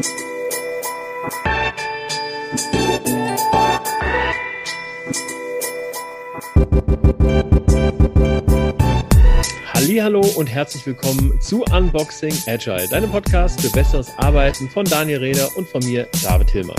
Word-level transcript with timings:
Thank 0.00 0.18
you. 0.18 0.28
Hallo 9.78 10.22
und 10.34 10.48
herzlich 10.48 10.84
willkommen 10.86 11.40
zu 11.40 11.62
Unboxing 11.62 12.34
Agile, 12.48 12.88
deinem 12.88 13.12
Podcast 13.12 13.60
für 13.60 13.70
besseres 13.70 14.10
Arbeiten 14.16 14.68
von 14.68 14.84
Daniel 14.84 15.20
Reder 15.20 15.56
und 15.56 15.68
von 15.68 15.84
mir, 15.84 16.08
David 16.24 16.50
Hillmann. 16.50 16.76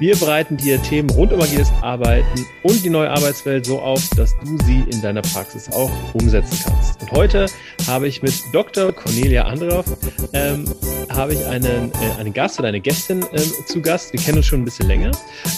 Wir 0.00 0.16
bereiten 0.16 0.56
dir 0.56 0.82
Themen 0.82 1.08
rund 1.10 1.32
um 1.32 1.40
agiles 1.40 1.70
Arbeiten 1.80 2.44
und 2.64 2.84
die 2.84 2.90
neue 2.90 3.08
Arbeitswelt 3.08 3.66
so 3.66 3.80
auf, 3.80 4.02
dass 4.16 4.36
du 4.40 4.58
sie 4.64 4.84
in 4.90 5.00
deiner 5.00 5.22
Praxis 5.22 5.70
auch 5.70 5.92
umsetzen 6.12 6.58
kannst. 6.64 7.00
Und 7.00 7.12
heute 7.12 7.46
habe 7.86 8.08
ich 8.08 8.20
mit 8.20 8.34
Dr. 8.52 8.92
Cornelia 8.92 9.44
Androff 9.44 9.86
ähm, 10.32 10.64
habe 11.10 11.34
ich 11.34 11.44
einen, 11.46 11.92
äh, 11.92 12.18
einen 12.18 12.32
Gast 12.32 12.58
oder 12.58 12.68
eine 12.68 12.80
Gästin 12.80 13.24
ähm, 13.32 13.52
zu 13.66 13.80
Gast. 13.80 14.12
Wir 14.12 14.20
kennen 14.20 14.38
uns 14.38 14.46
schon 14.46 14.62
ein 14.62 14.64
bisschen 14.64 14.88
länger. 14.88 15.10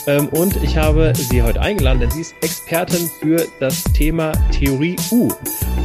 Ähm, 0.07 0.29
und 0.29 0.57
ich 0.63 0.77
habe 0.77 1.13
sie 1.15 1.43
heute 1.43 1.61
eingeladen, 1.61 2.01
denn 2.01 2.11
sie 2.11 2.23
ist 2.23 2.35
Expertin 2.41 3.11
für 3.21 3.47
das 3.61 3.83
Thema 3.95 4.33
Theorie 4.51 4.97
U 5.11 5.29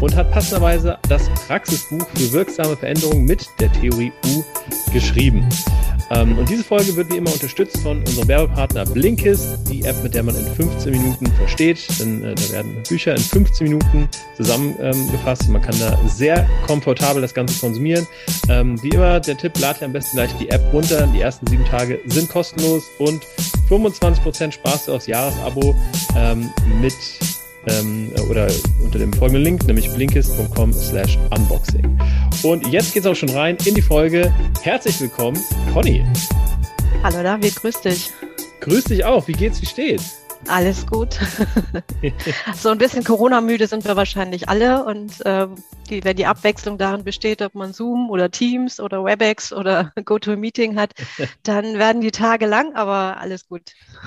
und 0.02 0.16
hat 0.16 0.31
passenderweise 0.31 0.96
das 1.09 1.29
Praxisbuch 1.47 2.05
für 2.15 2.31
wirksame 2.31 2.75
Veränderungen 2.75 3.25
mit 3.25 3.47
der 3.59 3.71
Theorie 3.71 4.11
U 4.27 4.43
geschrieben. 4.91 5.47
Ähm, 6.09 6.38
und 6.38 6.49
diese 6.49 6.63
Folge 6.63 6.95
wird 6.95 7.11
wie 7.11 7.17
immer 7.17 7.31
unterstützt 7.31 7.79
von 7.81 7.99
unserem 7.99 8.27
Werbepartner 8.27 8.85
Blinkist, 8.85 9.59
die 9.69 9.83
App, 9.83 10.02
mit 10.03 10.13
der 10.13 10.23
man 10.23 10.35
in 10.35 10.45
15 10.45 10.91
Minuten 10.91 11.27
versteht. 11.33 11.79
Denn 11.99 12.23
äh, 12.23 12.35
da 12.35 12.53
werden 12.53 12.83
Bücher 12.88 13.13
in 13.15 13.21
15 13.21 13.67
Minuten 13.67 14.09
zusammengefasst. 14.35 15.49
Man 15.49 15.61
kann 15.61 15.77
da 15.79 15.97
sehr 16.07 16.47
komfortabel 16.65 17.21
das 17.21 17.33
Ganze 17.33 17.59
konsumieren. 17.59 18.07
Ähm, 18.49 18.81
wie 18.83 18.89
immer, 18.89 19.19
der 19.19 19.38
Tipp, 19.38 19.57
lad 19.59 19.81
dir 19.81 19.85
am 19.85 19.93
besten 19.93 20.17
gleich 20.17 20.31
die 20.38 20.49
App 20.49 20.61
runter. 20.71 21.07
Die 21.13 21.21
ersten 21.21 21.45
sieben 21.47 21.66
Tage 21.66 21.99
sind 22.05 22.29
kostenlos 22.29 22.83
und 22.99 23.23
25% 23.69 24.52
Spaß 24.52 24.89
aufs 24.89 25.07
Jahresabo 25.07 25.75
ähm, 26.16 26.50
mit 26.81 26.94
ähm, 27.69 28.11
oder 28.29 28.47
unter 28.83 28.99
dem 28.99 29.13
folgenden 29.13 29.43
Link, 29.43 29.67
nämlich 29.67 29.89
blinkist.com 29.91 30.73
slash 30.73 31.17
unboxing. 31.35 31.97
Und 32.43 32.67
jetzt 32.67 32.93
geht's 32.93 33.05
auch 33.05 33.15
schon 33.15 33.29
rein 33.29 33.57
in 33.65 33.75
die 33.75 33.81
Folge. 33.81 34.33
Herzlich 34.61 34.99
willkommen, 34.99 35.39
Conny. 35.73 36.05
Hallo 37.03 37.23
David, 37.23 37.55
grüß 37.55 37.81
dich. 37.81 38.11
Grüß 38.61 38.85
dich 38.85 39.05
auch. 39.05 39.27
Wie 39.27 39.33
geht's, 39.33 39.61
wie 39.61 39.65
steht's? 39.65 40.27
Alles 40.47 40.85
gut. 40.85 41.17
so 42.55 42.69
ein 42.69 42.77
bisschen 42.77 43.03
Corona-müde 43.03 43.67
sind 43.67 43.85
wir 43.85 43.95
wahrscheinlich 43.95 44.47
alle 44.47 44.85
und 44.85 45.25
äh, 45.25 45.47
die, 45.89 46.03
wenn 46.03 46.16
die 46.16 46.25
Abwechslung 46.25 46.77
darin 46.77 47.03
besteht, 47.03 47.41
ob 47.41 47.55
man 47.55 47.73
Zoom 47.73 48.09
oder 48.09 48.29
Teams 48.29 48.79
oder 48.79 49.03
WebEx 49.03 49.53
oder 49.53 49.91
GoToMeeting 50.05 50.77
hat, 50.77 50.94
dann 51.44 51.77
werden 51.77 52.02
die 52.02 52.11
Tage 52.11 52.45
lang, 52.45 52.75
aber 52.75 53.19
alles 53.19 53.47
gut. 53.47 53.61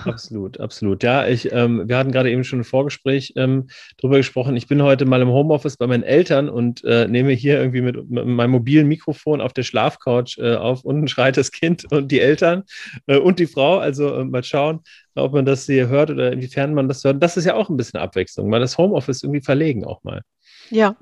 Absolut, 0.05 0.61
absolut. 0.61 1.03
Ja, 1.03 1.27
ich, 1.27 1.53
ähm, 1.53 1.89
wir 1.89 1.97
hatten 1.97 2.13
gerade 2.13 2.31
eben 2.31 2.45
schon 2.45 2.61
ein 2.61 2.65
Vorgespräch 2.65 3.35
ähm, 3.37 3.69
drüber 3.99 4.17
gesprochen. 4.17 4.57
Ich 4.57 4.67
bin 4.67 4.83
heute 4.83 5.05
mal 5.05 5.21
im 5.21 5.29
Homeoffice 5.29 5.77
bei 5.77 5.87
meinen 5.87 6.03
Eltern 6.03 6.49
und 6.49 6.85
äh, 6.85 7.07
nehme 7.09 7.33
hier 7.33 7.59
irgendwie 7.59 7.83
mit, 7.83 8.11
mit, 8.11 8.27
meinem 8.27 8.51
mobilen 8.51 8.89
Mikrofon 8.89 9.41
auf 9.41 9.53
der 9.53 9.63
Schlafcouch 9.63 10.39
äh, 10.39 10.57
auf. 10.57 10.85
Unten 10.85 11.09
schreit 11.09 11.37
das 11.37 11.51
Kind 11.51 11.91
und 11.93 12.11
die 12.11 12.21
Eltern 12.21 12.65
äh, 13.07 13.19
und 13.19 13.39
die 13.39 13.47
Frau. 13.47 13.79
Also 13.79 14.15
äh, 14.15 14.25
mal 14.25 14.45
schauen, 14.45 14.81
ob 15.23 15.33
man 15.33 15.45
das 15.45 15.67
hier 15.67 15.89
hört 15.89 16.11
oder 16.11 16.33
inwiefern 16.33 16.75
man 16.75 16.89
das 16.89 17.05
hört. 17.05 17.23
Das 17.23 17.37
ist 17.37 17.45
ja 17.45 17.55
auch 17.55 17.69
ein 17.69 17.77
bisschen 17.77 18.01
Abwechslung, 18.01 18.49
mal 18.49 18.61
das 18.61 18.79
Homeoffice 18.79 19.23
irgendwie 19.23 19.43
verlegen 19.43 19.85
auch 19.85 20.03
mal. 20.03 20.23
Ja. 20.71 20.97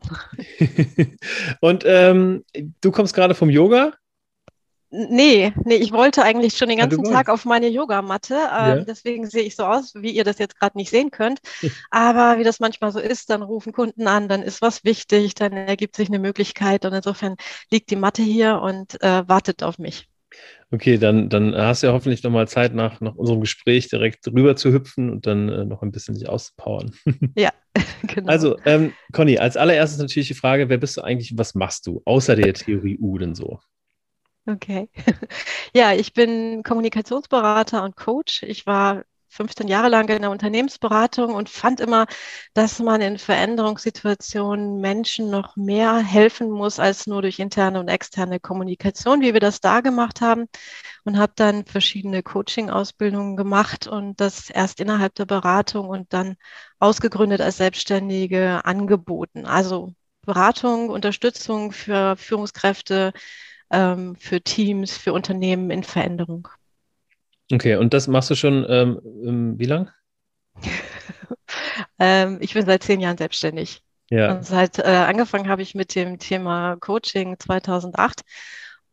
und 1.61 1.85
ähm, 1.87 2.45
du 2.81 2.91
kommst 2.91 3.15
gerade 3.15 3.35
vom 3.35 3.51
Yoga? 3.51 3.93
Nee, 4.91 5.53
nee, 5.65 5.75
ich 5.75 5.93
wollte 5.93 6.23
eigentlich 6.23 6.57
schon 6.57 6.71
den 6.71 6.79
ganzen 6.79 7.05
ja, 7.05 7.13
Tag 7.13 7.29
auf 7.29 7.45
meine 7.45 7.69
Yogamatte. 7.69 8.35
Äh, 8.35 8.39
ja. 8.39 8.77
Deswegen 8.85 9.29
sehe 9.29 9.43
ich 9.43 9.55
so 9.55 9.65
aus, 9.65 9.93
wie 9.95 10.13
ihr 10.13 10.25
das 10.25 10.39
jetzt 10.39 10.59
gerade 10.59 10.79
nicht 10.79 10.89
sehen 10.89 11.11
könnt. 11.11 11.41
Aber 11.91 12.39
wie 12.39 12.45
das 12.45 12.59
manchmal 12.59 12.91
so 12.91 12.99
ist, 12.99 13.29
dann 13.29 13.43
rufen 13.43 13.73
Kunden 13.73 14.07
an, 14.07 14.29
dann 14.29 14.43
ist 14.43 14.63
was 14.63 14.85
wichtig, 14.85 15.35
dann 15.35 15.53
ergibt 15.53 15.95
sich 15.95 16.09
eine 16.09 16.19
Möglichkeit 16.19 16.87
und 16.87 16.95
insofern 16.95 17.37
liegt 17.71 17.91
die 17.91 17.97
Matte 17.97 18.23
hier 18.23 18.63
und 18.63 19.01
äh, 19.03 19.29
wartet 19.29 19.63
auf 19.63 19.79
mich. 19.79 20.09
Okay, 20.71 20.99
dann, 20.99 21.31
dann 21.31 21.55
hast 21.57 21.83
du 21.83 21.87
ja 21.87 21.93
hoffentlich 21.95 22.23
nochmal 22.23 22.47
Zeit, 22.47 22.75
nach, 22.75 23.01
nach 23.01 23.15
unserem 23.15 23.41
Gespräch 23.41 23.89
direkt 23.89 24.27
rüber 24.27 24.55
zu 24.55 24.73
hüpfen 24.73 25.11
und 25.11 25.27
dann 25.27 25.49
äh, 25.49 25.65
noch 25.65 25.83
ein 25.83 25.93
bisschen 25.93 26.15
sich 26.15 26.29
auszupowern. 26.29 26.95
Ja, 27.37 27.53
genau. 28.03 28.29
Also, 28.29 28.59
ähm, 28.65 28.93
Conny, 29.13 29.39
als 29.39 29.57
allererstes 29.57 29.99
natürlich 29.99 30.29
die 30.29 30.35
Frage, 30.35 30.69
wer 30.69 30.79
bist 30.79 30.97
du 30.97 31.03
eigentlich 31.03 31.33
und 31.33 31.39
was 31.39 31.55
machst 31.55 31.87
du, 31.87 32.03
außer 32.05 32.37
der 32.37 32.53
Theorie 32.53 32.99
U 32.99 33.17
denn 33.19 33.35
so? 33.35 33.61
Okay. 34.47 34.89
Ja, 35.75 35.93
ich 35.93 36.15
bin 36.15 36.63
Kommunikationsberater 36.63 37.85
und 37.85 37.95
Coach. 37.95 38.43
Ich 38.43 38.67
war 38.67 39.05
15 39.29 39.69
Jahre 39.69 39.89
lang 39.89 40.09
in 40.09 40.23
der 40.23 40.31
Unternehmensberatung 40.31 41.35
und 41.35 41.49
fand 41.49 41.81
immer, 41.81 42.07
dass 42.55 42.79
man 42.79 43.01
in 43.01 43.19
Veränderungssituationen 43.19 44.81
Menschen 44.81 45.31
noch 45.31 45.57
mehr 45.57 45.99
helfen 45.99 46.51
muss 46.51 46.79
als 46.81 47.07
nur 47.07 47.23
durch 47.23 47.39
interne 47.39 47.81
und 47.81 47.89
externe 47.89 48.41
Kommunikation, 48.41 49.21
wie 49.21 49.33
wir 49.35 49.41
das 49.41 49.61
da 49.61 49.81
gemacht 49.81 50.21
haben. 50.21 50.47
Und 51.05 51.19
habe 51.19 51.33
dann 51.37 51.65
verschiedene 51.65 52.23
Coaching-Ausbildungen 52.23 53.37
gemacht 53.37 53.87
und 53.87 54.21
das 54.21 54.51
erst 54.51 54.81
innerhalb 54.81 55.15
der 55.15 55.27
Beratung 55.27 55.89
und 55.89 56.13
dann 56.13 56.37
ausgegründet 56.79 57.41
als 57.41 57.59
Selbstständige 57.59 58.65
angeboten. 58.65 59.47
Also 59.47 59.95
Beratung, 60.23 60.91
Unterstützung 60.91 61.73
für 61.73 62.17
Führungskräfte, 62.17 63.13
ähm, 63.71 64.17
für 64.17 64.41
Teams, 64.43 64.97
für 64.97 65.13
Unternehmen 65.13 65.71
in 65.71 65.85
Veränderung. 65.85 66.49
Okay, 67.53 67.77
und 67.77 67.95
das 67.95 68.09
machst 68.09 68.31
du 68.31 68.35
schon 68.35 68.67
ähm, 68.69 69.59
wie 69.59 69.65
lang? 69.65 69.91
ähm, 71.99 72.39
ich 72.41 72.55
bin 72.55 72.67
seit 72.67 72.83
zehn 72.83 73.01
Jahren 73.01 73.17
selbstständig. 73.17 73.83
Ja. 74.11 74.35
Und 74.35 74.45
seit 74.45 74.79
äh, 74.79 74.83
angefangen 74.83 75.49
habe 75.49 75.63
ich 75.63 75.75
mit 75.75 75.95
dem 75.95 76.19
Thema 76.19 76.77
Coaching 76.77 77.39
2008. 77.39 78.23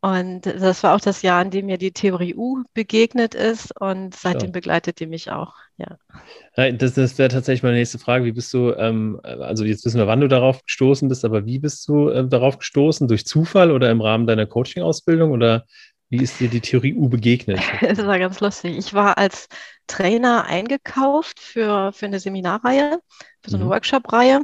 Und 0.00 0.42
das 0.42 0.82
war 0.82 0.94
auch 0.94 1.00
das 1.00 1.22
Jahr, 1.22 1.42
in 1.42 1.50
dem 1.50 1.66
mir 1.66 1.78
die 1.78 1.90
Theorie 1.90 2.34
U 2.36 2.62
begegnet 2.74 3.34
ist. 3.34 3.72
Und 3.80 4.14
seitdem 4.14 4.48
ja. 4.48 4.52
begleitet 4.52 5.00
die 5.00 5.06
mich 5.06 5.30
auch. 5.30 5.54
Ja. 5.78 6.72
Das, 6.72 6.94
das 6.94 7.18
wäre 7.18 7.30
tatsächlich 7.30 7.62
meine 7.62 7.76
nächste 7.78 7.98
Frage. 7.98 8.24
Wie 8.24 8.32
bist 8.32 8.52
du, 8.52 8.72
ähm, 8.72 9.18
also 9.22 9.64
jetzt 9.64 9.84
wissen 9.84 9.98
wir, 9.98 10.06
wann 10.06 10.20
du 10.20 10.28
darauf 10.28 10.62
gestoßen 10.62 11.08
bist, 11.08 11.24
aber 11.24 11.46
wie 11.46 11.58
bist 11.58 11.88
du 11.88 12.10
äh, 12.10 12.28
darauf 12.28 12.58
gestoßen? 12.58 13.08
Durch 13.08 13.26
Zufall 13.26 13.70
oder 13.70 13.90
im 13.90 14.00
Rahmen 14.00 14.26
deiner 14.26 14.46
Coaching-Ausbildung? 14.46 15.32
Oder 15.32 15.64
wie 16.08 16.22
ist 16.22 16.38
dir 16.38 16.48
die 16.48 16.60
Theorie 16.60 16.94
U 16.94 17.08
begegnet? 17.08 17.60
Das 17.80 17.98
war 17.98 18.18
ganz 18.18 18.40
lustig. 18.40 18.76
Ich 18.76 18.94
war 18.94 19.18
als 19.18 19.48
Trainer 19.86 20.44
eingekauft 20.44 21.40
für, 21.40 21.92
für 21.92 22.06
eine 22.06 22.20
Seminarreihe, 22.20 23.00
für 23.42 23.50
so 23.50 23.56
eine 23.56 23.64
mhm. 23.64 23.70
Workshop-Reihe. 23.70 24.42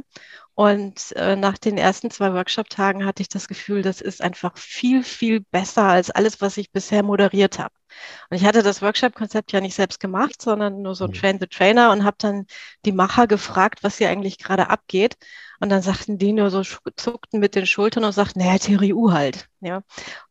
Und 0.55 1.13
äh, 1.13 1.35
nach 1.35 1.57
den 1.57 1.77
ersten 1.77 2.11
zwei 2.11 2.31
Workshop-Tagen 2.33 3.05
hatte 3.05 3.23
ich 3.23 3.29
das 3.29 3.47
Gefühl, 3.47 3.81
das 3.81 4.01
ist 4.01 4.21
einfach 4.21 4.55
viel, 4.55 5.03
viel 5.03 5.39
besser 5.39 5.83
als 5.83 6.11
alles, 6.11 6.41
was 6.41 6.57
ich 6.57 6.71
bisher 6.71 7.01
moderiert 7.01 7.57
habe. 7.57 7.73
Und 8.29 8.37
ich 8.37 8.45
hatte 8.45 8.61
das 8.61 8.81
Workshop-Konzept 8.81 9.51
ja 9.51 9.61
nicht 9.61 9.73
selbst 9.73 9.99
gemacht, 9.99 10.41
sondern 10.41 10.83
nur 10.83 10.93
so 10.93 11.07
mhm. 11.07 11.13
Train 11.13 11.39
the 11.39 11.47
Trainer 11.47 11.91
und 11.91 12.03
habe 12.03 12.17
dann 12.19 12.45
die 12.85 12.91
Macher 12.91 13.25
gefragt, 13.25 13.79
was 13.83 13.97
hier 13.97 14.09
eigentlich 14.09 14.37
gerade 14.37 14.69
abgeht. 14.69 15.15
Und 15.63 15.69
dann 15.69 15.81
sagten 15.81 16.17
die 16.17 16.33
nur 16.33 16.49
so, 16.49 16.61
zuckten 16.61 17.39
mit 17.39 17.55
den 17.55 17.65
Schultern 17.65 18.03
und 18.03 18.11
sagten, 18.11 18.39
naja, 18.39 18.57
Theorie 18.57 18.91
U 18.91 19.13
halt. 19.13 19.47
Ja, 19.61 19.81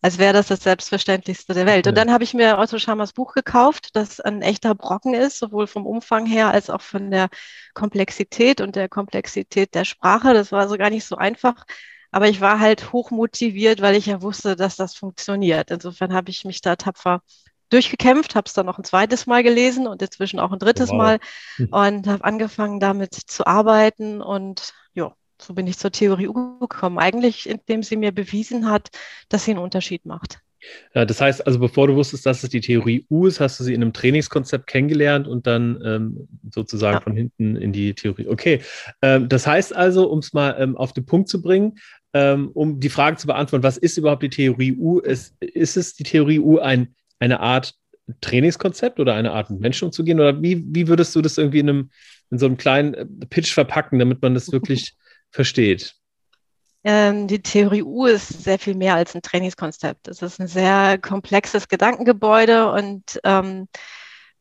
als 0.03 0.19
wäre 0.19 0.35
das 0.35 0.49
das 0.49 0.63
Selbstverständlichste 0.63 1.55
der 1.55 1.65
Welt. 1.65 1.87
Ja. 1.87 1.91
Und 1.91 1.97
dann 1.97 2.13
habe 2.13 2.23
ich 2.23 2.35
mir 2.35 2.59
Otto 2.59 2.79
Schamers 2.79 3.15
Buch 3.15 3.33
gekauft, 3.33 3.97
das 3.97 4.21
ein 4.21 4.43
echter 4.43 4.75
Brocken 4.75 5.15
ist, 5.15 5.39
sowohl 5.39 5.67
vom 5.67 5.87
Umfang 5.87 6.27
her 6.27 6.51
als 6.51 6.69
auch 6.69 6.83
von 6.83 7.11
der 7.11 7.31
Komplexität 7.73 8.61
und 8.61 8.77
der 8.77 8.91
Komplexität 8.91 9.75
der 9.75 9.87
Sprache. 9.87 10.35
Das 10.35 10.53
war 10.53 10.69
so 10.69 10.77
gar 10.77 10.91
nicht 10.91 11.07
so 11.07 11.17
einfach. 11.17 11.65
Aber 12.11 12.29
ich 12.29 12.43
war 12.43 12.61
halt 12.61 12.93
hoch 12.93 13.11
motiviert, 13.11 13.81
weil 13.81 13.97
ich 13.97 14.05
ja 14.05 14.21
wusste, 14.21 14.55
dass 14.55 14.77
das 14.77 14.95
funktioniert. 14.95 15.71
Insofern 15.71 16.13
habe 16.13 16.29
ich 16.29 16.45
mich 16.45 16.61
da 16.61 16.77
tapfer 16.77 17.23
durchgekämpft, 17.71 18.35
habe 18.35 18.49
es 18.49 18.53
dann 18.53 18.67
noch 18.67 18.77
ein 18.77 18.85
zweites 18.85 19.27
Mal 19.27 19.43
gelesen 19.43 19.87
und 19.87 20.03
inzwischen 20.03 20.41
auch 20.41 20.53
ein 20.53 20.59
drittes 20.59 20.91
wow. 20.91 20.99
Mal 20.99 21.21
und 21.71 22.07
habe 22.07 22.23
angefangen 22.23 22.81
damit 22.81 23.15
zu 23.15 23.47
arbeiten 23.47 24.21
und 24.21 24.75
ja, 24.75 24.82
so 25.43 25.55
bin 25.55 25.67
ich 25.67 25.79
zur 25.79 25.93
Theorie 25.93 26.29
U 26.29 26.59
gekommen. 26.59 26.99
Eigentlich, 26.99 27.49
indem 27.49 27.83
sie 27.83 27.97
mir 27.97 28.13
bewiesen 28.13 28.71
hat, 28.71 28.91
dass 29.29 29.45
sie 29.45 29.53
einen 29.53 29.61
Unterschied 29.61 30.07
macht. 30.07 30.41
Ja, 30.95 31.05
das 31.05 31.21
heißt, 31.21 31.47
also 31.47 31.59
bevor 31.59 31.89
du 31.89 31.97
wusstest, 31.97 32.25
dass 32.25 32.43
es 32.43 32.51
die 32.51 32.61
Theorie 32.61 33.05
U 33.11 33.27
ist, 33.27 33.41
hast 33.41 33.59
du 33.59 33.65
sie 33.65 33.75
in 33.75 33.83
einem 33.83 33.93
Trainingskonzept 33.93 34.67
kennengelernt 34.67 35.27
und 35.27 35.47
dann 35.47 35.81
ähm, 35.85 36.29
sozusagen 36.51 36.99
ja. 36.99 37.01
von 37.01 37.17
hinten 37.17 37.57
in 37.57 37.73
die 37.73 37.95
Theorie. 37.95 38.29
Okay, 38.29 38.61
ähm, 39.03 39.29
das 39.29 39.47
heißt 39.47 39.75
also, 39.75 40.09
um 40.09 40.21
es 40.21 40.33
mal 40.33 40.57
ähm, 40.59 40.77
auf 40.77 40.93
den 40.93 41.05
Punkt 41.05 41.29
zu 41.29 41.43
bringen, 41.43 41.79
ähm, 42.15 42.51
um 42.55 42.79
die 42.79 42.91
Frage 42.91 43.17
zu 43.17 43.27
beantworten, 43.27 43.65
was 43.65 43.77
ist 43.77 43.97
überhaupt 43.97 44.23
die 44.23 44.31
Theorie 44.31 44.75
U? 44.75 44.99
Ist, 45.01 45.35
ist 45.41 45.77
es 45.77 45.95
die 45.95 46.05
Theorie 46.05 46.39
U 46.39 46.59
ein, 46.59 46.95
eine 47.19 47.41
Art 47.41 47.75
Trainingskonzept 48.21 49.01
oder 49.01 49.15
eine 49.15 49.33
Art, 49.33 49.51
mit 49.51 49.61
Menschen 49.61 49.87
umzugehen? 49.87 50.21
Oder 50.21 50.41
wie, 50.43 50.63
wie 50.67 50.89
würdest 50.89 51.15
du 51.17 51.23
das 51.23 51.39
irgendwie 51.39 51.61
in, 51.61 51.69
einem, 51.69 51.91
in 52.31 52.39
so 52.39 52.47
einem 52.47 52.57
kleinen 52.57 53.19
Pitch 53.31 53.53
verpacken, 53.53 53.99
damit 53.99 54.23
man 54.23 54.35
das 54.35 54.53
wirklich 54.53 54.95
versteht. 55.33 55.97
Ähm, 56.85 57.29
die 57.29 57.43
Theorie 57.43 57.83
U 57.83 58.07
ist 58.07 58.29
sehr 58.45 58.59
viel 58.59 58.75
mehr 58.75 58.95
als 58.95 59.15
ein 59.15 59.23
Trainingskonzept. 59.23 60.09
Es 60.09 60.23
ist 60.23 60.41
ein 60.41 60.49
sehr 60.49 60.99
komplexes 60.99 61.69
Gedankengebäude 61.69 62.71
und 62.73 63.21
ähm, 63.25 63.69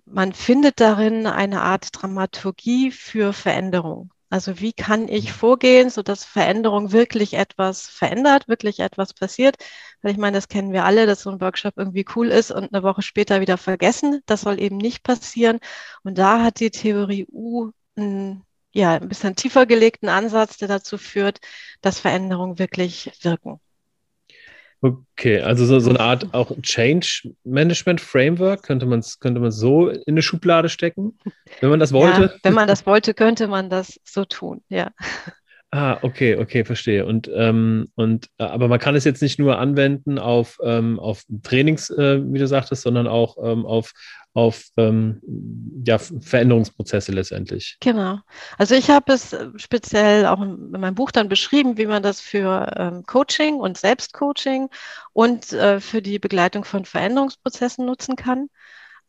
man 0.06 0.34
findet 0.34 0.80
darin 0.80 1.28
eine 1.28 1.62
Art 1.62 1.90
Dramaturgie 1.94 2.92
für 2.92 3.34
Veränderung. 3.34 4.12
Also 4.32 4.62
wie 4.62 4.72
kann 4.74 5.10
ich 5.10 5.26
mhm. 5.26 5.34
vorgehen, 5.34 5.90
sodass 5.90 6.24
Veränderung 6.24 6.94
wirklich 6.94 7.34
etwas 7.34 7.88
verändert, 7.88 8.48
wirklich 8.48 8.80
etwas 8.80 9.14
passiert? 9.14 9.58
Weil 10.02 10.14
ich 10.14 10.18
meine, 10.18 10.38
das 10.38 10.48
kennen 10.48 10.72
wir 10.72 10.86
alle, 10.86 11.06
dass 11.06 11.24
so 11.24 11.30
ein 11.30 11.42
Workshop 11.42 11.74
irgendwie 11.78 12.06
cool 12.16 12.30
ist 12.30 12.50
und 12.50 12.74
eine 12.74 12.82
Woche 12.84 13.02
später 13.02 13.42
wieder 13.42 13.58
vergessen. 13.58 14.22
Das 14.26 14.42
soll 14.42 14.60
eben 14.62 14.78
nicht 14.78 15.04
passieren. 15.04 15.60
Und 16.04 16.18
da 16.18 16.44
hat 16.44 16.60
die 16.62 16.72
Theorie 16.72 17.28
U 17.30 17.72
ein, 17.98 18.44
ja, 18.72 18.96
ein 18.96 19.10
bisschen 19.10 19.36
tiefer 19.36 19.66
gelegten 19.66 20.10
Ansatz, 20.10 20.58
der 20.58 20.68
dazu 20.68 20.98
führt, 20.98 21.40
dass 21.82 22.00
Veränderungen 22.00 22.60
wirklich 22.60 23.12
wirken. 23.22 23.60
Okay, 24.84 25.40
also 25.42 25.66
so, 25.66 25.80
so 25.80 25.92
eine 25.92 26.00
Art 26.00 26.34
auch 26.34 26.52
Change 26.64 27.36
Management 27.44 28.02
Framework, 28.02 28.64
könnte 28.64 28.88
man 28.88 29.00
es 29.00 29.20
könnte 29.20 29.40
man 29.40 29.52
so 29.52 29.90
in 29.90 30.02
eine 30.08 30.24
Schublade 30.24 30.70
stecken, 30.70 31.20
wenn 31.60 31.70
man 31.70 31.80
das 31.80 31.94
wollte? 31.94 32.22
Ja, 32.22 32.40
wenn 32.42 32.56
man 32.56 32.68
das 32.68 32.88
wollte, 32.88 33.14
könnte 33.14 33.48
man 33.48 33.70
das 33.70 34.00
so 34.04 34.26
tun, 34.26 34.64
ja. 34.70 34.90
Ah, 35.74 36.00
okay, 36.02 36.36
okay, 36.36 36.66
verstehe. 36.66 37.06
Und, 37.06 37.32
ähm, 37.34 37.88
und 37.96 38.28
äh, 38.38 38.44
aber 38.44 38.68
man 38.68 38.78
kann 38.78 38.96
es 38.96 39.06
jetzt 39.06 39.22
nicht 39.22 39.40
nur 39.40 39.58
anwenden 39.58 40.20
auf, 40.20 40.60
ähm, 40.62 41.00
auf 41.00 41.24
Trainings, 41.44 41.90
äh, 41.90 42.20
wie 42.22 42.40
du 42.40 42.46
sagtest, 42.46 42.82
sondern 42.82 43.08
auch 43.08 43.38
ähm, 43.42 43.66
auf, 43.66 43.94
auf 44.34 44.66
ähm, 44.76 45.22
ja, 45.88 45.98
Veränderungsprozesse 45.98 47.14
letztendlich. 47.14 47.78
Genau. 47.80 48.20
Also 48.58 48.76
ich 48.76 48.90
habe 48.90 49.14
es 49.14 49.32
äh, 49.32 49.48
speziell 49.56 50.26
auch 50.26 50.42
in 50.42 50.72
meinem 50.72 50.96
Buch 50.96 51.12
dann 51.12 51.30
beschrieben, 51.30 51.78
wie 51.78 51.86
man 51.86 52.04
das 52.04 52.20
für 52.20 52.70
ähm, 52.76 53.04
Coaching 53.04 53.56
und 53.56 53.78
Selbstcoaching 53.78 54.68
und 55.14 55.54
äh, 55.54 55.80
für 55.80 56.02
die 56.02 56.20
Begleitung 56.20 56.66
von 56.66 56.84
Veränderungsprozessen 56.84 57.86
nutzen 57.86 58.18
kann. 58.18 58.50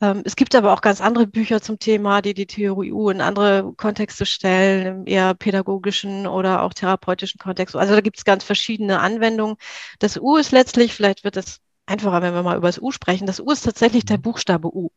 Ähm, 0.02 0.22
es 0.24 0.34
gibt 0.34 0.54
aber 0.56 0.72
auch 0.72 0.80
ganz 0.80 1.00
andere 1.00 1.28
Bücher 1.28 1.62
zum 1.62 1.78
Thema, 1.78 2.22
die 2.22 2.34
die 2.34 2.46
Theorie 2.46 2.92
U 2.92 3.08
in 3.08 3.20
andere 3.20 3.72
Kontexte 3.76 4.26
stellen, 4.26 4.86
im 4.86 5.06
eher 5.06 5.32
pädagogischen 5.34 6.26
oder 6.26 6.62
auch 6.62 6.74
therapeutischen 6.74 7.38
Kontext. 7.38 7.76
Also 7.76 7.94
da 7.94 8.00
gibt 8.00 8.18
es 8.18 8.24
ganz 8.24 8.42
verschiedene 8.42 8.98
Anwendungen. 8.98 9.56
Das 10.00 10.18
U 10.18 10.36
ist 10.36 10.50
letztlich, 10.50 10.92
vielleicht 10.92 11.22
wird 11.22 11.36
es 11.36 11.60
einfacher, 11.86 12.20
wenn 12.20 12.34
wir 12.34 12.42
mal 12.42 12.56
über 12.56 12.68
das 12.68 12.82
U 12.82 12.90
sprechen. 12.90 13.26
Das 13.26 13.38
U 13.38 13.50
ist 13.52 13.62
tatsächlich 13.62 14.04
der 14.04 14.18
mhm. 14.18 14.22
Buchstabe 14.22 14.74
U. 14.74 14.90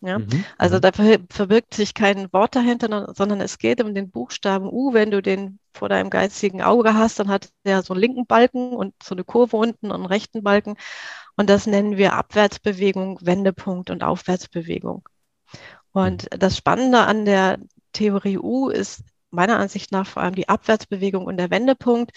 Ja? 0.00 0.20
Mhm. 0.20 0.44
Also 0.56 0.76
mhm. 0.76 0.80
da 0.80 0.92
verbirgt 0.92 1.74
sich 1.74 1.92
kein 1.92 2.32
Wort 2.32 2.56
dahinter, 2.56 3.12
sondern 3.14 3.42
es 3.42 3.58
geht 3.58 3.82
um 3.82 3.94
den 3.94 4.10
Buchstaben 4.10 4.68
U. 4.70 4.94
Wenn 4.94 5.10
du 5.10 5.20
den 5.20 5.58
vor 5.74 5.90
deinem 5.90 6.08
geistigen 6.08 6.62
Auge 6.62 6.94
hast, 6.94 7.20
dann 7.20 7.28
hat 7.28 7.50
der 7.66 7.82
so 7.82 7.92
einen 7.92 8.00
linken 8.00 8.26
Balken 8.26 8.72
und 8.72 8.94
so 9.02 9.14
eine 9.14 9.24
Kurve 9.24 9.58
unten 9.58 9.90
und 9.90 9.96
einen 9.96 10.06
rechten 10.06 10.42
Balken. 10.42 10.76
Und 11.36 11.50
das 11.50 11.66
nennen 11.66 11.96
wir 11.96 12.14
Abwärtsbewegung, 12.14 13.18
Wendepunkt 13.22 13.90
und 13.90 14.02
Aufwärtsbewegung. 14.02 15.08
Und 15.92 16.24
mhm. 16.24 16.38
das 16.38 16.56
Spannende 16.56 17.00
an 17.00 17.24
der 17.24 17.58
Theorie 17.92 18.38
U 18.38 18.68
ist 18.68 19.02
meiner 19.30 19.58
Ansicht 19.58 19.92
nach 19.92 20.06
vor 20.06 20.22
allem 20.22 20.34
die 20.34 20.48
Abwärtsbewegung 20.48 21.24
und 21.26 21.36
der 21.36 21.50
Wendepunkt. 21.50 22.12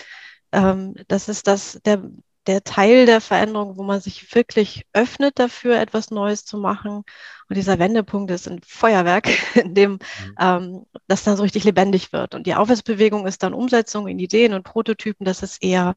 Ähm, 0.52 0.96
das 1.08 1.30
ist 1.30 1.48
das, 1.48 1.80
der, 1.86 2.04
der 2.48 2.64
Teil 2.64 3.06
der 3.06 3.22
Veränderung, 3.22 3.78
wo 3.78 3.84
man 3.84 4.02
sich 4.02 4.34
wirklich 4.34 4.86
öffnet 4.94 5.38
dafür, 5.38 5.80
etwas 5.80 6.12
Neues 6.12 6.46
zu 6.46 6.58
machen. 6.58 7.04
Und 7.50 7.58
dieser 7.58 7.80
Wendepunkt 7.80 8.32
ist 8.32 8.48
ein 8.48 8.62
Feuerwerk, 8.66 9.28
in 9.56 9.76
dem 9.76 9.92
mhm. 9.94 10.00
ähm, 10.40 10.86
das 11.08 11.24
dann 11.24 11.38
so 11.38 11.44
richtig 11.44 11.64
lebendig 11.66 12.14
wird. 12.14 12.36
Und 12.36 12.48
die 12.48 12.56
Aufwärtsbewegung 12.56 13.28
ist 13.28 13.44
dann 13.44 13.54
Umsetzung 13.54 14.08
in 14.08 14.20
Ideen 14.20 14.54
und 14.54 14.64
Prototypen. 14.64 15.26
Das 15.26 15.44
ist 15.44 15.62
eher 15.62 15.94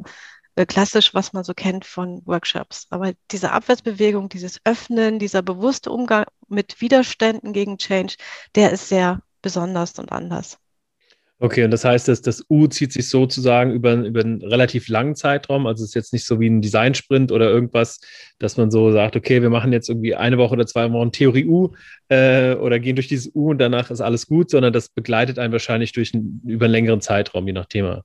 klassisch, 0.54 1.14
was 1.14 1.32
man 1.32 1.44
so 1.44 1.54
kennt 1.54 1.84
von 1.84 2.22
Workshops. 2.26 2.87
Aber 2.90 3.12
diese 3.31 3.52
Abwärtsbewegung, 3.52 4.28
dieses 4.28 4.60
Öffnen, 4.64 5.19
dieser 5.19 5.43
bewusste 5.43 5.90
Umgang 5.90 6.25
mit 6.49 6.81
Widerständen 6.81 7.52
gegen 7.52 7.78
Change, 7.78 8.14
der 8.54 8.72
ist 8.72 8.88
sehr 8.88 9.22
besonders 9.40 9.99
und 9.99 10.12
anders. 10.12 10.58
Okay, 11.43 11.64
und 11.64 11.72
das 11.72 11.84
heißt, 11.84 12.06
dass 12.06 12.22
das 12.22 12.44
U 12.49 12.69
zieht 12.69 12.93
sich 12.93 13.08
sozusagen 13.08 13.72
über, 13.72 13.94
über 13.94 14.20
einen 14.20 14.43
relativ 14.43 14.87
langen 14.87 15.16
Zeitraum. 15.16 15.66
Also 15.66 15.82
es 15.82 15.90
ist 15.90 15.94
jetzt 15.96 16.12
nicht 16.12 16.25
so 16.25 16.38
wie 16.38 16.49
ein 16.49 16.62
Design-Sprint 16.62 17.32
oder 17.32 17.50
irgendwas, 17.50 18.00
dass 18.38 18.56
man 18.56 18.70
so 18.70 18.93
sagt, 18.93 19.16
okay, 19.16 19.43
wir 19.43 19.50
machen 19.50 19.72
jetzt 19.72 19.88
irgendwie 19.88 20.14
eine 20.14 20.38
Woche 20.38 20.52
oder 20.52 20.69
zwei 20.69 20.93
Wochen 20.93 21.10
Theorie 21.10 21.46
U 21.46 21.70
äh, 22.10 22.55
oder 22.55 22.78
gehen 22.78 22.94
durch 22.94 23.08
dieses 23.08 23.34
U 23.34 23.50
und 23.50 23.58
danach 23.58 23.90
ist 23.90 24.00
alles 24.00 24.28
gut, 24.28 24.50
sondern 24.50 24.72
das 24.72 24.88
begleitet 24.88 25.40
einen 25.40 25.52
wahrscheinlich 25.52 25.90
durch 25.90 26.14
einen, 26.14 26.43
über 26.46 26.66
einen 26.66 26.72
längeren 26.75 27.00
Zeitraum, 27.00 27.44
je 27.48 27.55
nach 27.55 27.66
Thema. 27.66 28.05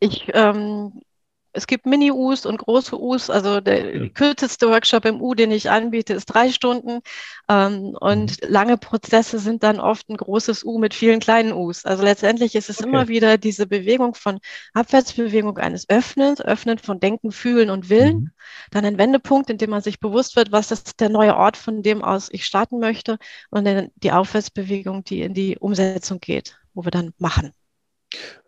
Ich 0.00 0.30
ähm, 0.32 1.02
es 1.52 1.66
gibt 1.66 1.86
Mini-Us 1.86 2.46
und 2.46 2.58
große 2.58 2.98
Us. 2.98 3.28
Also 3.30 3.60
der 3.60 3.96
ja. 3.96 4.08
kürzeste 4.08 4.68
Workshop 4.68 5.04
im 5.04 5.20
U, 5.20 5.34
den 5.34 5.50
ich 5.50 5.70
anbiete, 5.70 6.14
ist 6.14 6.26
drei 6.26 6.50
Stunden. 6.50 7.00
Ähm, 7.48 7.96
und 8.00 8.42
mhm. 8.42 8.48
lange 8.48 8.78
Prozesse 8.78 9.38
sind 9.38 9.62
dann 9.62 9.78
oft 9.78 10.08
ein 10.08 10.16
großes 10.16 10.64
U 10.64 10.78
mit 10.78 10.94
vielen 10.94 11.20
kleinen 11.20 11.52
Us. 11.52 11.84
Also 11.84 12.02
letztendlich 12.04 12.54
ist 12.54 12.70
es 12.70 12.78
okay. 12.78 12.88
immer 12.88 13.08
wieder 13.08 13.36
diese 13.36 13.66
Bewegung 13.66 14.14
von 14.14 14.38
Abwärtsbewegung 14.72 15.58
eines 15.58 15.88
Öffnens, 15.88 16.40
Öffnen 16.40 16.78
von 16.78 17.00
Denken, 17.00 17.32
Fühlen 17.32 17.70
und 17.70 17.90
Willen. 17.90 18.16
Mhm. 18.16 18.30
Dann 18.70 18.84
ein 18.84 18.98
Wendepunkt, 18.98 19.50
in 19.50 19.58
dem 19.58 19.70
man 19.70 19.82
sich 19.82 20.00
bewusst 20.00 20.36
wird, 20.36 20.52
was 20.52 20.70
ist 20.70 21.00
der 21.00 21.10
neue 21.10 21.36
Ort, 21.36 21.56
von 21.56 21.82
dem 21.82 22.02
aus 22.02 22.28
ich 22.32 22.46
starten 22.46 22.78
möchte. 22.78 23.18
Und 23.50 23.66
dann 23.66 23.88
die 23.96 24.12
Aufwärtsbewegung, 24.12 25.04
die 25.04 25.20
in 25.20 25.34
die 25.34 25.58
Umsetzung 25.58 26.18
geht, 26.20 26.58
wo 26.72 26.84
wir 26.84 26.90
dann 26.90 27.12
machen. 27.18 27.52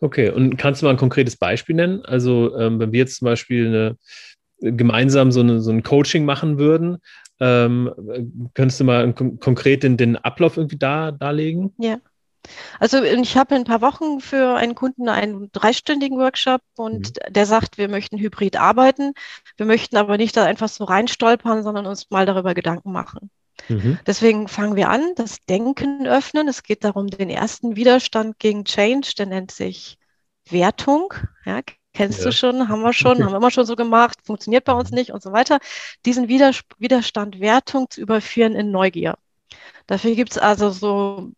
Okay, 0.00 0.31
und 0.31 0.56
kannst 0.56 0.82
du 0.82 0.87
mal 0.87 0.90
ein 0.90 0.96
konkretes 0.96 1.37
Beispiel 1.37 1.76
nennen? 1.76 2.05
Also, 2.05 2.56
ähm, 2.58 2.78
wenn 2.78 2.93
wir 2.93 3.00
jetzt 3.00 3.16
zum 3.16 3.26
Beispiel 3.26 3.66
eine, 3.66 4.76
gemeinsam 4.76 5.32
so, 5.32 5.40
eine, 5.40 5.61
so 5.61 5.70
ein 5.70 5.82
Coaching 5.82 6.25
machen 6.25 6.58
würden, 6.58 6.99
ähm, 7.40 7.90
könntest 8.55 8.81
du 8.81 8.84
mal 8.84 9.12
konkret 9.12 9.82
den, 9.82 9.96
den 9.96 10.16
Ablauf 10.16 10.56
irgendwie 10.56 10.78
da, 10.78 11.11
darlegen? 11.11 11.75
Ja. 11.78 11.99
Also 12.78 13.02
ich 13.02 13.37
habe 13.37 13.55
in 13.55 13.62
ein 13.62 13.64
paar 13.64 13.81
Wochen 13.81 14.20
für 14.20 14.55
einen 14.56 14.75
Kunden 14.75 15.08
einen 15.08 15.50
dreistündigen 15.52 16.19
Workshop 16.19 16.61
und 16.76 17.08
mhm. 17.08 17.32
der 17.32 17.46
sagt, 17.46 17.78
wir 17.78 17.88
möchten 17.88 18.19
hybrid 18.19 18.56
arbeiten. 18.56 19.14
Wir 19.56 19.66
möchten 19.66 19.96
aber 19.96 20.16
nicht 20.19 20.37
da 20.37 20.44
einfach 20.44 20.69
so 20.69 20.84
reinstolpern, 20.84 21.62
sondern 21.62 21.87
uns 21.87 22.11
mal 22.11 22.26
darüber 22.26 22.55
Gedanken 22.55 22.93
machen. 22.93 23.31
Mhm. 23.69 23.99
Deswegen 24.06 24.49
fangen 24.49 24.76
wir 24.76 24.90
an, 24.90 25.14
das 25.16 25.40
Denken 25.49 26.06
öffnen. 26.06 26.49
Es 26.49 26.62
geht 26.62 26.84
darum, 26.84 27.08
den 27.08 27.31
ersten 27.31 27.76
Widerstand 27.76 28.38
gegen 28.38 28.64
Change, 28.64 29.12
der 29.16 29.26
nennt 29.26 29.50
sich 29.50 29.99
Wertung. 30.49 31.14
Ja, 31.44 31.61
kennst 31.93 32.20
ja. 32.20 32.26
du 32.26 32.32
schon, 32.32 32.69
haben 32.69 32.82
wir 32.82 32.93
schon, 32.93 33.22
haben 33.25 33.32
wir 33.32 33.37
immer 33.37 33.50
schon 33.50 33.66
so 33.66 33.76
gemacht, 33.76 34.19
funktioniert 34.25 34.64
bei 34.64 34.72
uns 34.72 34.90
nicht 34.90 35.12
und 35.12 35.22
so 35.22 35.32
weiter. 35.32 35.58
Diesen 36.05 36.28
Widerstand 36.28 37.40
Wertung 37.40 37.88
zu 37.90 38.00
überführen 38.00 38.55
in 38.55 38.71
Neugier. 38.71 39.16
Dafür 39.87 40.14
gibt 40.14 40.33
es 40.33 40.38
also 40.38 40.71
so 40.71 41.33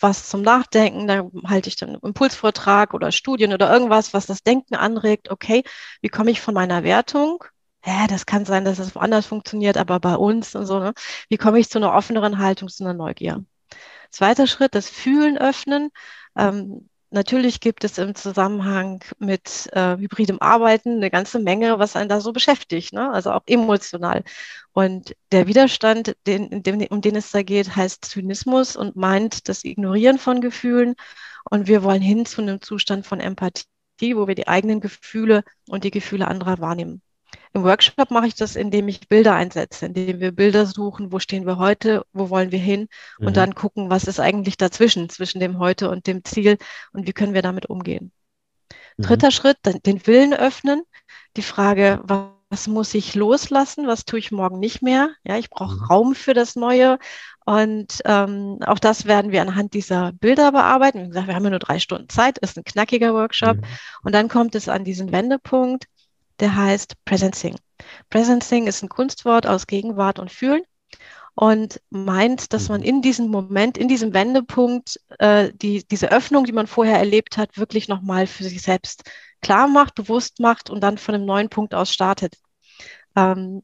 was 0.00 0.28
zum 0.28 0.42
Nachdenken, 0.42 1.08
da 1.08 1.28
halte 1.48 1.68
ich 1.68 1.76
dann 1.76 1.88
einen 1.88 2.00
Impulsvortrag 2.00 2.94
oder 2.94 3.10
Studien 3.10 3.52
oder 3.52 3.72
irgendwas, 3.72 4.14
was 4.14 4.26
das 4.26 4.44
Denken 4.44 4.76
anregt. 4.76 5.28
Okay, 5.30 5.64
wie 6.00 6.08
komme 6.08 6.30
ich 6.30 6.40
von 6.40 6.54
meiner 6.54 6.84
Wertung 6.84 7.44
hä, 7.82 8.06
das 8.08 8.26
kann 8.26 8.44
sein, 8.44 8.64
dass 8.64 8.78
es 8.78 8.94
woanders 8.94 9.26
funktioniert, 9.26 9.76
aber 9.76 10.00
bei 10.00 10.16
uns 10.16 10.54
und 10.54 10.66
so, 10.66 10.78
ne? 10.78 10.92
Wie 11.28 11.36
komme 11.36 11.58
ich 11.58 11.68
zu 11.70 11.78
einer 11.78 11.94
offeneren 11.94 12.38
Haltung, 12.38 12.68
zu 12.68 12.84
einer 12.84 12.94
Neugier? 12.94 13.44
Zweiter 14.10 14.46
Schritt, 14.46 14.74
das 14.74 14.88
Fühlen 14.88 15.38
öffnen. 15.38 15.90
Ähm, 16.36 16.88
natürlich 17.10 17.60
gibt 17.60 17.84
es 17.84 17.98
im 17.98 18.14
Zusammenhang 18.14 19.02
mit 19.18 19.68
äh, 19.72 19.96
hybridem 19.96 20.40
Arbeiten 20.40 20.96
eine 20.96 21.10
ganze 21.10 21.38
Menge, 21.38 21.78
was 21.78 21.96
einen 21.96 22.08
da 22.08 22.20
so 22.20 22.32
beschäftigt, 22.32 22.92
ne? 22.92 23.10
also 23.12 23.32
auch 23.32 23.42
emotional. 23.46 24.24
Und 24.72 25.14
der 25.32 25.46
Widerstand, 25.46 26.16
den, 26.26 26.62
dem, 26.62 26.80
um 26.90 27.00
den 27.00 27.16
es 27.16 27.30
da 27.30 27.42
geht, 27.42 27.76
heißt 27.76 28.04
Zynismus 28.04 28.76
und 28.76 28.96
meint 28.96 29.48
das 29.48 29.64
Ignorieren 29.64 30.18
von 30.18 30.40
Gefühlen. 30.40 30.94
Und 31.50 31.66
wir 31.66 31.82
wollen 31.82 32.02
hin 32.02 32.26
zu 32.26 32.42
einem 32.42 32.60
Zustand 32.60 33.06
von 33.06 33.20
Empathie, 33.20 33.66
wo 34.16 34.28
wir 34.28 34.34
die 34.34 34.48
eigenen 34.48 34.80
Gefühle 34.80 35.44
und 35.68 35.84
die 35.84 35.90
Gefühle 35.90 36.28
anderer 36.28 36.58
wahrnehmen. 36.60 37.02
Im 37.54 37.64
Workshop 37.64 38.10
mache 38.10 38.26
ich 38.26 38.34
das, 38.34 38.56
indem 38.56 38.88
ich 38.88 39.08
Bilder 39.08 39.34
einsetze, 39.34 39.86
indem 39.86 40.20
wir 40.20 40.32
Bilder 40.32 40.66
suchen, 40.66 41.12
wo 41.12 41.18
stehen 41.18 41.46
wir 41.46 41.58
heute, 41.58 42.04
wo 42.12 42.30
wollen 42.30 42.52
wir 42.52 42.58
hin 42.58 42.88
und 43.18 43.30
mhm. 43.30 43.34
dann 43.34 43.54
gucken, 43.54 43.90
was 43.90 44.04
ist 44.04 44.20
eigentlich 44.20 44.56
dazwischen, 44.56 45.08
zwischen 45.08 45.40
dem 45.40 45.58
Heute 45.58 45.90
und 45.90 46.06
dem 46.06 46.24
Ziel 46.24 46.58
und 46.92 47.06
wie 47.06 47.12
können 47.12 47.34
wir 47.34 47.42
damit 47.42 47.66
umgehen. 47.66 48.12
Mhm. 48.96 49.02
Dritter 49.02 49.30
Schritt, 49.30 49.58
den 49.64 50.06
Willen 50.06 50.34
öffnen, 50.34 50.82
die 51.36 51.42
Frage, 51.42 52.00
was, 52.04 52.38
was 52.50 52.66
muss 52.66 52.94
ich 52.94 53.14
loslassen, 53.14 53.86
was 53.86 54.04
tue 54.04 54.18
ich 54.18 54.32
morgen 54.32 54.58
nicht 54.58 54.80
mehr? 54.80 55.10
Ja, 55.22 55.36
ich 55.36 55.50
brauche 55.50 55.76
mhm. 55.76 55.84
Raum 55.84 56.14
für 56.14 56.34
das 56.34 56.56
Neue 56.56 56.98
und 57.44 58.00
ähm, 58.04 58.58
auch 58.66 58.78
das 58.78 59.06
werden 59.06 59.32
wir 59.32 59.42
anhand 59.42 59.74
dieser 59.74 60.12
Bilder 60.12 60.52
bearbeiten. 60.52 61.02
Wie 61.02 61.08
gesagt, 61.08 61.28
wir 61.28 61.34
haben 61.34 61.44
ja 61.44 61.50
nur 61.50 61.58
drei 61.58 61.78
Stunden 61.78 62.08
Zeit, 62.08 62.38
ist 62.38 62.56
ein 62.56 62.64
knackiger 62.64 63.14
Workshop. 63.14 63.56
Mhm. 63.56 63.64
Und 64.02 64.14
dann 64.14 64.28
kommt 64.28 64.54
es 64.54 64.68
an 64.68 64.84
diesen 64.84 65.12
Wendepunkt, 65.12 65.86
der 66.40 66.56
heißt 66.56 67.04
Presencing. 67.04 67.56
Presencing 68.10 68.66
ist 68.66 68.82
ein 68.82 68.88
Kunstwort 68.88 69.46
aus 69.46 69.66
Gegenwart 69.66 70.18
und 70.18 70.32
Fühlen 70.32 70.62
und 71.34 71.80
meint, 71.90 72.52
dass 72.52 72.68
man 72.68 72.80
mhm. 72.80 72.86
in 72.86 73.02
diesem 73.02 73.28
Moment, 73.28 73.78
in 73.78 73.86
diesem 73.86 74.12
Wendepunkt, 74.12 75.00
äh, 75.18 75.52
die, 75.54 75.86
diese 75.86 76.10
Öffnung, 76.10 76.44
die 76.44 76.52
man 76.52 76.66
vorher 76.66 76.98
erlebt 76.98 77.36
hat, 77.36 77.58
wirklich 77.58 77.86
nochmal 77.86 78.26
für 78.26 78.44
sich 78.44 78.60
selbst 78.60 79.08
klar 79.40 79.68
macht, 79.68 79.94
bewusst 79.94 80.40
macht 80.40 80.68
und 80.68 80.80
dann 80.80 80.98
von 80.98 81.14
einem 81.14 81.26
neuen 81.26 81.48
Punkt 81.48 81.74
aus 81.74 81.92
startet. 81.92 82.34
Ähm, 83.14 83.62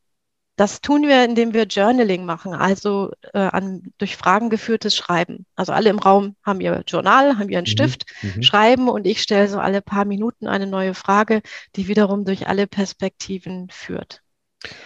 das 0.57 0.81
tun 0.81 1.03
wir, 1.03 1.25
indem 1.25 1.53
wir 1.53 1.65
Journaling 1.65 2.25
machen, 2.25 2.55
also 2.55 3.13
äh, 3.33 3.39
an, 3.39 3.93
durch 3.99 4.17
Fragen 4.17 4.51
geführtes 4.51 4.95
Schreiben. 4.97 5.47
Also 5.57 5.73
alle 5.73 5.91
im 5.91 5.99
Raum 5.99 6.37
haben 6.45 6.61
ihr 6.61 6.83
Journal, 6.87 7.39
haben 7.39 7.49
ihren 7.49 7.63
mhm. 7.63 7.69
Stift, 7.69 8.07
mhm. 8.23 8.43
schreiben 8.43 8.89
und 8.89 9.07
ich 9.07 9.21
stelle 9.21 9.49
so 9.49 9.59
alle 9.59 9.83
paar 9.83 10.05
Minuten 10.05 10.47
eine 10.47 10.67
neue 10.67 10.95
Frage, 10.95 11.43
die 11.77 11.89
wiederum 11.89 12.25
durch 12.25 12.47
alle 12.47 12.67
Perspektiven 12.67 13.69
führt. 13.71 14.23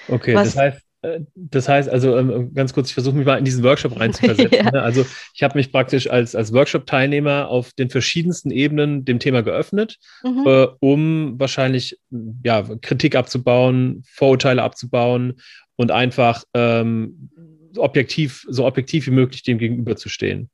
Okay, 0.08 0.34
Was, 0.34 0.54
das 0.54 0.56
heißt, 0.56 0.87
das 1.34 1.68
heißt 1.68 1.88
also 1.88 2.16
ähm, 2.16 2.52
ganz 2.54 2.72
kurz, 2.72 2.88
ich 2.88 2.94
versuche 2.94 3.16
mich 3.16 3.26
mal 3.26 3.38
in 3.38 3.44
diesen 3.44 3.64
Workshop 3.64 3.98
reinzuversetzen. 3.98 4.58
ja. 4.58 4.70
Ne? 4.72 4.82
Also 4.82 5.06
ich 5.34 5.42
habe 5.42 5.56
mich 5.56 5.72
praktisch 5.72 6.10
als, 6.10 6.34
als 6.34 6.52
Workshop-Teilnehmer 6.52 7.48
auf 7.48 7.72
den 7.72 7.90
verschiedensten 7.90 8.50
Ebenen 8.50 9.04
dem 9.04 9.18
Thema 9.18 9.42
geöffnet, 9.42 9.98
mhm. 10.22 10.44
äh, 10.46 10.66
um 10.80 11.38
wahrscheinlich 11.38 11.98
ja, 12.44 12.62
Kritik 12.82 13.16
abzubauen, 13.16 14.02
Vorurteile 14.06 14.62
abzubauen 14.62 15.40
und 15.76 15.90
einfach 15.90 16.44
ähm, 16.54 17.30
objektiv, 17.76 18.44
so 18.48 18.66
objektiv 18.66 19.06
wie 19.06 19.12
möglich 19.12 19.42
dem 19.42 19.58
gegenüberzustehen. 19.58 20.50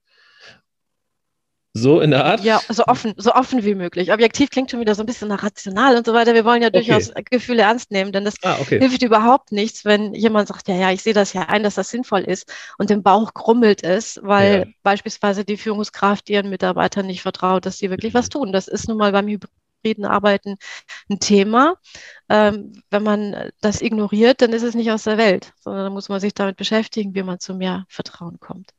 So 1.76 2.00
in 2.00 2.12
der 2.12 2.24
Art? 2.24 2.44
Ja, 2.44 2.60
so 2.68 2.84
offen, 2.84 3.14
so 3.16 3.32
offen 3.34 3.64
wie 3.64 3.74
möglich. 3.74 4.12
Objektiv 4.12 4.50
klingt 4.50 4.70
schon 4.70 4.78
wieder 4.78 4.94
so 4.94 5.02
ein 5.02 5.06
bisschen 5.06 5.26
nach 5.26 5.42
rational 5.42 5.96
und 5.96 6.06
so 6.06 6.14
weiter. 6.14 6.32
Wir 6.32 6.44
wollen 6.44 6.62
ja 6.62 6.70
durchaus 6.70 7.10
okay. 7.10 7.24
Gefühle 7.28 7.62
ernst 7.62 7.90
nehmen, 7.90 8.12
denn 8.12 8.24
das 8.24 8.36
ah, 8.44 8.58
okay. 8.60 8.78
hilft 8.78 9.02
überhaupt 9.02 9.50
nichts, 9.50 9.84
wenn 9.84 10.14
jemand 10.14 10.46
sagt, 10.46 10.68
ja, 10.68 10.76
ja, 10.76 10.92
ich 10.92 11.02
sehe 11.02 11.14
das 11.14 11.32
ja 11.32 11.42
ein, 11.42 11.64
dass 11.64 11.74
das 11.74 11.90
sinnvoll 11.90 12.20
ist 12.20 12.52
und 12.78 12.92
im 12.92 13.02
Bauch 13.02 13.34
krummelt 13.34 13.82
es, 13.82 14.20
weil 14.22 14.58
ja. 14.58 14.64
beispielsweise 14.84 15.44
die 15.44 15.56
Führungskraft 15.56 16.30
ihren 16.30 16.48
Mitarbeitern 16.48 17.06
nicht 17.06 17.22
vertraut, 17.22 17.66
dass 17.66 17.78
sie 17.78 17.90
wirklich 17.90 18.14
was 18.14 18.28
tun. 18.28 18.52
Das 18.52 18.68
ist 18.68 18.88
nun 18.88 18.98
mal 18.98 19.10
beim 19.10 19.26
hybriden 19.26 20.04
Arbeiten 20.04 20.58
ein 21.10 21.18
Thema. 21.18 21.74
Ähm, 22.28 22.84
wenn 22.90 23.02
man 23.02 23.50
das 23.60 23.82
ignoriert, 23.82 24.42
dann 24.42 24.52
ist 24.52 24.62
es 24.62 24.76
nicht 24.76 24.92
aus 24.92 25.02
der 25.02 25.18
Welt, 25.18 25.52
sondern 25.58 25.86
dann 25.86 25.92
muss 25.92 26.08
man 26.08 26.20
sich 26.20 26.34
damit 26.34 26.56
beschäftigen, 26.56 27.16
wie 27.16 27.24
man 27.24 27.40
zu 27.40 27.52
mehr 27.52 27.84
Vertrauen 27.88 28.38
kommt. 28.38 28.70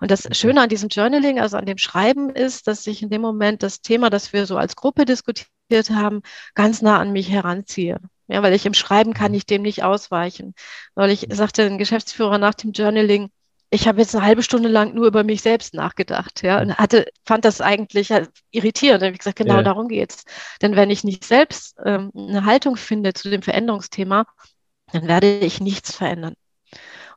Und 0.00 0.10
das 0.10 0.28
Schöne 0.32 0.60
an 0.60 0.68
diesem 0.68 0.88
Journaling, 0.88 1.40
also 1.40 1.56
an 1.56 1.66
dem 1.66 1.78
Schreiben, 1.78 2.30
ist, 2.30 2.66
dass 2.66 2.86
ich 2.86 3.02
in 3.02 3.10
dem 3.10 3.22
Moment 3.22 3.62
das 3.62 3.80
Thema, 3.80 4.10
das 4.10 4.32
wir 4.32 4.46
so 4.46 4.56
als 4.56 4.76
Gruppe 4.76 5.04
diskutiert 5.04 5.90
haben, 5.90 6.22
ganz 6.54 6.82
nah 6.82 6.98
an 6.98 7.12
mich 7.12 7.30
heranziehe. 7.30 7.98
Ja, 8.28 8.42
weil 8.42 8.54
ich 8.54 8.64
im 8.64 8.74
Schreiben 8.74 9.12
kann 9.12 9.32
mhm. 9.32 9.38
ich 9.38 9.46
dem 9.46 9.62
nicht 9.62 9.82
ausweichen. 9.82 10.54
Weil 10.94 11.10
ich 11.10 11.26
sagte 11.30 11.68
den 11.68 11.78
Geschäftsführer 11.78 12.38
nach 12.38 12.54
dem 12.54 12.72
Journaling, 12.72 13.30
ich 13.70 13.86
habe 13.86 14.00
jetzt 14.00 14.14
eine 14.14 14.24
halbe 14.24 14.42
Stunde 14.42 14.68
lang 14.68 14.94
nur 14.94 15.06
über 15.06 15.22
mich 15.22 15.42
selbst 15.42 15.74
nachgedacht, 15.74 16.42
ja, 16.42 16.60
und 16.60 16.76
hatte, 16.76 17.06
fand 17.24 17.44
das 17.44 17.60
eigentlich 17.60 18.12
irritierend. 18.50 19.00
Da 19.00 19.06
habe 19.06 19.14
ich 19.14 19.20
gesagt, 19.20 19.38
genau 19.38 19.56
ja. 19.56 19.62
darum 19.62 19.88
geht's. 19.88 20.24
Denn 20.60 20.74
wenn 20.74 20.90
ich 20.90 21.04
nicht 21.04 21.24
selbst 21.24 21.76
ähm, 21.84 22.10
eine 22.16 22.44
Haltung 22.44 22.76
finde 22.76 23.12
zu 23.14 23.30
dem 23.30 23.42
Veränderungsthema, 23.42 24.26
dann 24.92 25.06
werde 25.06 25.38
ich 25.38 25.60
nichts 25.60 25.94
verändern. 25.94 26.34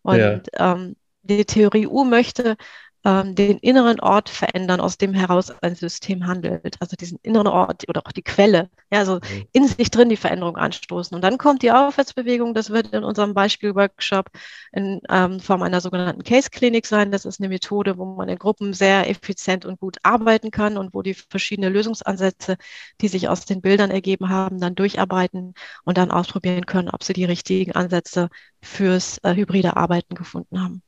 Und 0.03 0.19
ja. 0.19 0.41
ähm, 0.57 0.95
die 1.23 1.45
Theorie 1.45 1.87
U 1.87 2.03
möchte 2.03 2.57
ähm, 3.05 3.35
den 3.35 3.57
inneren 3.57 3.99
Ort 3.99 4.29
verändern, 4.29 4.79
aus 4.79 4.97
dem 4.97 5.13
heraus 5.13 5.51
ein 5.61 5.75
System 5.75 6.25
handelt. 6.25 6.75
Also 6.79 6.95
diesen 6.95 7.19
inneren 7.21 7.47
Ort 7.47 7.87
oder 7.89 8.01
auch 8.05 8.11
die 8.11 8.21
Quelle, 8.21 8.69
ja, 8.91 8.99
also 8.99 9.15
mhm. 9.15 9.47
in 9.51 9.67
sich 9.67 9.91
drin 9.91 10.09
die 10.09 10.17
Veränderung 10.17 10.57
anstoßen. 10.57 11.13
Und 11.15 11.21
dann 11.21 11.37
kommt 11.37 11.63
die 11.63 11.71
Aufwärtsbewegung, 11.71 12.53
das 12.53 12.69
wird 12.69 12.93
in 12.93 13.03
unserem 13.03 13.33
Beispielworkshop 13.33 14.29
in 14.71 15.01
ähm, 15.09 15.39
Form 15.39 15.63
einer 15.63 15.81
sogenannten 15.81 16.23
Case-Klinik 16.23 16.85
sein. 16.85 17.11
Das 17.11 17.25
ist 17.25 17.39
eine 17.41 17.49
Methode, 17.49 17.97
wo 17.97 18.05
man 18.05 18.29
in 18.29 18.37
Gruppen 18.37 18.73
sehr 18.73 19.09
effizient 19.09 19.65
und 19.65 19.79
gut 19.79 19.97
arbeiten 20.03 20.51
kann 20.51 20.77
und 20.77 20.93
wo 20.93 21.01
die 21.01 21.13
verschiedenen 21.13 21.73
Lösungsansätze, 21.73 22.57
die 23.01 23.07
sich 23.09 23.27
aus 23.27 23.45
den 23.45 23.61
Bildern 23.61 23.91
ergeben 23.91 24.29
haben, 24.29 24.59
dann 24.59 24.75
durcharbeiten 24.75 25.55
und 25.83 25.97
dann 25.97 26.11
ausprobieren 26.11 26.65
können, 26.65 26.89
ob 26.89 27.03
sie 27.03 27.13
die 27.13 27.25
richtigen 27.25 27.73
Ansätze 27.73 28.29
fürs 28.61 29.17
äh, 29.23 29.35
hybride 29.35 29.75
Arbeiten 29.75 30.15
gefunden 30.15 30.61
haben. 30.61 30.83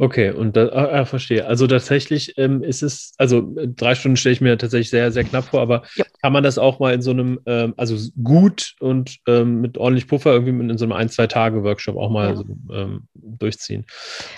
Okay, 0.00 0.30
und 0.30 0.56
da, 0.56 0.68
ah, 0.68 1.00
ah, 1.00 1.04
verstehe. 1.04 1.46
Also 1.46 1.66
tatsächlich 1.66 2.38
ähm, 2.38 2.62
ist 2.62 2.82
es, 2.82 3.12
also 3.18 3.54
äh, 3.58 3.68
drei 3.68 3.94
Stunden 3.94 4.16
stelle 4.16 4.32
ich 4.32 4.40
mir 4.40 4.56
tatsächlich 4.56 4.88
sehr, 4.88 5.12
sehr 5.12 5.24
knapp 5.24 5.44
vor, 5.44 5.60
aber 5.60 5.82
ja. 5.94 6.06
kann 6.22 6.32
man 6.32 6.42
das 6.42 6.56
auch 6.56 6.78
mal 6.80 6.94
in 6.94 7.02
so 7.02 7.10
einem, 7.10 7.38
ähm, 7.44 7.74
also 7.76 7.98
gut 8.24 8.76
und 8.80 9.18
ähm, 9.28 9.60
mit 9.60 9.76
ordentlich 9.76 10.08
Puffer 10.08 10.32
irgendwie 10.32 10.70
in 10.70 10.78
so 10.78 10.86
einem 10.86 10.92
ein, 10.92 11.10
zwei 11.10 11.26
Tage 11.26 11.64
Workshop 11.64 11.98
auch 11.98 12.08
mal 12.08 12.30
ja. 12.30 12.36
so, 12.36 12.44
ähm, 12.72 13.08
durchziehen? 13.14 13.84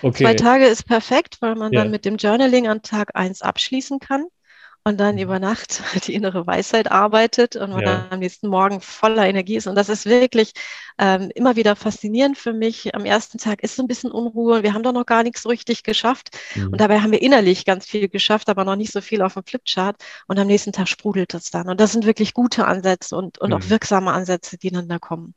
Okay. 0.02 0.25
Zwei 0.25 0.35
Tage 0.35 0.66
ist 0.66 0.83
perfekt, 0.83 1.37
weil 1.38 1.54
man 1.54 1.73
ja. 1.73 1.83
dann 1.83 1.92
mit 1.92 2.04
dem 2.07 2.16
Journaling 2.16 2.66
an 2.66 2.83
Tag 2.83 3.14
eins 3.14 3.40
abschließen 3.40 4.00
kann 4.00 4.25
und 4.85 4.99
dann 4.99 5.15
mhm. 5.15 5.23
über 5.23 5.39
Nacht 5.39 5.83
die 6.07 6.15
innere 6.15 6.47
Weisheit 6.47 6.91
arbeitet 6.91 7.57
und 7.57 7.71
man 7.71 7.83
ja. 7.83 8.07
am 8.11 8.19
nächsten 8.19 8.49
Morgen 8.49 8.81
voller 8.81 9.27
Energie 9.27 9.57
ist. 9.57 9.67
Und 9.67 9.77
das 9.77 9.89
ist 9.89 10.07
wirklich 10.07 10.53
ähm, 10.99 11.31
immer 11.35 11.57
wieder 11.57 11.77
faszinierend 11.77 12.37
für 12.37 12.53
mich. 12.53 12.95
Am 12.95 13.05
ersten 13.05 13.39
Tag 13.39 13.62
ist 13.62 13.77
so 13.77 13.83
ein 13.83 13.89
bisschen 13.89 14.11
Unruhe 14.11 14.57
und 14.57 14.62
wir 14.62 14.75
haben 14.75 14.83
doch 14.83 14.93
noch 14.93 15.07
gar 15.07 15.23
nichts 15.23 15.43
so 15.43 15.49
richtig 15.49 15.83
geschafft. 15.85 16.37
Mhm. 16.55 16.69
Und 16.69 16.81
dabei 16.81 17.01
haben 17.01 17.12
wir 17.12 17.23
innerlich 17.23 17.65
ganz 17.65 17.87
viel 17.87 18.09
geschafft, 18.09 18.49
aber 18.49 18.65
noch 18.65 18.77
nicht 18.77 18.93
so 18.93 19.01
viel 19.01 19.23
auf 19.23 19.35
dem 19.35 19.45
Flipchart. 19.45 19.97
Und 20.27 20.39
am 20.39 20.47
nächsten 20.47 20.73
Tag 20.73 20.89
sprudelt 20.89 21.35
es 21.35 21.51
dann. 21.51 21.69
Und 21.69 21.81
das 21.81 21.93
sind 21.93 22.05
wirklich 22.05 22.35
gute 22.35 22.67
Ansätze 22.67 23.17
und, 23.17 23.39
und 23.39 23.51
mhm. 23.51 23.57
auch 23.57 23.69
wirksame 23.69 24.12
Ansätze, 24.12 24.59
die 24.59 24.71
dann 24.71 24.89
da 24.89 24.99
kommen. 24.99 25.35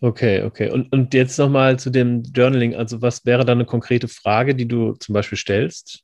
Okay, 0.00 0.42
okay. 0.42 0.70
Und, 0.70 0.92
und 0.92 1.14
jetzt 1.14 1.38
nochmal 1.38 1.78
zu 1.78 1.88
dem 1.88 2.24
Journaling. 2.24 2.74
Also 2.74 3.00
was 3.00 3.24
wäre 3.24 3.44
da 3.44 3.52
eine 3.52 3.64
konkrete 3.64 4.08
Frage, 4.08 4.54
die 4.54 4.66
du 4.66 4.94
zum 4.94 5.12
Beispiel 5.14 5.38
stellst? 5.38 6.02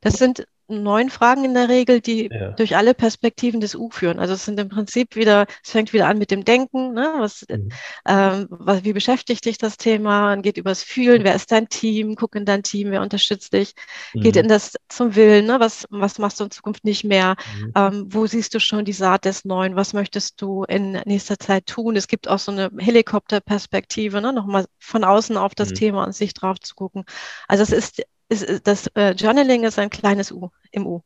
Das 0.00 0.14
sind 0.14 0.46
neun 0.70 1.10
Fragen 1.10 1.44
in 1.44 1.54
der 1.54 1.68
Regel, 1.68 2.00
die 2.00 2.28
ja. 2.32 2.52
durch 2.52 2.76
alle 2.76 2.94
Perspektiven 2.94 3.60
des 3.60 3.74
U 3.74 3.90
führen. 3.90 4.18
Also 4.18 4.34
es 4.34 4.44
sind 4.44 4.58
im 4.58 4.68
Prinzip 4.68 5.16
wieder, 5.16 5.46
es 5.64 5.70
fängt 5.70 5.92
wieder 5.92 6.06
an 6.06 6.18
mit 6.18 6.30
dem 6.30 6.44
Denken, 6.44 6.92
ne? 6.92 7.14
was, 7.18 7.44
mhm. 7.48 7.70
ähm, 8.06 8.46
was, 8.50 8.84
wie 8.84 8.92
beschäftigt 8.92 9.44
dich 9.44 9.58
das 9.58 9.76
Thema, 9.76 10.36
geht 10.36 10.56
übers 10.56 10.82
Fühlen, 10.82 11.24
wer 11.24 11.34
ist 11.34 11.50
dein 11.50 11.68
Team, 11.68 12.14
guck 12.14 12.36
in 12.36 12.44
dein 12.44 12.62
Team, 12.62 12.90
wer 12.90 13.02
unterstützt 13.02 13.52
dich, 13.52 13.74
mhm. 14.14 14.20
geht 14.20 14.36
in 14.36 14.48
das 14.48 14.74
zum 14.88 15.16
Willen, 15.16 15.46
ne? 15.46 15.58
was, 15.60 15.86
was 15.90 16.18
machst 16.18 16.40
du 16.40 16.44
in 16.44 16.50
Zukunft 16.50 16.84
nicht 16.84 17.04
mehr, 17.04 17.36
mhm. 17.58 17.72
ähm, 17.76 18.06
wo 18.08 18.26
siehst 18.26 18.54
du 18.54 18.60
schon 18.60 18.84
die 18.84 18.92
Saat 18.92 19.24
des 19.24 19.44
Neuen, 19.44 19.76
was 19.76 19.92
möchtest 19.92 20.40
du 20.40 20.64
in 20.64 20.92
nächster 21.04 21.38
Zeit 21.38 21.66
tun. 21.66 21.96
Es 21.96 22.06
gibt 22.06 22.28
auch 22.28 22.38
so 22.38 22.52
eine 22.52 22.70
Helikopterperspektive, 22.78 24.20
ne? 24.20 24.32
nochmal 24.32 24.66
von 24.78 25.04
außen 25.04 25.36
auf 25.36 25.54
das 25.54 25.70
mhm. 25.70 25.74
Thema 25.74 26.04
und 26.04 26.14
sich 26.14 26.34
drauf 26.34 26.60
zu 26.60 26.74
gucken. 26.74 27.04
Also 27.48 27.62
es 27.62 27.72
ist 27.72 28.02
ist, 28.30 28.66
das 28.66 28.86
äh, 28.94 29.12
Journaling 29.12 29.64
ist 29.64 29.78
ein 29.78 29.90
kleines 29.90 30.32
U 30.32 30.50
im 30.70 30.86
U. 30.86 31.02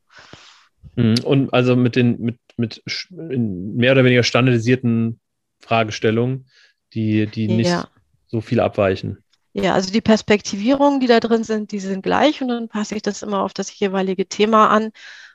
Mhm. 0.97 1.16
Und 1.25 1.52
also 1.52 1.76
mit 1.76 1.97
den 1.97 2.21
mit, 2.21 2.38
mit 2.57 2.83
mehr 3.11 3.93
oder 3.93 4.04
weniger 4.04 4.23
standardisierten 4.23 5.21
Fragestellungen, 5.61 6.47
die, 6.93 7.26
die 7.26 7.49
nicht 7.49 7.71
ja. 7.71 7.88
so 8.26 8.40
viel 8.40 8.61
abweichen. 8.61 9.19
Ja, 9.54 9.75
also 9.75 9.93
die 9.93 10.00
Perspektivierungen, 10.00 11.00
die 11.00 11.07
da 11.07 11.21
drin 11.21 11.45
sind, 11.45 11.71
die 11.73 11.78
sind 11.78 12.02
gleich 12.02 12.43
und 12.43 12.49
dann 12.49 12.69
passe 12.69 12.97
ich 12.97 13.02
das 13.02 13.23
immer 13.23 13.43
auf 13.43 13.54
das 13.54 13.76
jeweilige 13.78 14.26
Thema 14.26 14.69
an. 14.69 14.90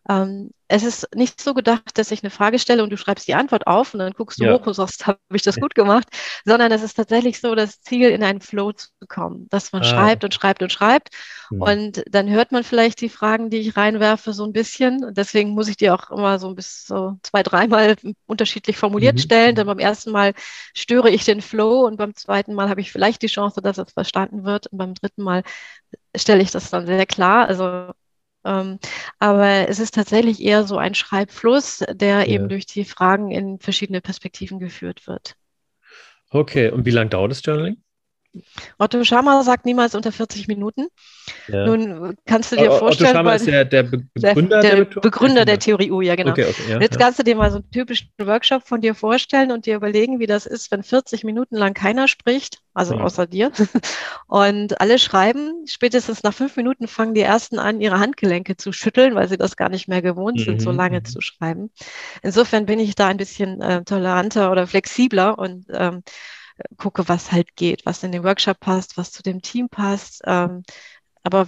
Ähm, 0.09 0.49
es 0.67 0.83
ist 0.83 1.07
nicht 1.15 1.41
so 1.41 1.53
gedacht, 1.53 1.97
dass 1.97 2.11
ich 2.11 2.23
eine 2.23 2.29
Frage 2.29 2.57
stelle 2.59 2.83
und 2.83 2.91
du 2.91 2.97
schreibst 2.97 3.27
die 3.27 3.35
Antwort 3.35 3.67
auf 3.67 3.93
und 3.93 3.99
dann 3.99 4.13
guckst 4.13 4.39
du 4.39 4.45
ja. 4.45 4.53
hoch 4.53 4.65
und 4.65 4.73
sagst, 4.73 5.05
habe 5.07 5.19
ich 5.33 5.43
das 5.43 5.59
gut 5.59 5.75
gemacht, 5.75 6.07
sondern 6.45 6.71
es 6.71 6.81
ist 6.81 6.95
tatsächlich 6.95 7.39
so, 7.39 7.53
das 7.53 7.81
Ziel, 7.81 8.09
in 8.09 8.23
einen 8.23 8.41
Flow 8.41 8.71
zu 8.71 8.89
kommen, 9.07 9.47
dass 9.49 9.71
man 9.71 9.83
ah. 9.83 9.85
schreibt 9.85 10.23
und 10.23 10.33
schreibt 10.33 10.63
und 10.63 10.71
schreibt 10.71 11.09
hm. 11.49 11.61
und 11.61 12.03
dann 12.09 12.29
hört 12.29 12.51
man 12.51 12.63
vielleicht 12.63 13.01
die 13.01 13.09
Fragen, 13.09 13.49
die 13.49 13.57
ich 13.57 13.77
reinwerfe, 13.77 14.33
so 14.33 14.43
ein 14.45 14.53
bisschen. 14.53 15.13
Deswegen 15.13 15.51
muss 15.51 15.67
ich 15.67 15.77
die 15.77 15.91
auch 15.91 16.09
immer 16.09 16.39
so 16.39 16.47
ein 16.47 16.55
bisschen 16.55 16.95
so 16.95 17.19
zwei, 17.23 17.43
dreimal 17.43 17.95
unterschiedlich 18.25 18.77
formuliert 18.77 19.15
mhm. 19.15 19.19
stellen. 19.19 19.55
Denn 19.55 19.67
beim 19.67 19.79
ersten 19.79 20.11
Mal 20.11 20.33
störe 20.73 21.09
ich 21.09 21.23
den 21.25 21.41
Flow 21.41 21.85
und 21.85 21.97
beim 21.97 22.15
zweiten 22.15 22.53
Mal 22.53 22.69
habe 22.69 22.81
ich 22.81 22.91
vielleicht 22.91 23.21
die 23.21 23.27
Chance, 23.27 23.61
dass 23.61 23.77
es 23.77 23.91
verstanden 23.93 24.43
wird 24.43 24.67
und 24.67 24.77
beim 24.77 24.93
dritten 24.93 25.23
Mal 25.23 25.43
stelle 26.15 26.41
ich 26.41 26.51
das 26.51 26.69
dann 26.69 26.85
sehr 26.85 27.05
klar. 27.05 27.47
Also 27.47 27.91
aber 28.43 29.67
es 29.67 29.79
ist 29.79 29.93
tatsächlich 29.93 30.41
eher 30.41 30.63
so 30.63 30.77
ein 30.77 30.95
Schreibfluss, 30.95 31.83
der 31.91 32.19
ja. 32.19 32.25
eben 32.25 32.49
durch 32.49 32.65
die 32.65 32.85
Fragen 32.85 33.31
in 33.31 33.59
verschiedene 33.59 34.01
Perspektiven 34.01 34.59
geführt 34.59 35.07
wird. 35.07 35.35
Okay, 36.29 36.69
und 36.69 36.85
wie 36.85 36.91
lange 36.91 37.09
dauert 37.09 37.31
das 37.31 37.41
Journaling? 37.43 37.77
Otto 38.77 39.03
Schama 39.03 39.43
sagt 39.43 39.65
niemals 39.65 39.95
unter 39.95 40.11
40 40.11 40.47
Minuten. 40.47 40.87
Ja. 41.47 41.65
Nun 41.65 42.15
kannst 42.25 42.51
du 42.51 42.55
dir 42.55 42.71
vorstellen. 42.71 43.09
Otto 43.09 43.17
Schama 43.17 43.33
ist 43.33 43.47
der, 43.47 43.65
der 43.65 43.83
Begründer 43.83 44.61
der, 44.61 44.75
der, 44.75 44.85
der 44.85 45.01
Begründer 45.01 45.45
der 45.45 45.59
Theorie 45.59 45.91
U, 45.91 46.01
ja 46.01 46.15
genau. 46.15 46.31
Okay, 46.31 46.45
okay, 46.49 46.71
ja, 46.71 46.79
jetzt 46.79 46.99
kannst 46.99 47.19
du 47.19 47.23
dir 47.23 47.35
mal 47.35 47.49
so 47.49 47.57
einen 47.57 47.71
typischen 47.71 48.09
Workshop 48.19 48.67
von 48.67 48.81
dir 48.81 48.93
vorstellen 48.93 49.51
und 49.51 49.65
dir 49.65 49.75
überlegen, 49.75 50.19
wie 50.19 50.27
das 50.27 50.45
ist, 50.45 50.71
wenn 50.71 50.83
40 50.83 51.23
Minuten 51.23 51.55
lang 51.55 51.73
keiner 51.73 52.07
spricht, 52.07 52.59
also 52.73 52.95
mhm. 52.95 53.01
außer 53.01 53.25
dir, 53.25 53.51
und 54.27 54.79
alle 54.79 54.99
schreiben. 54.99 55.65
Spätestens 55.67 56.21
nach 56.23 56.33
fünf 56.33 56.55
Minuten 56.55 56.87
fangen 56.87 57.15
die 57.15 57.21
ersten 57.21 57.57
an, 57.57 57.81
ihre 57.81 57.99
Handgelenke 57.99 58.57
zu 58.57 58.71
schütteln, 58.71 59.15
weil 59.15 59.27
sie 59.27 59.37
das 59.37 59.57
gar 59.57 59.69
nicht 59.69 59.87
mehr 59.87 60.01
gewohnt 60.01 60.39
mhm. 60.39 60.43
sind, 60.43 60.61
so 60.61 60.71
lange 60.71 60.99
mhm. 60.99 61.05
zu 61.05 61.21
schreiben. 61.21 61.71
Insofern 62.21 62.67
bin 62.67 62.79
ich 62.79 62.95
da 62.95 63.07
ein 63.07 63.17
bisschen 63.17 63.61
äh, 63.61 63.83
toleranter 63.83 64.51
oder 64.51 64.67
flexibler 64.67 65.37
und 65.39 65.65
ähm, 65.71 66.03
gucke, 66.77 67.07
was 67.07 67.31
halt 67.31 67.55
geht, 67.55 67.85
was 67.85 68.03
in 68.03 68.11
den 68.11 68.23
Workshop 68.23 68.59
passt, 68.59 68.97
was 68.97 69.11
zu 69.11 69.23
dem 69.23 69.41
Team 69.41 69.69
passt. 69.69 70.21
Ähm, 70.25 70.63
aber 71.23 71.47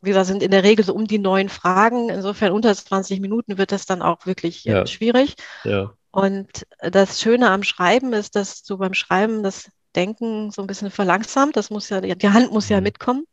wie 0.00 0.10
gesagt, 0.10 0.26
sind 0.26 0.42
in 0.42 0.50
der 0.50 0.64
Regel 0.64 0.84
so 0.84 0.94
um 0.94 1.06
die 1.06 1.18
neun 1.18 1.48
Fragen. 1.48 2.08
Insofern 2.08 2.52
unter 2.52 2.74
20 2.74 3.20
Minuten 3.20 3.56
wird 3.56 3.72
das 3.72 3.86
dann 3.86 4.02
auch 4.02 4.26
wirklich 4.26 4.64
ja. 4.64 4.84
schwierig. 4.86 5.36
Ja. 5.64 5.94
Und 6.10 6.66
das 6.80 7.20
Schöne 7.20 7.50
am 7.50 7.62
Schreiben 7.62 8.12
ist, 8.12 8.36
dass 8.36 8.62
du 8.62 8.78
beim 8.78 8.94
Schreiben 8.94 9.42
das 9.42 9.70
Denken 9.96 10.50
so 10.50 10.62
ein 10.62 10.66
bisschen 10.66 10.90
verlangsamt. 10.90 11.56
Das 11.56 11.70
muss 11.70 11.88
ja, 11.88 12.00
die 12.00 12.28
Hand 12.28 12.52
muss 12.52 12.68
ja 12.68 12.78
mhm. 12.78 12.84
mitkommen. 12.84 13.24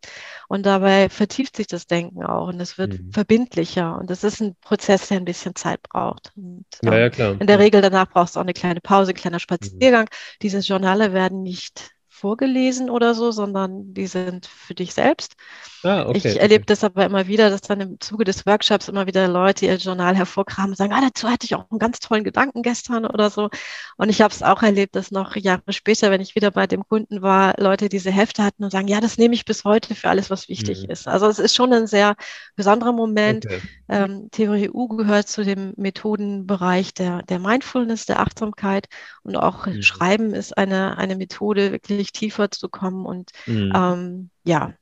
Und 0.47 0.65
dabei 0.65 1.09
vertieft 1.09 1.55
sich 1.55 1.67
das 1.67 1.87
Denken 1.87 2.23
auch 2.23 2.47
und 2.47 2.59
es 2.59 2.77
wird 2.77 2.99
mhm. 2.99 3.11
verbindlicher. 3.11 3.97
Und 3.97 4.09
das 4.09 4.23
ist 4.23 4.41
ein 4.41 4.55
Prozess, 4.61 5.07
der 5.07 5.17
ein 5.17 5.25
bisschen 5.25 5.55
Zeit 5.55 5.81
braucht. 5.83 6.31
Und, 6.35 6.65
ja, 6.81 6.97
ja, 6.97 7.09
klar. 7.09 7.39
In 7.39 7.47
der 7.47 7.59
Regel 7.59 7.81
danach 7.81 8.09
brauchst 8.09 8.35
du 8.35 8.39
auch 8.39 8.43
eine 8.43 8.53
kleine 8.53 8.81
Pause, 8.81 9.11
ein 9.11 9.15
kleiner 9.15 9.37
mhm. 9.37 9.41
Spaziergang. 9.41 10.05
Mhm. 10.05 10.37
Diese 10.41 10.59
Journale 10.59 11.13
werden 11.13 11.43
nicht 11.43 11.91
vorgelesen 12.19 12.89
oder 12.89 13.13
so, 13.13 13.31
sondern 13.31 13.93
die 13.93 14.07
sind 14.07 14.45
für 14.45 14.75
dich 14.75 14.93
selbst. 14.93 15.35
Ah, 15.83 16.05
okay, 16.07 16.17
ich 16.17 16.39
erlebe 16.39 16.63
okay. 16.63 16.73
das 16.73 16.83
aber 16.83 17.05
immer 17.05 17.27
wieder, 17.27 17.49
dass 17.49 17.61
dann 17.61 17.79
im 17.79 17.99
Zuge 18.01 18.25
des 18.25 18.45
Workshops 18.45 18.89
immer 18.89 19.07
wieder 19.07 19.27
Leute 19.29 19.65
ihr 19.65 19.77
Journal 19.77 20.15
hervorkramen 20.15 20.71
und 20.71 20.75
sagen, 20.75 20.91
ah, 20.91 21.01
dazu 21.01 21.29
hatte 21.29 21.45
ich 21.45 21.55
auch 21.55 21.69
einen 21.71 21.79
ganz 21.79 21.99
tollen 21.99 22.25
Gedanken 22.25 22.63
gestern 22.63 23.05
oder 23.05 23.29
so. 23.29 23.49
Und 23.95 24.09
ich 24.09 24.21
habe 24.21 24.33
es 24.33 24.43
auch 24.43 24.61
erlebt, 24.61 24.95
dass 24.95 25.11
noch 25.11 25.37
Jahre 25.37 25.61
später, 25.69 26.11
wenn 26.11 26.19
ich 26.19 26.35
wieder 26.35 26.51
bei 26.51 26.67
dem 26.67 26.85
Kunden 26.85 27.21
war, 27.21 27.53
Leute 27.57 27.87
diese 27.87 28.11
Hefte 28.11 28.43
hatten 28.43 28.63
und 28.65 28.71
sagen, 28.71 28.89
ja, 28.89 28.99
das 28.99 29.17
nehme 29.17 29.33
ich 29.33 29.45
bis 29.45 29.63
heute 29.63 29.95
für 29.95 30.09
alles, 30.09 30.29
was 30.29 30.49
wichtig 30.49 30.83
mhm. 30.83 30.91
ist. 30.91 31.07
Also 31.07 31.27
es 31.27 31.39
ist 31.39 31.55
schon 31.55 31.71
ein 31.71 31.87
sehr 31.87 32.15
besonderer 32.55 32.91
Moment. 32.91 33.45
Okay. 33.45 33.61
Ähm, 33.87 34.27
Theorie 34.31 34.69
U 34.69 34.87
gehört 34.89 35.29
zu 35.29 35.45
dem 35.45 35.73
Methodenbereich 35.77 36.93
der, 36.93 37.23
der 37.23 37.39
Mindfulness, 37.39 38.05
der 38.05 38.19
Achtsamkeit 38.19 38.87
und 39.23 39.37
auch 39.37 39.65
mhm. 39.65 39.81
Schreiben 39.81 40.33
ist 40.33 40.57
eine, 40.57 40.97
eine 40.97 41.15
Methode, 41.15 41.71
wirklich 41.71 42.08
tiefer 42.11 42.51
zu 42.51 42.69
kommen 42.69 43.05
und 43.05 43.31
mhm. 43.45 43.71
ähm, 43.75 44.29
ja, 44.43 44.73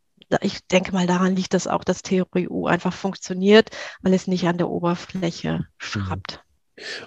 ich 0.42 0.66
denke 0.68 0.92
mal, 0.92 1.08
daran 1.08 1.36
liegt 1.36 1.54
das 1.54 1.68
auch, 1.68 1.84
dass 1.84 2.02
Theorie 2.02 2.50
U 2.50 2.68
einfach 2.68 2.94
funktioniert, 2.94 3.70
weil 4.02 4.14
es 4.14 4.28
nicht 4.28 4.48
an 4.48 4.58
der 4.58 4.70
Oberfläche 4.70 5.68
schraubt. 5.78 6.44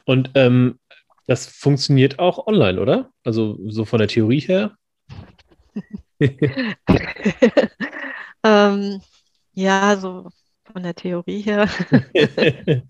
Und 0.05 0.31
ähm, 0.35 0.79
das 1.27 1.47
funktioniert 1.47 2.19
auch 2.19 2.47
online, 2.47 2.81
oder? 2.81 3.11
Also 3.25 3.59
so 3.69 3.85
von 3.85 3.99
der 3.99 4.09
Theorie 4.09 4.41
her? 4.41 4.75
ähm, 8.43 9.01
ja, 9.53 9.97
so 9.97 10.31
von 10.71 10.83
der 10.83 10.95
Theorie 10.95 11.41
her. 11.41 11.69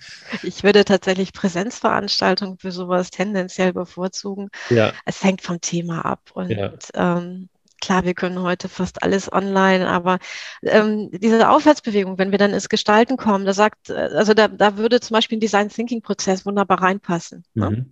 ich 0.43 0.63
würde 0.63 0.85
tatsächlich 0.85 1.33
Präsenzveranstaltungen 1.33 2.59
für 2.59 2.73
sowas 2.73 3.11
tendenziell 3.11 3.73
bevorzugen. 3.73 4.49
Ja. 4.69 4.93
Es 5.05 5.23
hängt 5.23 5.43
vom 5.43 5.61
Thema 5.61 6.05
ab. 6.05 6.31
Und 6.35 6.51
ja. 6.51 6.73
ähm, 6.95 7.49
klar, 7.81 8.05
wir 8.05 8.15
können 8.15 8.41
heute 8.41 8.69
fast 8.69 9.03
alles 9.03 9.33
online, 9.33 9.89
aber 9.89 10.19
ähm, 10.63 11.11
diese 11.13 11.49
Aufwärtsbewegung, 11.49 12.19
wenn 12.19 12.31
wir 12.31 12.39
dann 12.39 12.53
ins 12.53 12.69
Gestalten 12.69 13.17
kommen, 13.17 13.45
da 13.45 13.53
sagt, 13.53 13.91
äh, 13.91 13.95
also 13.95 14.35
da, 14.35 14.49
da 14.49 14.77
würde 14.77 15.01
zum 15.01 15.15
Beispiel 15.15 15.39
ein 15.39 15.41
Design 15.41 15.69
Thinking 15.69 16.03
Prozess 16.03 16.47
wunderbar 16.47 16.83
reinpassen. 16.83 17.45
Ne? 17.55 17.71
Mhm. 17.71 17.77
Ne? 17.77 17.87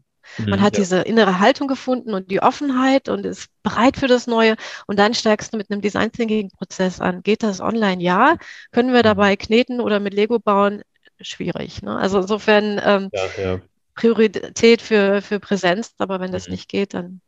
Man 0.46 0.60
hat 0.60 0.76
ja. 0.76 0.82
diese 0.82 1.00
innere 1.00 1.40
Haltung 1.40 1.68
gefunden 1.68 2.14
und 2.14 2.30
die 2.30 2.40
Offenheit 2.40 3.08
und 3.08 3.26
ist 3.26 3.48
bereit 3.62 3.96
für 3.96 4.06
das 4.06 4.26
Neue. 4.26 4.56
Und 4.86 4.98
dann 4.98 5.14
steigst 5.14 5.52
du 5.52 5.56
mit 5.56 5.70
einem 5.70 5.80
Design 5.80 6.12
Thinking 6.12 6.50
Prozess 6.50 7.00
an. 7.00 7.22
Geht 7.22 7.42
das 7.42 7.60
online? 7.60 8.02
Ja. 8.02 8.36
Können 8.72 8.92
wir 8.92 9.02
dabei 9.02 9.32
mhm. 9.32 9.38
kneten 9.38 9.80
oder 9.80 10.00
mit 10.00 10.14
Lego 10.14 10.38
bauen? 10.38 10.82
Schwierig. 11.20 11.82
Ne? 11.82 11.96
Also 11.96 12.20
insofern 12.20 12.80
ähm, 12.84 13.10
ja, 13.12 13.42
ja. 13.42 13.60
Priorität 13.94 14.80
für, 14.80 15.22
für 15.22 15.40
Präsenz. 15.40 15.94
Aber 15.98 16.20
wenn 16.20 16.32
das 16.32 16.46
mhm. 16.46 16.52
nicht 16.52 16.68
geht, 16.68 16.94
dann 16.94 17.20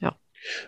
ja, 0.00 0.14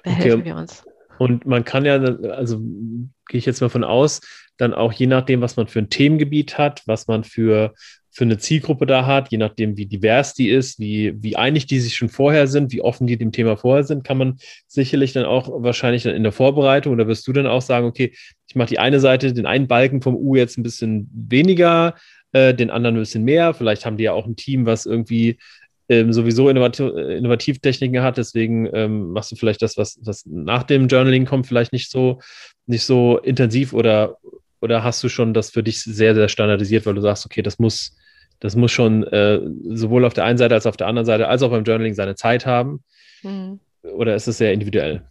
behelfen 0.02 0.40
okay. 0.40 0.44
wir 0.44 0.56
uns. 0.56 0.84
Und 1.18 1.46
man 1.46 1.64
kann 1.64 1.84
ja, 1.84 1.96
also 1.96 2.58
gehe 2.58 3.38
ich 3.38 3.46
jetzt 3.46 3.60
mal 3.60 3.68
von 3.68 3.84
aus, 3.84 4.20
dann 4.56 4.74
auch 4.74 4.92
je 4.92 5.06
nachdem, 5.06 5.40
was 5.40 5.56
man 5.56 5.68
für 5.68 5.80
ein 5.80 5.90
Themengebiet 5.90 6.58
hat, 6.58 6.82
was 6.86 7.06
man 7.06 7.24
für, 7.24 7.74
für 8.18 8.24
eine 8.24 8.38
Zielgruppe 8.38 8.84
da 8.84 9.06
hat, 9.06 9.30
je 9.30 9.38
nachdem, 9.38 9.76
wie 9.76 9.86
divers 9.86 10.34
die 10.34 10.48
ist, 10.48 10.80
wie, 10.80 11.14
wie 11.22 11.36
einig 11.36 11.66
die 11.66 11.78
sich 11.78 11.94
schon 11.94 12.08
vorher 12.08 12.48
sind, 12.48 12.72
wie 12.72 12.80
offen 12.80 13.06
die 13.06 13.16
dem 13.16 13.30
Thema 13.30 13.56
vorher 13.56 13.84
sind, 13.84 14.02
kann 14.02 14.18
man 14.18 14.38
sicherlich 14.66 15.12
dann 15.12 15.24
auch 15.24 15.48
wahrscheinlich 15.62 16.02
dann 16.02 16.16
in 16.16 16.24
der 16.24 16.32
Vorbereitung 16.32 16.94
oder 16.94 17.06
wirst 17.06 17.28
du 17.28 17.32
dann 17.32 17.46
auch 17.46 17.62
sagen, 17.62 17.86
okay, 17.86 18.12
ich 18.48 18.56
mache 18.56 18.70
die 18.70 18.80
eine 18.80 18.98
Seite, 18.98 19.32
den 19.32 19.46
einen 19.46 19.68
Balken 19.68 20.02
vom 20.02 20.16
U 20.16 20.34
jetzt 20.34 20.58
ein 20.58 20.64
bisschen 20.64 21.08
weniger, 21.14 21.94
äh, 22.32 22.54
den 22.54 22.70
anderen 22.70 22.96
ein 22.96 23.02
bisschen 23.02 23.22
mehr. 23.22 23.54
Vielleicht 23.54 23.86
haben 23.86 23.96
die 23.96 24.02
ja 24.02 24.14
auch 24.14 24.26
ein 24.26 24.34
Team, 24.34 24.66
was 24.66 24.84
irgendwie 24.84 25.38
ähm, 25.88 26.12
sowieso 26.12 26.48
Innovativ 26.48 26.90
Innovativtechniken 26.96 28.02
hat. 28.02 28.18
Deswegen 28.18 28.68
ähm, 28.72 29.12
machst 29.12 29.30
du 29.30 29.36
vielleicht 29.36 29.62
das, 29.62 29.76
was, 29.76 29.96
was 30.02 30.26
nach 30.26 30.64
dem 30.64 30.88
Journaling 30.88 31.24
kommt, 31.24 31.46
vielleicht 31.46 31.72
nicht 31.72 31.88
so, 31.88 32.18
nicht 32.66 32.82
so 32.82 33.18
intensiv 33.18 33.72
oder, 33.72 34.16
oder 34.60 34.82
hast 34.82 35.04
du 35.04 35.08
schon 35.08 35.34
das 35.34 35.50
für 35.50 35.62
dich 35.62 35.84
sehr, 35.84 36.16
sehr 36.16 36.28
standardisiert, 36.28 36.84
weil 36.84 36.94
du 36.94 37.00
sagst, 37.00 37.24
okay, 37.24 37.42
das 37.42 37.60
muss, 37.60 37.92
das 38.40 38.56
muss 38.56 38.70
schon 38.70 39.04
äh, 39.04 39.40
sowohl 39.70 40.04
auf 40.04 40.14
der 40.14 40.24
einen 40.24 40.38
Seite 40.38 40.54
als 40.54 40.66
auch 40.66 40.70
auf 40.70 40.76
der 40.76 40.86
anderen 40.86 41.06
Seite, 41.06 41.28
als 41.28 41.42
auch 41.42 41.50
beim 41.50 41.64
Journaling 41.64 41.94
seine 41.94 42.14
Zeit 42.14 42.46
haben? 42.46 42.82
Mhm. 43.22 43.60
Oder 43.82 44.14
ist 44.14 44.26
es 44.26 44.38
sehr 44.38 44.52
individuell? 44.52 45.02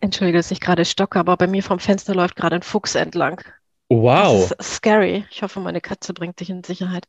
Entschuldige, 0.00 0.38
dass 0.38 0.50
ich 0.50 0.60
gerade 0.60 0.84
stocke, 0.84 1.18
aber 1.18 1.36
bei 1.36 1.46
mir 1.46 1.62
vom 1.62 1.78
Fenster 1.78 2.14
läuft 2.14 2.36
gerade 2.36 2.56
ein 2.56 2.62
Fuchs 2.62 2.94
entlang. 2.94 3.42
wow. 3.88 4.48
Das 4.48 4.66
ist 4.66 4.76
scary. 4.76 5.26
Ich 5.30 5.42
hoffe, 5.42 5.60
meine 5.60 5.80
Katze 5.80 6.14
bringt 6.14 6.40
dich 6.40 6.50
in 6.50 6.64
Sicherheit. 6.64 7.04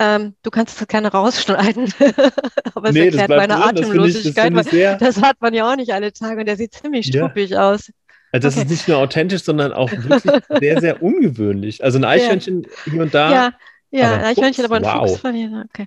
Ähm, 0.00 0.34
du 0.42 0.50
kannst 0.50 0.80
es 0.80 0.88
gerne 0.88 1.08
rausschneiden, 1.08 1.92
aber 2.74 2.88
es 2.88 2.94
nee, 2.94 3.06
erklärt 3.06 3.28
meine 3.28 3.54
drin. 3.54 3.62
Atemlosigkeit. 3.62 4.56
Das, 4.56 4.72
ich, 4.72 4.82
das, 4.82 4.98
das, 4.98 5.22
hat 5.22 5.36
man 5.40 5.52
ja 5.52 5.70
auch 5.70 5.76
nicht 5.76 5.92
alle 5.92 6.10
Tage 6.12 6.40
und 6.40 6.46
der 6.46 6.56
sieht 6.56 6.72
ziemlich 6.72 7.06
struppig 7.06 7.50
ja. 7.50 7.70
aus. 7.70 7.92
Also 8.32 8.48
das 8.48 8.56
okay. 8.56 8.64
ist 8.64 8.70
nicht 8.70 8.88
nur 8.88 8.98
authentisch, 8.98 9.42
sondern 9.42 9.72
auch 9.72 9.90
wirklich 9.90 10.22
sehr, 10.60 10.80
sehr 10.80 11.02
ungewöhnlich. 11.02 11.82
Also 11.82 11.98
ein 11.98 12.04
Eichhörnchen 12.04 12.62
ja. 12.62 12.92
hier 12.92 13.02
und 13.02 13.14
da. 13.14 13.32
Ja. 13.32 13.52
Ja, 13.92 14.14
ein 14.14 14.24
Eichhörnchen, 14.24 14.64
aber 14.64 14.76
ein 14.76 14.84
wow. 14.84 15.08
Fuchs 15.08 15.20
von 15.20 15.32
dir. 15.32 15.66
Okay. 15.68 15.86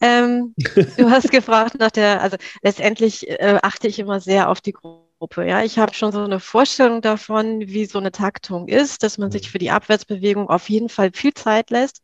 Ähm, 0.00 0.54
du 0.96 1.08
hast 1.08 1.30
gefragt 1.30 1.76
nach 1.78 1.92
der, 1.92 2.20
also 2.20 2.36
letztendlich 2.62 3.28
äh, 3.30 3.60
achte 3.62 3.86
ich 3.86 4.00
immer 4.00 4.18
sehr 4.18 4.50
auf 4.50 4.60
die 4.60 4.72
Gruppe. 4.72 5.46
Ja, 5.46 5.62
ich 5.62 5.78
habe 5.78 5.94
schon 5.94 6.10
so 6.10 6.24
eine 6.24 6.40
Vorstellung 6.40 7.00
davon, 7.00 7.60
wie 7.60 7.86
so 7.86 8.00
eine 8.00 8.10
Taktung 8.10 8.66
ist, 8.66 9.04
dass 9.04 9.18
man 9.18 9.30
sich 9.30 9.46
mhm. 9.46 9.50
für 9.50 9.58
die 9.58 9.70
Abwärtsbewegung 9.70 10.48
auf 10.50 10.68
jeden 10.68 10.88
Fall 10.88 11.12
viel 11.14 11.32
Zeit 11.32 11.70
lässt 11.70 12.02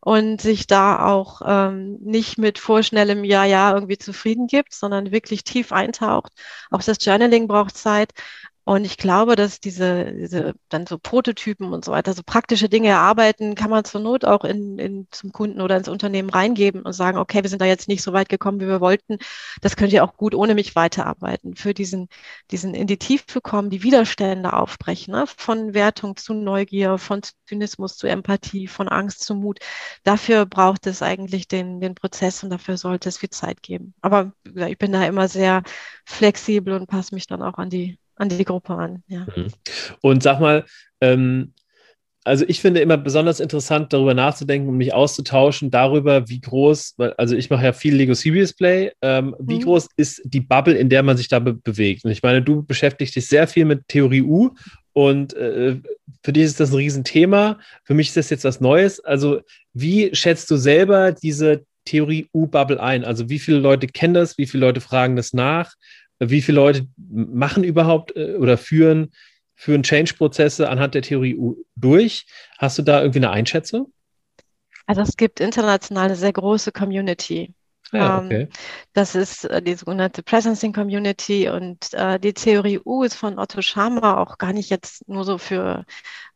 und 0.00 0.40
sich 0.40 0.68
da 0.68 1.04
auch 1.04 1.42
ähm, 1.44 1.98
nicht 2.00 2.38
mit 2.38 2.60
vorschnellem 2.60 3.24
Ja, 3.24 3.44
ja 3.44 3.74
irgendwie 3.74 3.98
zufrieden 3.98 4.46
gibt, 4.46 4.72
sondern 4.72 5.10
wirklich 5.10 5.42
tief 5.42 5.72
eintaucht. 5.72 6.32
Auch 6.70 6.80
das 6.80 6.98
Journaling 7.04 7.48
braucht 7.48 7.76
Zeit. 7.76 8.12
Und 8.68 8.84
ich 8.84 8.96
glaube, 8.96 9.36
dass 9.36 9.60
diese, 9.60 10.12
diese 10.12 10.54
dann 10.68 10.88
so 10.88 10.98
Prototypen 10.98 11.72
und 11.72 11.84
so 11.84 11.92
weiter, 11.92 12.14
so 12.14 12.22
praktische 12.26 12.68
Dinge 12.68 12.88
erarbeiten, 12.88 13.54
kann 13.54 13.70
man 13.70 13.84
zur 13.84 14.00
Not 14.00 14.24
auch 14.24 14.44
in, 14.44 14.76
in 14.80 15.06
zum 15.12 15.30
Kunden 15.30 15.60
oder 15.60 15.76
ins 15.76 15.86
Unternehmen 15.88 16.30
reingeben 16.30 16.82
und 16.82 16.92
sagen, 16.92 17.16
okay, 17.18 17.44
wir 17.44 17.48
sind 17.48 17.62
da 17.62 17.64
jetzt 17.64 17.86
nicht 17.86 18.02
so 18.02 18.12
weit 18.12 18.28
gekommen, 18.28 18.58
wie 18.60 18.66
wir 18.66 18.80
wollten. 18.80 19.18
Das 19.60 19.76
könnt 19.76 19.92
ihr 19.92 20.02
auch 20.02 20.16
gut 20.16 20.34
ohne 20.34 20.56
mich 20.56 20.74
weiterarbeiten. 20.74 21.54
Für 21.54 21.74
diesen, 21.74 22.08
diesen 22.50 22.74
in 22.74 22.88
die 22.88 22.98
Tiefe 22.98 23.40
kommen, 23.40 23.70
die 23.70 23.84
Widerstände 23.84 24.52
aufbrechen, 24.52 25.12
ne? 25.12 25.26
von 25.28 25.72
Wertung 25.72 26.16
zu 26.16 26.34
Neugier, 26.34 26.98
von 26.98 27.20
Zynismus 27.46 27.96
zu 27.96 28.08
Empathie, 28.08 28.66
von 28.66 28.88
Angst 28.88 29.22
zu 29.24 29.36
Mut. 29.36 29.60
Dafür 30.02 30.44
braucht 30.44 30.88
es 30.88 31.02
eigentlich 31.02 31.46
den, 31.46 31.80
den 31.80 31.94
Prozess 31.94 32.42
und 32.42 32.50
dafür 32.50 32.76
sollte 32.78 33.08
es 33.10 33.18
viel 33.18 33.30
Zeit 33.30 33.62
geben. 33.62 33.94
Aber 34.00 34.32
ich 34.44 34.76
bin 34.76 34.90
da 34.90 35.04
immer 35.06 35.28
sehr 35.28 35.62
flexibel 36.04 36.74
und 36.74 36.88
passe 36.88 37.14
mich 37.14 37.28
dann 37.28 37.42
auch 37.42 37.58
an 37.58 37.70
die 37.70 37.96
an 38.16 38.28
die 38.28 38.44
Gruppe 38.44 38.74
an. 38.74 39.02
Ja. 39.06 39.26
Mhm. 39.34 39.48
Und 40.02 40.22
sag 40.22 40.40
mal, 40.40 40.64
ähm, 41.00 41.52
also 42.24 42.44
ich 42.48 42.60
finde 42.60 42.80
immer 42.80 42.96
besonders 42.96 43.38
interessant, 43.38 43.92
darüber 43.92 44.12
nachzudenken 44.12 44.68
und 44.68 44.76
mich 44.76 44.92
auszutauschen, 44.92 45.70
darüber, 45.70 46.28
wie 46.28 46.40
groß, 46.40 46.94
weil, 46.96 47.12
also 47.12 47.36
ich 47.36 47.50
mache 47.50 47.64
ja 47.64 47.72
viel 47.72 47.94
Lego 47.94 48.14
Serious 48.14 48.52
Play, 48.52 48.90
ähm, 49.00 49.36
wie 49.38 49.56
mhm. 49.56 49.62
groß 49.62 49.88
ist 49.96 50.22
die 50.24 50.40
Bubble, 50.40 50.74
in 50.74 50.88
der 50.88 51.04
man 51.04 51.16
sich 51.16 51.28
da 51.28 51.38
be 51.38 51.54
bewegt? 51.54 52.04
Und 52.04 52.10
ich 52.10 52.24
meine, 52.24 52.42
du 52.42 52.64
beschäftigst 52.64 53.14
dich 53.14 53.28
sehr 53.28 53.46
viel 53.46 53.64
mit 53.64 53.86
Theorie 53.86 54.22
U 54.22 54.50
und 54.92 55.34
äh, 55.34 55.76
für 56.24 56.32
dich 56.32 56.44
ist 56.44 56.58
das 56.58 56.70
ein 56.70 56.76
Riesenthema. 56.76 57.60
Für 57.84 57.94
mich 57.94 58.08
ist 58.08 58.16
das 58.16 58.30
jetzt 58.30 58.44
was 58.44 58.60
Neues. 58.60 58.98
Also, 58.98 59.40
wie 59.72 60.12
schätzt 60.12 60.50
du 60.50 60.56
selber 60.56 61.12
diese 61.12 61.64
Theorie 61.84 62.28
U-Bubble 62.34 62.80
ein? 62.80 63.04
Also, 63.04 63.28
wie 63.28 63.38
viele 63.38 63.58
Leute 63.58 63.86
kennen 63.86 64.14
das? 64.14 64.36
Wie 64.36 64.46
viele 64.46 64.66
Leute 64.66 64.80
fragen 64.80 65.14
das 65.14 65.32
nach? 65.32 65.74
Wie 66.18 66.42
viele 66.42 66.56
Leute 66.56 66.86
machen 66.96 67.64
überhaupt 67.64 68.16
äh, 68.16 68.36
oder 68.36 68.58
führen, 68.58 69.12
führen 69.54 69.82
Change-Prozesse 69.82 70.68
anhand 70.68 70.94
der 70.94 71.02
Theorie 71.02 71.38
durch? 71.76 72.26
Hast 72.58 72.78
du 72.78 72.82
da 72.82 73.00
irgendwie 73.00 73.20
eine 73.20 73.30
Einschätzung? 73.30 73.92
Also 74.86 75.02
es 75.02 75.16
gibt 75.16 75.40
international 75.40 76.06
eine 76.06 76.16
sehr 76.16 76.32
große 76.32 76.72
Community. 76.72 77.54
Ja, 77.92 78.18
okay. 78.18 78.42
ähm, 78.42 78.48
das 78.94 79.14
ist 79.14 79.44
äh, 79.44 79.62
die 79.62 79.74
sogenannte 79.74 80.22
Presencing 80.22 80.72
Community 80.72 81.48
und 81.48 81.92
äh, 81.94 82.18
die 82.18 82.34
Theorie 82.34 82.80
U 82.84 83.04
ist 83.04 83.14
von 83.14 83.38
Otto 83.38 83.62
Schama 83.62 84.20
auch 84.20 84.38
gar 84.38 84.52
nicht 84.52 84.70
jetzt 84.70 85.08
nur 85.08 85.24
so 85.24 85.38
für, 85.38 85.84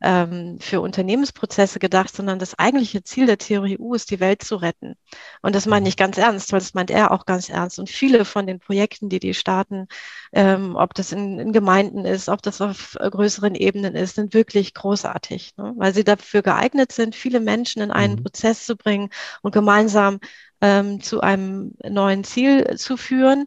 ähm, 0.00 0.58
für 0.60 0.80
Unternehmensprozesse 0.80 1.80
gedacht, 1.80 2.14
sondern 2.14 2.38
das 2.38 2.56
eigentliche 2.58 3.02
Ziel 3.02 3.26
der 3.26 3.38
Theorie 3.38 3.78
U 3.78 3.94
ist, 3.94 4.12
die 4.12 4.20
Welt 4.20 4.42
zu 4.42 4.56
retten. 4.56 4.94
Und 5.42 5.56
das 5.56 5.66
meine 5.66 5.82
mhm. 5.82 5.88
ich 5.88 5.96
ganz 5.96 6.18
ernst, 6.18 6.52
weil 6.52 6.60
das 6.60 6.74
meint 6.74 6.90
er 6.90 7.10
auch 7.10 7.26
ganz 7.26 7.48
ernst. 7.48 7.80
Und 7.80 7.90
viele 7.90 8.24
von 8.24 8.46
den 8.46 8.60
Projekten, 8.60 9.08
die 9.08 9.18
die 9.18 9.34
starten, 9.34 9.88
ähm, 10.32 10.76
ob 10.76 10.94
das 10.94 11.10
in, 11.10 11.40
in, 11.40 11.52
Gemeinden 11.52 12.04
ist, 12.04 12.28
ob 12.28 12.42
das 12.42 12.60
auf 12.60 12.96
äh, 13.00 13.10
größeren 13.10 13.56
Ebenen 13.56 13.96
ist, 13.96 14.14
sind 14.14 14.34
wirklich 14.34 14.72
großartig, 14.74 15.54
ne? 15.56 15.74
weil 15.76 15.92
sie 15.94 16.04
dafür 16.04 16.42
geeignet 16.42 16.92
sind, 16.92 17.16
viele 17.16 17.40
Menschen 17.40 17.82
in 17.82 17.90
einen 17.90 18.16
mhm. 18.16 18.22
Prozess 18.22 18.66
zu 18.66 18.76
bringen 18.76 19.10
und 19.42 19.52
gemeinsam 19.52 20.20
ähm, 20.60 21.00
zu 21.00 21.20
einem 21.20 21.74
neuen 21.82 22.24
Ziel 22.24 22.76
zu 22.76 22.96
führen. 22.96 23.46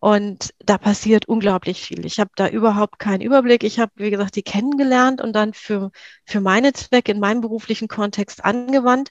Und 0.00 0.54
da 0.60 0.78
passiert 0.78 1.26
unglaublich 1.26 1.80
viel. 1.80 2.06
Ich 2.06 2.20
habe 2.20 2.30
da 2.36 2.48
überhaupt 2.48 3.00
keinen 3.00 3.20
Überblick. 3.20 3.64
Ich 3.64 3.80
habe, 3.80 3.90
wie 3.96 4.10
gesagt, 4.10 4.36
die 4.36 4.44
kennengelernt 4.44 5.20
und 5.20 5.32
dann 5.32 5.54
für, 5.54 5.90
für 6.24 6.40
meine 6.40 6.72
Zwecke 6.72 7.10
in 7.10 7.18
meinem 7.18 7.40
beruflichen 7.40 7.88
Kontext 7.88 8.44
angewandt. 8.44 9.10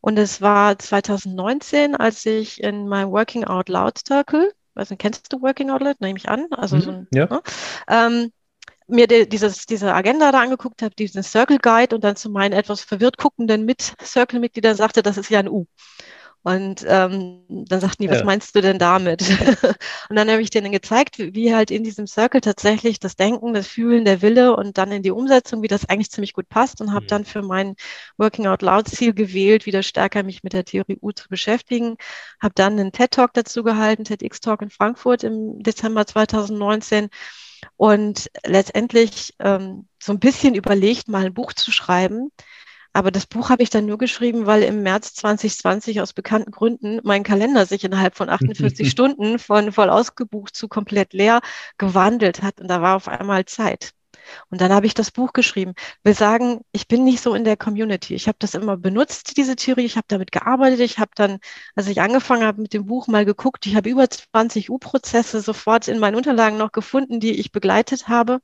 Und 0.00 0.18
es 0.18 0.40
war 0.40 0.78
2019, 0.78 1.96
als 1.96 2.24
ich 2.26 2.62
in 2.62 2.86
meinem 2.86 3.10
Working 3.10 3.44
Out 3.44 3.68
Loud 3.68 3.98
Circle, 4.06 4.52
weiß 4.74 4.90
nicht, 4.90 5.00
kennst 5.00 5.32
du 5.32 5.42
Working 5.42 5.70
Out 5.70 5.82
Loud? 5.82 6.00
Nehme 6.00 6.16
ich 6.16 6.28
an. 6.28 6.46
Also 6.52 6.76
mhm, 6.76 6.80
so 6.80 6.90
ein, 6.92 7.08
ja. 7.12 7.26
ne? 7.26 7.42
ähm, 7.88 8.32
mir 8.86 9.06
die, 9.08 9.28
dieses, 9.28 9.66
diese 9.66 9.92
Agenda 9.94 10.30
da 10.30 10.40
angeguckt 10.40 10.82
habe, 10.82 10.94
diesen 10.94 11.24
Circle 11.24 11.58
Guide 11.58 11.94
und 11.94 12.04
dann 12.04 12.16
zu 12.16 12.30
meinen 12.30 12.52
etwas 12.52 12.82
verwirrt 12.82 13.18
guckenden 13.18 13.64
Mit-Circle-Mitgliedern 13.64 14.76
sagte, 14.76 15.02
das 15.02 15.16
ist 15.16 15.30
ja 15.30 15.40
ein 15.40 15.48
U. 15.48 15.66
Und 16.42 16.86
ähm, 16.88 17.44
dann 17.48 17.80
sagten 17.80 18.02
die, 18.02 18.08
was 18.08 18.20
ja. 18.20 18.24
meinst 18.24 18.56
du 18.56 18.62
denn 18.62 18.78
damit? 18.78 19.22
und 20.08 20.16
dann 20.16 20.30
habe 20.30 20.40
ich 20.40 20.48
denen 20.48 20.72
gezeigt, 20.72 21.18
wie, 21.18 21.34
wie, 21.34 21.54
halt 21.54 21.70
in 21.70 21.84
diesem 21.84 22.06
Circle 22.06 22.40
tatsächlich 22.40 22.98
das 22.98 23.14
Denken, 23.14 23.52
das 23.52 23.66
Fühlen, 23.66 24.06
der 24.06 24.22
Wille 24.22 24.56
und 24.56 24.78
dann 24.78 24.90
in 24.90 25.02
die 25.02 25.10
Umsetzung, 25.10 25.62
wie 25.62 25.68
das 25.68 25.86
eigentlich 25.88 26.10
ziemlich 26.10 26.32
gut 26.32 26.48
passt 26.48 26.80
und 26.80 26.94
habe 26.94 27.04
mhm. 27.04 27.08
dann 27.08 27.24
für 27.26 27.42
mein 27.42 27.76
Working 28.16 28.46
Out 28.46 28.62
Loud 28.62 28.88
Ziel 28.88 29.12
gewählt, 29.12 29.66
wieder 29.66 29.82
stärker 29.82 30.22
mich 30.22 30.42
mit 30.42 30.54
der 30.54 30.64
Theorie 30.64 30.98
U 31.02 31.12
zu 31.12 31.28
beschäftigen. 31.28 31.96
Habe 32.40 32.54
dann 32.54 32.78
einen 32.78 32.92
TED 32.92 33.10
Talk 33.10 33.34
dazu 33.34 33.62
gehalten, 33.62 34.04
TEDx 34.04 34.40
Talk 34.40 34.62
in 34.62 34.70
Frankfurt 34.70 35.24
im 35.24 35.62
Dezember 35.62 36.06
2019 36.06 37.10
und 37.76 38.30
letztendlich 38.46 39.34
ähm, 39.38 39.86
so 40.02 40.12
ein 40.12 40.18
bisschen 40.20 40.54
überlegt, 40.54 41.08
mal 41.08 41.26
ein 41.26 41.34
Buch 41.34 41.52
zu 41.52 41.70
schreiben, 41.70 42.30
aber 42.92 43.10
das 43.10 43.26
Buch 43.26 43.50
habe 43.50 43.62
ich 43.62 43.70
dann 43.70 43.86
nur 43.86 43.98
geschrieben, 43.98 44.46
weil 44.46 44.62
im 44.62 44.82
März 44.82 45.14
2020 45.14 46.00
aus 46.00 46.12
bekannten 46.12 46.50
Gründen 46.50 47.00
mein 47.04 47.22
Kalender 47.22 47.66
sich 47.66 47.84
innerhalb 47.84 48.16
von 48.16 48.28
48 48.28 48.90
Stunden 48.90 49.38
von 49.38 49.72
voll 49.72 49.90
ausgebucht 49.90 50.56
zu 50.56 50.68
komplett 50.68 51.12
leer 51.12 51.40
gewandelt 51.78 52.42
hat. 52.42 52.60
Und 52.60 52.68
da 52.68 52.82
war 52.82 52.96
auf 52.96 53.08
einmal 53.08 53.44
Zeit. 53.44 53.92
Und 54.50 54.60
dann 54.60 54.72
habe 54.72 54.86
ich 54.86 54.94
das 54.94 55.10
Buch 55.10 55.32
geschrieben. 55.32 55.74
Wir 56.02 56.14
sagen, 56.14 56.60
ich 56.72 56.88
bin 56.88 57.04
nicht 57.04 57.20
so 57.20 57.34
in 57.34 57.44
der 57.44 57.56
Community. 57.56 58.14
Ich 58.14 58.28
habe 58.28 58.36
das 58.38 58.54
immer 58.54 58.76
benutzt, 58.76 59.36
diese 59.36 59.56
Theorie. 59.56 59.84
Ich 59.84 59.96
habe 59.96 60.06
damit 60.08 60.32
gearbeitet. 60.32 60.80
Ich 60.80 60.98
habe 60.98 61.10
dann, 61.14 61.38
als 61.74 61.88
ich 61.88 62.00
angefangen 62.00 62.44
habe 62.44 62.62
mit 62.62 62.72
dem 62.72 62.86
Buch, 62.86 63.06
mal 63.06 63.24
geguckt. 63.24 63.66
Ich 63.66 63.76
habe 63.76 63.88
über 63.88 64.08
20 64.08 64.70
U-Prozesse 64.70 65.40
sofort 65.40 65.88
in 65.88 65.98
meinen 65.98 66.16
Unterlagen 66.16 66.58
noch 66.58 66.72
gefunden, 66.72 67.20
die 67.20 67.38
ich 67.38 67.52
begleitet 67.52 68.08
habe. 68.08 68.40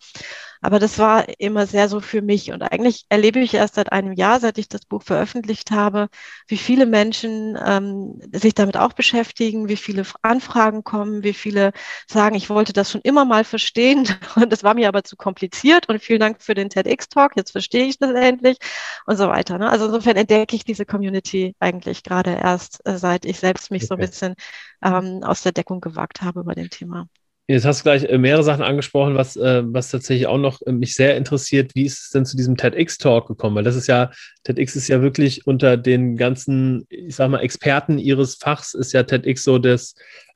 Aber 0.61 0.79
das 0.79 0.99
war 0.99 1.27
immer 1.38 1.66
sehr 1.66 1.88
so 1.88 2.01
für 2.01 2.23
mich. 2.23 2.53
Und 2.53 2.62
eigentlich 2.62 3.07
erlebe 3.09 3.40
ich 3.40 3.55
erst 3.55 3.75
seit 3.77 3.92
einem 3.92 4.12
Jahr, 4.12 4.40
seit 4.40 4.59
ich 4.59 4.69
das 4.69 4.85
Buch 4.85 5.03
veröffentlicht 5.03 5.71
habe, 5.71 6.09
wie 6.49 6.57
viele 6.57 6.87
Menschen 6.87 7.59
ähm, 7.64 8.21
sich 8.33 8.55
damit 8.55 8.77
auch 8.77 8.92
beschäftigen, 8.92 9.69
wie 9.69 9.77
viele 9.77 10.05
Anfragen 10.23 10.85
kommen, 10.85 11.23
wie 11.23 11.35
viele 11.35 11.73
sagen, 12.09 12.37
ich 12.37 12.51
wollte 12.51 12.73
das 12.73 12.90
schon 12.90 13.01
immer 13.03 13.25
mal 13.25 13.45
verstehen 13.45 14.09
und 14.37 14.53
das 14.53 14.64
war 14.64 14.75
mir 14.75 14.88
aber 14.88 15.05
zu 15.05 15.16
kompliziert. 15.16 15.88
Und 15.88 16.01
vielen 16.03 16.21
Dank 16.21 16.42
für 16.42 16.55
den 16.55 16.71
TEDx-Talk, 16.71 17.33
jetzt 17.37 17.53
verstehe 17.53 17.87
ich 17.87 17.99
das 17.99 18.12
endlich 18.12 18.59
und 19.07 19.16
so 19.16 19.29
weiter. 19.29 19.59
Ne? 19.59 19.69
Also 19.69 19.87
insofern 19.87 20.16
entdecke 20.16 20.57
ich 20.57 20.64
diese 20.64 20.87
Community 20.87 21.55
eigentlich 21.61 22.03
gerade 22.03 22.33
erst, 22.33 22.81
äh, 22.87 22.99
seit 22.99 23.25
ich 23.25 23.38
selbst 23.38 23.71
mich 23.71 23.83
okay. 23.83 23.88
so 23.88 23.95
ein 23.95 24.01
bisschen 24.01 24.35
ähm, 24.83 25.23
aus 25.23 25.42
der 25.42 25.53
Deckung 25.53 25.81
gewagt 25.81 26.23
habe 26.23 26.40
über 26.40 26.55
dem 26.55 26.71
Thema. 26.71 27.09
Jetzt 27.49 27.65
hast 27.65 27.81
du 27.81 27.85
gleich 27.85 28.05
äh, 28.05 28.19
mehrere 28.19 28.43
Sachen 28.43 28.65
angesprochen, 28.65 29.15
was, 29.15 29.37
äh, 29.37 29.63
was 29.65 29.91
tatsächlich 29.91 30.27
auch 30.27 30.39
noch 30.39 30.61
äh, 30.63 30.73
mich 30.73 30.95
sehr 30.95 31.17
interessiert. 31.17 31.77
Wie 31.77 31.85
ist 31.85 32.03
es 32.03 32.11
denn 32.11 32.27
zu 32.27 32.37
diesem 32.37 32.57
TEDx-Talk 32.57 33.29
gekommen? 33.29 33.55
Weil 33.55 33.63
das 33.63 33.77
ist 33.77 33.87
ja, 33.87 34.11
TEDx 34.43 34.75
ist 34.75 34.89
ja 34.89 35.01
wirklich 35.01 35.47
unter 35.47 35.77
den 35.77 36.17
ganzen, 36.17 36.87
ich 36.89 37.15
sag 37.15 37.31
mal, 37.31 37.39
Experten 37.39 37.99
ihres 37.99 38.35
Fachs 38.35 38.75
ist 38.75 38.93
ja 38.93 39.05
TEDx 39.05 39.45
so 39.45 39.59
das, 39.59 39.95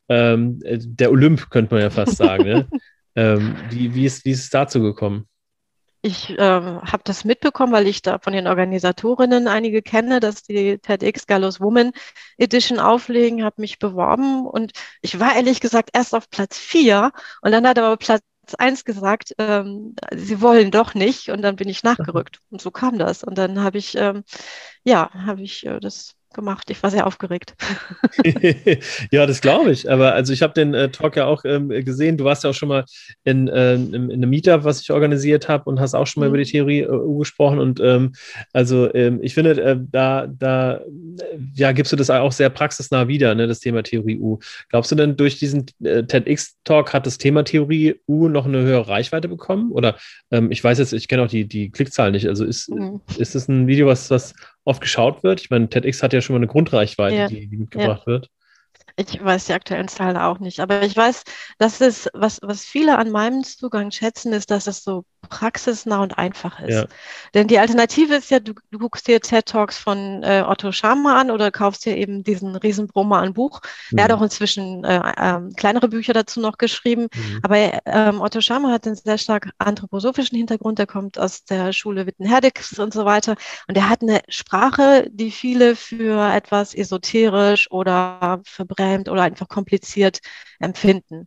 ähm, 0.09 0.61
der 0.63 1.11
Olymp, 1.11 1.51
könnte 1.51 1.75
man 1.75 1.83
ja 1.83 1.91
fast 1.91 2.17
sagen. 2.17 2.45
ne? 2.45 2.69
ähm, 3.17 3.57
wie, 3.71 3.93
wie, 3.93 4.07
ist, 4.07 4.25
wie 4.25 4.31
ist 4.31 4.45
es 4.45 4.51
dazu 4.51 4.81
gekommen? 4.81 5.27
Ich 6.03 6.31
äh, 6.31 6.39
habe 6.39 7.03
das 7.05 7.25
mitbekommen, 7.25 7.73
weil 7.73 7.87
ich 7.87 8.01
da 8.01 8.19
von 8.19 8.33
den 8.33 8.47
Organisatorinnen 8.47 9.49
einige 9.49 9.83
kenne, 9.83 10.19
dass 10.21 10.43
die 10.43 10.79
TEDx 10.79 11.27
Gallows 11.27 11.61
Woman 11.61 11.93
Edition 12.39 12.79
auflegen, 12.79 13.45
habe 13.45 13.61
mich 13.61 13.79
beworben 13.79 14.47
und 14.47 14.73
ich 15.03 15.21
war 15.21 15.35
ehrlich 15.35 15.61
gesagt 15.61 15.91
erst 15.93 16.15
auf 16.15 16.31
Platz 16.31 16.57
vier 16.57 17.13
und 17.43 17.53
dann 17.53 17.67
hat 17.67 17.79
aber 17.79 17.99
Platz 17.99 18.23
eins 18.59 18.85
gesagt, 18.87 19.35
ähm, 19.39 19.95
sie 20.15 20.41
wollen 20.41 20.71
doch 20.71 20.95
nicht 20.95 21.29
und 21.29 21.43
dann 21.43 21.57
bin 21.57 21.69
ich 21.69 21.83
nachgerückt. 21.83 22.41
Und 22.51 22.61
so 22.61 22.71
kam 22.71 22.99
das. 22.99 23.23
Und 23.23 23.39
dann 23.39 23.63
habe 23.63 23.79
ich 23.79 23.95
ähm, 23.97 24.25
ja 24.85 25.11
habe 25.13 25.43
ich 25.43 25.67
äh, 25.67 25.81
das 25.81 26.17
gemacht. 26.35 26.71
Ich 26.71 26.83
war 26.83 26.91
sehr 26.91 27.07
aufgeregt. 27.07 27.55
ja, 29.11 29.27
das 29.27 29.41
glaube 29.41 29.73
ich. 29.73 29.91
Aber 29.91 30.15
also 30.15 30.33
ich 30.33 30.43
habe 30.43 30.55
den 30.55 30.75
äh, 30.75 30.91
Talk 30.91 31.17
ja 31.17 31.27
auch 31.27 31.45
ähm, 31.45 31.69
gesehen. 31.69 32.17
Du 32.17 32.25
warst 32.25 32.45
ja 32.45 32.51
auch 32.51 32.55
schon 32.55 32.69
mal 32.69 32.85
in, 33.25 33.49
äh, 33.49 33.75
in, 33.75 33.95
in 33.95 34.13
einem 34.13 34.31
Meetup, 34.31 34.65
was 34.65 34.81
ich 34.81 34.91
organisiert 34.91 35.49
habe 35.49 35.69
und 35.69 35.81
hast 35.81 35.95
auch 35.95 36.07
schon 36.07 36.21
mal 36.21 36.29
mhm. 36.29 36.35
über 36.35 36.45
die 36.45 36.51
Theorie 36.51 36.81
äh, 36.81 37.19
gesprochen. 37.19 37.59
Und 37.59 37.81
ähm, 37.81 38.13
also 38.53 38.93
ähm, 38.95 39.21
ich 39.23 39.35
finde, 39.35 39.61
äh, 39.61 39.77
da, 39.79 40.27
da 40.27 40.81
ja, 41.55 41.73
gibst 41.73 41.93
du 41.93 41.97
das 41.97 42.11
auch 42.11 42.33
sehr 42.33 42.51
praxisnah 42.51 43.09
wieder, 43.09 43.35
ne, 43.35 43.47
das 43.47 43.61
Thema 43.61 43.83
Theorie 43.83 44.19
U. 44.19 44.39
Glaubst 44.69 44.91
du 44.91 44.97
denn, 44.97 45.17
durch 45.17 45.39
diesen 45.39 45.67
äh, 45.83 46.05
TEDx-Talk 46.05 46.93
hat 46.93 47.07
das 47.07 47.19
Thema 47.19 47.45
Theorie 47.45 47.97
U 48.07 48.29
noch 48.29 48.47
eine 48.47 48.63
höhere 48.63 48.89
Reichweite 48.89 49.29
bekommen? 49.29 49.73
Oder 49.73 49.97
ähm, 50.31 50.51
ich 50.51 50.63
weiß 50.63 50.79
jetzt, 50.79 50.93
ich 50.93 51.09
kenne 51.09 51.23
auch 51.23 51.29
die, 51.29 51.47
die 51.47 51.71
Klickzahlen 51.71 52.13
nicht. 52.13 52.29
Also 52.29 52.45
ist, 52.45 52.71
mhm. 52.71 53.01
ist 53.19 53.35
das 53.35 53.49
ein 53.49 53.67
Video, 53.67 53.87
was, 53.87 54.11
was 54.11 54.35
oft 54.65 54.81
geschaut 54.81 55.23
wird? 55.23 55.41
Ich 55.41 55.51
meine, 55.51 55.69
TEDx 55.69 56.03
hat 56.03 56.13
ja 56.13 56.21
schon 56.21 56.35
mal 56.35 56.39
eine 56.39 56.47
Grundreichweite, 56.47 57.17
ja. 57.17 57.29
die, 57.29 57.49
die, 57.49 57.57
mitgebracht 57.57 58.03
ja. 58.03 58.07
wird. 58.07 58.31
Ich 58.97 59.23
weiß 59.23 59.47
die 59.47 59.53
aktuellen 59.53 59.89
Zahlen 59.89 60.17
auch 60.17 60.41
nicht, 60.41 60.61
aber 60.61 60.83
ich 60.83 60.97
weiß, 60.97 61.23
dass 61.59 61.81
es, 61.81 62.09
was, 62.13 62.41
was 62.43 62.65
viele 62.65 62.99
an 62.99 63.11
meinem 63.11 63.45
Zugang 63.45 63.91
schätzen, 63.91 64.33
ist, 64.33 64.51
dass 64.51 64.67
es 64.67 64.83
so 64.83 65.05
praxisnah 65.29 66.03
und 66.03 66.19
einfach 66.19 66.61
ist. 66.61 66.75
Ja. 66.75 66.85
Denn 67.35 67.47
die 67.47 67.59
Alternative 67.59 68.15
ist 68.15 68.31
ja, 68.31 68.41
du, 68.41 68.55
du 68.71 68.79
guckst 68.79 69.07
dir 69.07 69.21
TED 69.21 69.47
Talks 69.47 69.79
von 69.79 70.23
äh, 70.23 70.45
Otto 70.47 70.73
Scharmer 70.73 71.17
an 71.17 71.31
oder 71.31 71.51
kaufst 71.51 71.85
dir 71.85 71.97
eben 71.97 72.25
diesen 72.25 72.57
Riesenbrummer 72.57 73.19
an 73.19 73.35
Buch. 73.35 73.61
Mhm. 73.91 73.99
Er 73.99 74.05
hat 74.05 74.13
auch 74.13 74.23
inzwischen 74.23 74.85
äh, 74.85 74.97
äh, 74.97 75.41
kleinere 75.57 75.89
Bücher 75.89 76.13
dazu 76.13 76.41
noch 76.41 76.59
geschrieben. 76.59 77.09
Mhm. 77.15 77.41
Aber 77.43 77.57
ähm, 77.87 78.21
Otto 78.21 78.41
Scharmer 78.41 78.73
hat 78.73 78.87
einen 78.87 78.97
sehr 78.97 79.19
stark 79.19 79.51
anthroposophischen 79.59 80.37
Hintergrund. 80.37 80.79
Der 80.79 80.87
kommt 80.87 81.19
aus 81.19 81.45
der 81.45 81.73
Schule 81.73 82.07
Witten-Herdecks 82.07 82.79
und 82.79 82.93
so 82.93 83.05
weiter. 83.05 83.37
Und 83.69 83.77
er 83.77 83.89
hat 83.89 84.03
eine 84.03 84.23
Sprache, 84.29 85.09
die 85.11 85.31
viele 85.31 85.77
für 85.77 86.33
etwas 86.33 86.75
esoterisch 86.75 87.71
oder 87.71 88.41
verbrämt 88.45 89.09
oder 89.09 89.23
einfach 89.23 89.49
kompliziert 89.49 90.21
empfinden. 90.59 91.27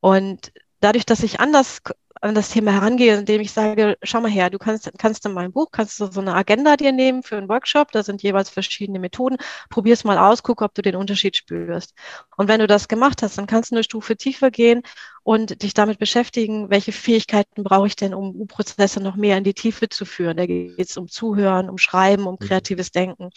Und 0.00 0.52
dadurch, 0.80 1.06
dass 1.06 1.22
ich 1.22 1.40
anders 1.40 1.80
an 2.20 2.34
das 2.34 2.50
Thema 2.50 2.72
herangehe, 2.72 3.18
indem 3.18 3.40
ich 3.40 3.52
sage, 3.52 3.96
schau 4.02 4.20
mal 4.20 4.30
her, 4.30 4.50
du 4.50 4.58
kannst, 4.58 4.90
kannst 4.98 5.24
in 5.26 5.32
meinem 5.32 5.52
Buch, 5.52 5.68
kannst 5.70 6.00
du 6.00 6.06
so 6.10 6.20
eine 6.20 6.34
Agenda 6.34 6.76
dir 6.76 6.92
nehmen 6.92 7.22
für 7.22 7.36
einen 7.36 7.48
Workshop, 7.48 7.92
da 7.92 8.02
sind 8.02 8.22
jeweils 8.22 8.50
verschiedene 8.50 8.98
Methoden, 8.98 9.36
probier 9.70 9.92
es 9.92 10.04
mal 10.04 10.18
aus, 10.18 10.42
guck, 10.42 10.62
ob 10.62 10.74
du 10.74 10.82
den 10.82 10.96
Unterschied 10.96 11.36
spürst. 11.36 11.94
Und 12.36 12.48
wenn 12.48 12.60
du 12.60 12.66
das 12.66 12.88
gemacht 12.88 13.22
hast, 13.22 13.38
dann 13.38 13.46
kannst 13.46 13.70
du 13.70 13.76
eine 13.76 13.84
Stufe 13.84 14.16
tiefer 14.16 14.50
gehen 14.50 14.82
und 15.22 15.62
dich 15.62 15.74
damit 15.74 15.98
beschäftigen, 15.98 16.70
welche 16.70 16.92
Fähigkeiten 16.92 17.62
brauche 17.62 17.86
ich 17.86 17.96
denn, 17.96 18.14
um 18.14 18.34
U-Prozesse 18.34 19.00
noch 19.00 19.16
mehr 19.16 19.36
in 19.36 19.44
die 19.44 19.54
Tiefe 19.54 19.88
zu 19.88 20.04
führen. 20.04 20.36
Da 20.36 20.46
geht 20.46 20.78
es 20.78 20.96
um 20.96 21.08
Zuhören, 21.08 21.68
um 21.68 21.78
Schreiben, 21.78 22.26
um 22.26 22.36
mhm. 22.40 22.46
kreatives 22.46 22.92
Denken. 22.92 23.30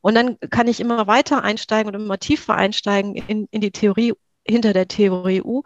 Und 0.00 0.14
dann 0.14 0.38
kann 0.50 0.68
ich 0.68 0.80
immer 0.80 1.06
weiter 1.06 1.42
einsteigen 1.42 1.94
und 1.94 2.00
immer 2.00 2.18
tiefer 2.18 2.54
einsteigen 2.54 3.14
in, 3.14 3.48
in 3.50 3.60
die 3.60 3.72
Theorie 3.72 4.14
hinter 4.44 4.72
der 4.72 4.88
Theorie 4.88 5.42
U. 5.42 5.62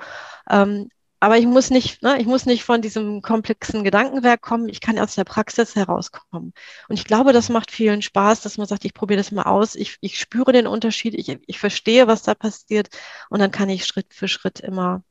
Ähm, 0.50 0.88
aber 1.18 1.38
ich 1.38 1.46
muss 1.46 1.70
nicht, 1.70 2.02
ne, 2.02 2.20
ich 2.20 2.26
muss 2.26 2.46
nicht 2.46 2.64
von 2.64 2.82
diesem 2.82 3.22
komplexen 3.22 3.84
Gedankenwerk 3.84 4.42
kommen. 4.42 4.68
Ich 4.68 4.80
kann 4.80 4.98
aus 4.98 5.14
der 5.14 5.24
Praxis 5.24 5.74
herauskommen. 5.74 6.52
Und 6.88 6.98
ich 6.98 7.04
glaube, 7.04 7.32
das 7.32 7.48
macht 7.48 7.70
vielen 7.70 8.02
Spaß, 8.02 8.42
dass 8.42 8.58
man 8.58 8.66
sagt, 8.66 8.84
ich 8.84 8.94
probiere 8.94 9.18
das 9.18 9.32
mal 9.32 9.44
aus. 9.44 9.74
Ich, 9.74 9.96
ich 10.00 10.18
spüre 10.18 10.52
den 10.52 10.66
Unterschied. 10.66 11.14
Ich, 11.14 11.38
ich 11.46 11.58
verstehe, 11.58 12.06
was 12.06 12.22
da 12.22 12.34
passiert. 12.34 12.88
Und 13.30 13.40
dann 13.40 13.50
kann 13.50 13.70
ich 13.70 13.86
Schritt 13.86 14.12
für 14.12 14.28
Schritt 14.28 14.60
immer, 14.60 15.02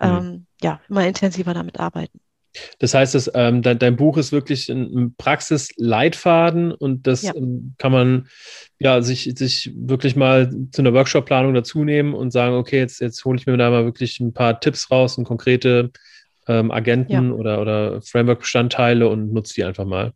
mhm. 0.00 0.08
ähm, 0.08 0.46
ja, 0.62 0.80
immer 0.88 1.06
intensiver 1.06 1.54
damit 1.54 1.80
arbeiten. 1.80 2.20
Das 2.78 2.94
heißt, 2.94 3.14
dass, 3.14 3.30
ähm, 3.34 3.62
dein, 3.62 3.78
dein, 3.78 3.96
Buch 3.96 4.16
ist 4.16 4.32
wirklich 4.32 4.68
ein, 4.68 5.14
Praxisleitfaden 5.16 6.72
und 6.72 7.06
das 7.06 7.22
ja. 7.22 7.34
ähm, 7.34 7.74
kann 7.78 7.92
man 7.92 8.28
ja 8.78 9.02
sich, 9.02 9.32
sich 9.36 9.72
wirklich 9.76 10.16
mal 10.16 10.50
zu 10.72 10.82
einer 10.82 10.92
Workshop-Planung 10.92 11.54
dazu 11.54 11.84
nehmen 11.84 12.14
und 12.14 12.32
sagen, 12.32 12.56
okay, 12.56 12.78
jetzt, 12.78 13.00
jetzt 13.00 13.24
hole 13.24 13.38
ich 13.38 13.46
mir 13.46 13.56
da 13.56 13.70
mal 13.70 13.84
wirklich 13.84 14.18
ein 14.20 14.32
paar 14.32 14.58
Tipps 14.60 14.90
raus 14.90 15.16
und 15.18 15.24
konkrete 15.24 15.90
ähm, 16.48 16.70
Agenten 16.70 17.28
ja. 17.28 17.32
oder, 17.32 17.60
oder 17.60 18.02
Framework-Bestandteile 18.02 19.08
und 19.08 19.32
nutze 19.32 19.54
die 19.54 19.64
einfach 19.64 19.84
mal. 19.84 20.12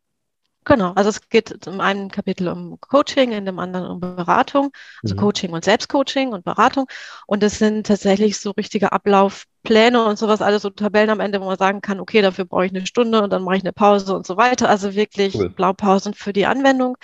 Genau, 0.65 0.93
also 0.93 1.11
es 1.11 1.29
geht 1.29 1.67
im 1.67 1.81
einen 1.81 2.11
Kapitel 2.11 2.49
um 2.49 2.81
Coaching, 2.81 3.33
in 3.33 3.45
dem 3.45 3.59
anderen 3.59 3.87
um 3.87 4.01
Beratung, 4.01 4.71
also 5.03 5.15
mhm. 5.15 5.19
Coaching 5.19 5.53
und 5.53 5.65
Selbstcoaching 5.65 6.33
und 6.33 6.45
Beratung. 6.45 6.87
Und 7.27 7.43
es 7.43 7.59
sind 7.59 7.87
tatsächlich 7.87 8.39
so 8.39 8.53
richtige 8.53 8.93
Ablaufpläne 8.93 10.03
und 10.05 10.19
sowas, 10.19 10.41
alles 10.41 10.63
so 10.63 10.71
Tabellen 10.71 11.11
am 11.11 11.21
Ende, 11.21 11.41
wo 11.41 11.45
man 11.45 11.59
sagen 11.59 11.83
kann, 11.83 12.01
okay, 12.01 12.23
dafür 12.23 12.47
brauche 12.47 12.65
ich 12.65 12.75
eine 12.75 12.87
Stunde 12.87 13.23
und 13.23 13.31
dann 13.31 13.43
mache 13.43 13.57
ich 13.57 13.63
eine 13.63 13.75
Pause 13.75 14.17
und 14.17 14.27
so 14.27 14.39
weiter. 14.39 14.71
Also 14.71 14.95
wirklich 14.95 15.35
cool. 15.35 15.51
Blaupausen 15.51 16.15
für 16.15 16.33
die 16.33 16.47
Anwendung. 16.47 16.97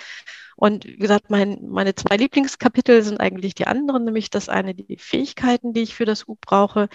Und 0.55 0.85
wie 0.85 0.97
gesagt, 0.97 1.29
mein, 1.29 1.67
meine 1.67 1.93
zwei 1.93 2.17
Lieblingskapitel 2.17 3.03
sind 3.03 3.19
eigentlich 3.19 3.53
die 3.53 3.67
anderen, 3.67 4.05
nämlich 4.05 4.31
das 4.31 4.49
eine, 4.49 4.73
die 4.73 4.97
Fähigkeiten, 4.97 5.73
die 5.73 5.81
ich 5.81 5.95
für 5.95 6.05
das 6.05 6.27
U 6.27 6.35
brauche. 6.41 6.89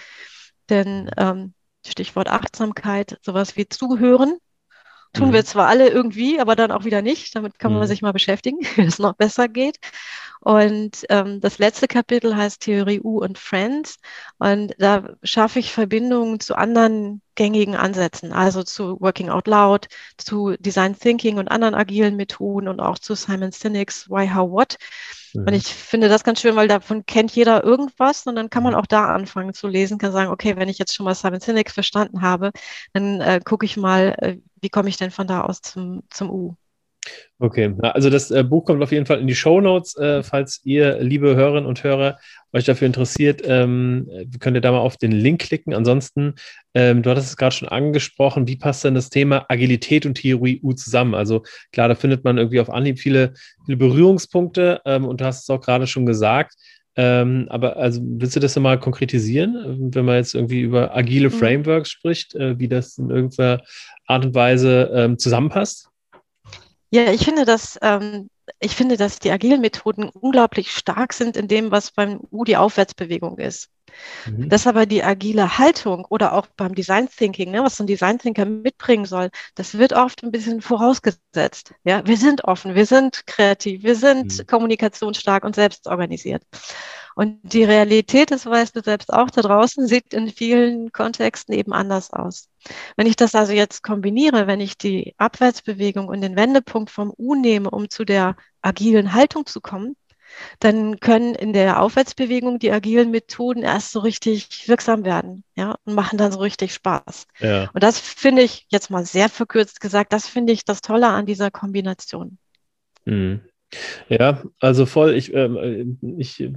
Denn 0.69 1.09
ähm, 1.15 1.53
Stichwort 1.85 2.27
Achtsamkeit, 2.27 3.17
sowas 3.21 3.55
wie 3.55 3.69
Zuhören 3.69 4.37
Tun 5.13 5.29
mhm. 5.29 5.33
wir 5.33 5.45
zwar 5.45 5.67
alle 5.67 5.89
irgendwie, 5.89 6.39
aber 6.39 6.55
dann 6.55 6.71
auch 6.71 6.85
wieder 6.85 7.01
nicht. 7.01 7.35
Damit 7.35 7.59
kann 7.59 7.71
man 7.71 7.81
mhm. 7.81 7.87
sich 7.87 8.01
mal 8.01 8.13
beschäftigen, 8.13 8.59
wie 8.75 8.81
es 8.81 8.99
noch 8.99 9.13
besser 9.13 9.47
geht. 9.47 9.79
Und 10.39 11.05
ähm, 11.09 11.41
das 11.41 11.57
letzte 11.57 11.87
Kapitel 11.87 12.35
heißt 12.35 12.61
Theorie 12.61 13.01
U 13.01 13.19
und 13.19 13.37
Friends. 13.37 13.99
Und 14.37 14.73
da 14.77 15.15
schaffe 15.23 15.59
ich 15.59 15.71
Verbindungen 15.71 16.39
zu 16.39 16.55
anderen 16.55 17.21
gängigen 17.35 17.75
Ansätzen, 17.75 18.33
also 18.33 18.63
zu 18.63 18.99
Working 18.99 19.29
Out 19.29 19.47
Loud, 19.47 19.87
zu 20.17 20.55
Design 20.59 20.97
Thinking 20.97 21.37
und 21.37 21.49
anderen 21.49 21.75
agilen 21.75 22.15
Methoden 22.15 22.67
und 22.67 22.79
auch 22.79 22.97
zu 22.97 23.15
Simon 23.15 23.51
Sinek's 23.51 24.09
Why, 24.09 24.29
How, 24.33 24.49
What. 24.51 24.77
Mhm. 25.33 25.47
Und 25.47 25.53
ich 25.53 25.67
finde 25.67 26.09
das 26.09 26.23
ganz 26.23 26.41
schön, 26.41 26.55
weil 26.55 26.67
davon 26.67 27.05
kennt 27.05 27.31
jeder 27.31 27.63
irgendwas 27.63 28.25
und 28.25 28.35
dann 28.35 28.49
kann 28.49 28.63
man 28.63 28.73
mhm. 28.73 28.79
auch 28.79 28.87
da 28.87 29.13
anfangen 29.13 29.53
zu 29.53 29.67
lesen, 29.67 29.97
kann 29.97 30.11
sagen, 30.11 30.31
okay, 30.31 30.55
wenn 30.55 30.69
ich 30.69 30.79
jetzt 30.79 30.95
schon 30.95 31.05
mal 31.05 31.15
Simon 31.15 31.39
Sinek 31.39 31.71
verstanden 31.71 32.21
habe, 32.21 32.51
dann 32.93 33.21
äh, 33.21 33.39
gucke 33.43 33.65
ich 33.65 33.77
mal, 33.77 34.15
äh, 34.19 34.37
wie 34.67 34.69
komme 34.69 34.89
ich 34.89 34.97
denn 34.97 35.11
von 35.11 35.27
da 35.27 35.45
aus 35.45 35.61
zum, 35.61 36.03
zum 36.09 36.29
U. 36.29 36.55
Okay, 37.39 37.73
also 37.79 38.09
das 38.09 38.31
äh, 38.31 38.43
Buch 38.43 38.65
kommt 38.65 38.83
auf 38.83 38.91
jeden 38.91 39.05
Fall 39.05 39.21
in 39.21 39.27
die 39.27 39.35
Show 39.35 39.61
Notes, 39.61 39.95
äh, 39.95 40.23
falls 40.23 40.59
ihr, 40.65 41.01
liebe 41.01 41.37
Hörerinnen 41.37 41.65
und 41.65 41.85
Hörer, 41.85 42.17
euch 42.51 42.65
dafür 42.65 42.85
interessiert, 42.85 43.41
ähm, 43.45 44.09
könnt 44.41 44.57
ihr 44.57 44.61
da 44.61 44.73
mal 44.73 44.79
auf 44.79 44.97
den 44.97 45.13
Link 45.13 45.39
klicken. 45.39 45.73
Ansonsten, 45.73 46.35
ähm, 46.73 47.01
du 47.01 47.09
hattest 47.09 47.29
es 47.29 47.37
gerade 47.37 47.55
schon 47.55 47.69
angesprochen, 47.69 48.45
wie 48.45 48.57
passt 48.57 48.83
denn 48.83 48.93
das 48.93 49.09
Thema 49.09 49.45
Agilität 49.47 50.05
und 50.05 50.15
Theorie 50.15 50.59
U 50.61 50.73
zusammen? 50.73 51.15
Also 51.15 51.43
klar, 51.71 51.87
da 51.87 51.95
findet 51.95 52.25
man 52.25 52.37
irgendwie 52.37 52.59
auf 52.59 52.69
Anhieb 52.69 52.99
viele, 52.99 53.35
viele 53.63 53.77
Berührungspunkte 53.77 54.81
ähm, 54.83 55.05
und 55.05 55.21
du 55.21 55.25
hast 55.25 55.43
es 55.43 55.49
auch 55.49 55.61
gerade 55.61 55.87
schon 55.87 56.05
gesagt. 56.05 56.55
Ähm, 56.99 57.45
aber 57.49 57.77
also 57.77 58.01
willst 58.03 58.35
du 58.35 58.39
das 58.39 58.55
mal 58.55 58.79
konkretisieren, 58.79 59.93
wenn 59.93 60.05
man 60.05 60.15
jetzt 60.15 60.33
irgendwie 60.33 60.61
über 60.61 60.95
agile 60.95 61.29
mhm. 61.29 61.33
Frameworks 61.33 61.91
spricht, 61.91 62.33
äh, 62.35 62.57
wie 62.57 62.67
das 62.67 62.97
in 62.97 63.11
irgendeiner 63.11 63.61
Art 64.07 64.25
und 64.25 64.33
Weise 64.33 64.91
ähm, 64.93 65.19
zusammenpasst? 65.19 65.89
Ja, 66.89 67.11
ich 67.11 67.23
finde, 67.23 67.45
dass 67.45 67.77
ähm, 67.83 68.29
ich 68.59 68.75
finde, 68.75 68.97
dass 68.97 69.19
die 69.19 69.31
agilen 69.31 69.61
Methoden 69.61 70.09
unglaublich 70.09 70.71
stark 70.71 71.13
sind 71.13 71.37
in 71.37 71.47
dem, 71.47 71.69
was 71.69 71.91
beim 71.91 72.21
U 72.31 72.43
die 72.43 72.57
Aufwärtsbewegung 72.57 73.37
ist. 73.37 73.69
Mhm. 74.25 74.49
Dass 74.49 74.67
aber 74.67 74.85
die 74.85 75.03
agile 75.03 75.57
Haltung 75.57 76.05
oder 76.09 76.33
auch 76.33 76.47
beim 76.57 76.75
Design 76.75 77.09
Thinking, 77.09 77.51
ne, 77.51 77.63
was 77.63 77.77
so 77.77 77.83
ein 77.83 77.87
Design 77.87 78.19
Thinker 78.19 78.45
mitbringen 78.45 79.05
soll, 79.05 79.29
das 79.55 79.77
wird 79.77 79.93
oft 79.93 80.23
ein 80.23 80.31
bisschen 80.31 80.61
vorausgesetzt. 80.61 81.73
Ja, 81.83 82.05
wir 82.05 82.17
sind 82.17 82.43
offen, 82.45 82.75
wir 82.75 82.85
sind 82.85 83.25
kreativ, 83.27 83.83
wir 83.83 83.95
sind 83.95 84.37
mhm. 84.37 84.47
kommunikationsstark 84.47 85.43
und 85.43 85.55
selbstorganisiert. 85.55 86.43
Und 87.17 87.39
die 87.41 87.63
Realität, 87.63 88.29
das 88.29 88.45
weißt 88.45 88.75
du 88.75 88.83
selbst 88.83 89.11
auch 89.11 89.31
da 89.31 89.41
draußen, 89.41 89.87
sieht 89.87 90.13
in 90.13 90.29
vielen 90.29 90.91
Kontexten 90.91 91.55
eben 91.55 91.73
anders 91.73 92.13
aus. 92.13 92.47
Wenn 92.95 93.07
ich 93.07 93.15
das 93.15 93.33
also 93.33 93.53
jetzt 93.53 93.81
kombiniere, 93.81 94.45
wenn 94.45 94.59
ich 94.59 94.77
die 94.77 95.15
Abwärtsbewegung 95.17 96.09
und 96.09 96.21
den 96.21 96.35
Wendepunkt 96.35 96.91
vom 96.91 97.11
U 97.17 97.33
nehme, 97.33 97.71
um 97.71 97.89
zu 97.89 98.05
der 98.05 98.35
agilen 98.61 99.13
Haltung 99.13 99.47
zu 99.47 99.61
kommen, 99.61 99.95
dann 100.59 100.99
können 100.99 101.35
in 101.35 101.53
der 101.53 101.81
Aufwärtsbewegung 101.81 102.59
die 102.59 102.71
agilen 102.71 103.11
Methoden 103.11 103.63
erst 103.63 103.91
so 103.91 103.99
richtig 103.99 104.67
wirksam 104.67 105.05
werden, 105.05 105.43
ja, 105.55 105.75
und 105.85 105.95
machen 105.95 106.17
dann 106.17 106.31
so 106.31 106.39
richtig 106.39 106.73
Spaß. 106.73 107.27
Ja. 107.39 107.69
Und 107.73 107.83
das 107.83 107.99
finde 107.99 108.41
ich 108.41 108.65
jetzt 108.69 108.89
mal 108.89 109.05
sehr 109.05 109.29
verkürzt 109.29 109.81
gesagt, 109.81 110.13
das 110.13 110.27
finde 110.27 110.53
ich 110.53 110.65
das 110.65 110.81
Tolle 110.81 111.07
an 111.07 111.25
dieser 111.25 111.51
Kombination. 111.51 112.37
Mhm. 113.05 113.41
Ja, 114.07 114.43
also 114.61 114.85
voll. 114.85 115.13
Ich, 115.13 115.33
äh, 115.33 115.85
ich, 116.17 116.49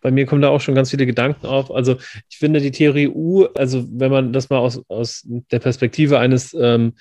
bei 0.00 0.10
mir 0.10 0.26
kommen 0.26 0.42
da 0.42 0.48
auch 0.48 0.60
schon 0.60 0.74
ganz 0.74 0.90
viele 0.90 1.06
Gedanken 1.06 1.46
auf. 1.46 1.70
Also 1.70 1.96
ich 2.28 2.36
finde 2.36 2.60
die 2.60 2.70
Theorie 2.70 3.08
U, 3.08 3.46
also 3.54 3.86
wenn 3.90 4.10
man 4.10 4.32
das 4.32 4.50
mal 4.50 4.58
aus, 4.58 4.82
aus 4.88 5.22
der 5.24 5.58
Perspektive 5.58 6.18
eines 6.18 6.52
ähm, 6.52 6.94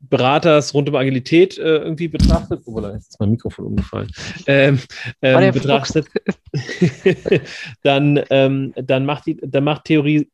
Beraters 0.00 0.72
rund 0.74 0.88
um 0.88 0.96
Agilität 0.96 1.58
äh, 1.58 1.76
irgendwie 1.76 2.08
betrachtet, 2.08 2.62
obwohl 2.64 2.82
da 2.82 2.90
ist 2.90 3.20
mein 3.20 3.32
Mikrofon 3.32 3.66
umgefallen, 3.66 4.10
ähm, 4.46 4.80
ähm, 5.20 5.52
betrachtet, 5.52 6.06
dann, 7.82 8.20
ähm, 8.30 8.72
dann, 8.76 9.04
macht 9.04 9.26
die, 9.26 9.36
dann 9.42 9.64
macht 9.64 9.84
Theorie 9.84 10.30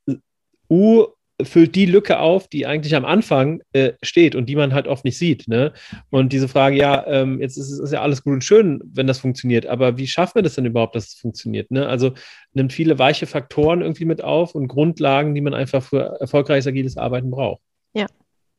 U 0.70 1.06
füllt 1.42 1.74
die 1.74 1.86
Lücke 1.86 2.18
auf, 2.18 2.48
die 2.48 2.66
eigentlich 2.66 2.94
am 2.94 3.04
Anfang 3.04 3.60
äh, 3.72 3.92
steht 4.02 4.34
und 4.34 4.46
die 4.46 4.56
man 4.56 4.72
halt 4.72 4.88
oft 4.88 5.04
nicht 5.04 5.18
sieht. 5.18 5.48
Ne? 5.48 5.72
Und 6.08 6.32
diese 6.32 6.48
Frage, 6.48 6.76
ja, 6.76 7.06
ähm, 7.06 7.40
jetzt 7.40 7.58
ist 7.58 7.70
es 7.70 7.92
ja 7.92 8.00
alles 8.00 8.22
gut 8.22 8.34
und 8.34 8.44
schön, 8.44 8.80
wenn 8.86 9.06
das 9.06 9.18
funktioniert, 9.18 9.66
aber 9.66 9.98
wie 9.98 10.06
schaffen 10.06 10.36
wir 10.36 10.42
das 10.42 10.54
denn 10.54 10.64
überhaupt, 10.64 10.96
dass 10.96 11.08
es 11.08 11.14
funktioniert? 11.14 11.70
Ne? 11.70 11.86
Also 11.86 12.12
nimmt 12.54 12.72
viele 12.72 12.98
weiche 12.98 13.26
Faktoren 13.26 13.82
irgendwie 13.82 14.06
mit 14.06 14.24
auf 14.24 14.54
und 14.54 14.68
Grundlagen, 14.68 15.34
die 15.34 15.42
man 15.42 15.52
einfach 15.52 15.82
für 15.82 16.16
erfolgreiches 16.20 16.66
agiles 16.66 16.96
Arbeiten 16.96 17.30
braucht. 17.30 17.60
Ja. 17.94 18.06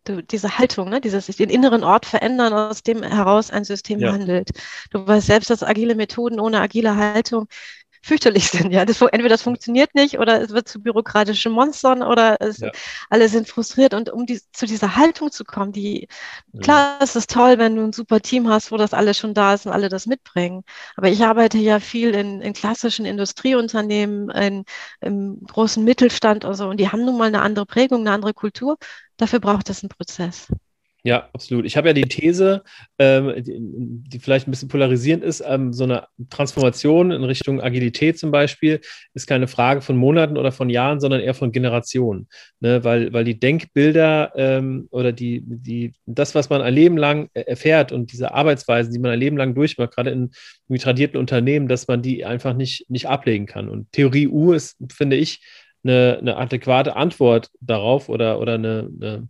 Du, 0.08 0.24
diese 0.24 0.58
Haltung, 0.58 0.90
ne? 0.90 1.02
dieses 1.02 1.26
den 1.28 1.50
inneren 1.50 1.84
Ort 1.84 2.06
verändern, 2.06 2.54
aus 2.54 2.82
dem 2.82 3.04
heraus 3.04 3.52
ein 3.52 3.66
System 3.66 4.00
ja. 4.00 4.14
handelt. 4.14 4.52
Du 4.92 5.06
weißt 5.06 5.28
selbst, 5.28 5.50
dass 5.50 5.64
agile 5.64 5.96
Methoden 5.96 6.40
ohne 6.40 6.62
agile 6.62 6.96
Haltung 6.96 7.48
fürchterlich 8.08 8.48
sind. 8.50 8.72
Ja, 8.72 8.86
das, 8.86 9.02
entweder 9.02 9.30
das 9.30 9.42
funktioniert 9.42 9.94
nicht 9.94 10.20
oder 10.20 10.42
es 10.42 10.52
wird 10.52 10.68
zu 10.68 10.82
bürokratischen 10.82 11.52
Monstern 11.52 12.02
oder 12.02 12.38
es, 12.40 12.60
ja. 12.60 12.72
alle 13.10 13.30
sind 13.30 13.48
frustriert. 13.48 13.94
Und 13.94 14.10
um 14.10 14.26
die, 14.26 14.40
zu 14.54 14.66
dieser 14.66 14.96
Haltung 14.96 15.32
zu 15.32 15.44
kommen, 15.44 15.72
die 15.74 16.08
ja. 16.54 16.62
klar, 16.62 16.98
es 17.02 17.16
ist 17.16 17.30
toll, 17.32 17.58
wenn 17.58 17.76
du 17.76 17.84
ein 17.84 17.94
super 17.94 18.22
Team 18.22 18.48
hast, 18.50 18.72
wo 18.72 18.78
das 18.78 18.94
alles 18.94 19.18
schon 19.18 19.34
da 19.34 19.54
ist 19.54 19.66
und 19.66 19.74
alle 19.74 19.90
das 19.90 20.06
mitbringen. 20.06 20.64
Aber 20.96 21.10
ich 21.10 21.24
arbeite 21.24 21.58
ja 21.58 21.80
viel 21.80 22.16
in, 22.16 22.42
in 22.42 22.54
klassischen 22.54 23.06
Industrieunternehmen, 23.06 24.30
in, 24.30 24.64
im 25.02 25.42
großen 25.46 25.84
Mittelstand 25.84 26.46
und 26.46 26.56
so, 26.56 26.68
und 26.68 26.80
die 26.80 26.90
haben 26.90 27.04
nun 27.06 27.18
mal 27.18 27.26
eine 27.28 27.42
andere 27.42 27.66
Prägung, 27.66 28.02
eine 28.02 28.12
andere 28.12 28.34
Kultur. 28.34 28.78
Dafür 29.18 29.40
braucht 29.40 29.70
es 29.70 29.84
einen 29.84 29.90
Prozess. 29.90 30.48
Ja, 31.08 31.30
absolut. 31.32 31.66
Ich 31.66 31.78
habe 31.78 31.88
ja 31.88 31.94
die 31.94 32.02
These, 32.02 32.64
ähm, 33.00 33.34
die, 33.38 33.56
die, 34.10 34.20
vielleicht 34.20 34.46
ein 34.46 34.52
bisschen 34.52 34.68
polarisierend 34.68 35.24
ist, 35.24 35.42
ähm, 35.48 35.72
so 35.72 35.86
eine 35.86 36.08
Transformation 36.30 37.12
in 37.12 37.24
Richtung 37.24 37.62
Agilität 37.62 38.20
zum 38.20 38.30
Beispiel 38.30 38.82
ist 39.14 39.26
keine 39.26 39.48
Frage 39.48 39.80
von 39.80 39.96
Monaten 39.96 40.38
oder 40.38 40.52
von 40.52 40.70
Jahren, 40.70 41.00
sondern 41.00 41.22
eher 41.22 41.34
von 41.34 41.54
Generationen. 41.54 42.28
Ne? 42.60 42.84
Weil, 42.84 43.14
weil 43.14 43.24
die 43.24 43.40
Denkbilder 43.40 44.34
ähm, 44.36 44.90
oder 44.92 45.14
die, 45.14 45.44
die, 45.46 45.94
das, 46.08 46.36
was 46.36 46.50
man 46.50 46.62
ein 46.62 46.74
Leben 46.74 46.98
lang 46.98 47.30
erfährt 47.34 47.94
und 47.94 48.12
diese 48.12 48.34
Arbeitsweisen, 48.34 48.92
die 48.92 49.00
man 49.00 49.12
ein 49.12 49.20
Leben 49.20 49.38
lang 49.38 49.56
durchmacht, 49.56 49.96
gerade 49.96 50.10
in, 50.10 50.32
in 50.68 50.78
tradierten 50.78 51.20
Unternehmen, 51.20 51.70
dass 51.70 51.88
man 51.88 52.02
die 52.02 52.26
einfach 52.26 52.54
nicht, 52.54 52.90
nicht 52.90 53.08
ablegen 53.08 53.46
kann. 53.46 53.70
Und 53.70 53.90
Theorie 53.94 54.28
U 54.28 54.52
ist, 54.52 54.76
finde 54.92 55.16
ich, 55.16 55.40
eine, 55.88 56.18
eine 56.20 56.38
adäquate 56.38 56.96
Antwort 56.96 57.50
darauf 57.62 58.10
oder, 58.10 58.40
oder 58.40 58.56
eine, 58.56 58.90
eine 59.02 59.28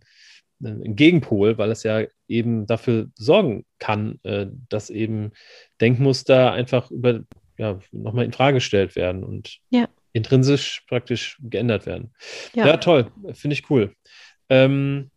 ein 0.62 0.96
Gegenpol, 0.96 1.58
weil 1.58 1.70
es 1.70 1.82
ja 1.82 2.04
eben 2.26 2.66
dafür 2.66 3.08
sorgen 3.14 3.64
kann, 3.78 4.18
äh, 4.24 4.46
dass 4.68 4.90
eben 4.90 5.32
Denkmuster 5.80 6.52
einfach 6.52 6.90
über, 6.90 7.20
ja, 7.58 7.78
nochmal 7.92 8.24
in 8.24 8.32
Frage 8.32 8.54
gestellt 8.54 8.96
werden 8.96 9.24
und 9.24 9.58
ja. 9.70 9.88
intrinsisch 10.12 10.84
praktisch 10.88 11.38
geändert 11.40 11.86
werden. 11.86 12.12
Ja, 12.54 12.66
ja 12.66 12.76
toll, 12.78 13.10
finde 13.32 13.54
ich 13.54 13.70
cool. 13.70 13.94
Ähm, 14.48 15.10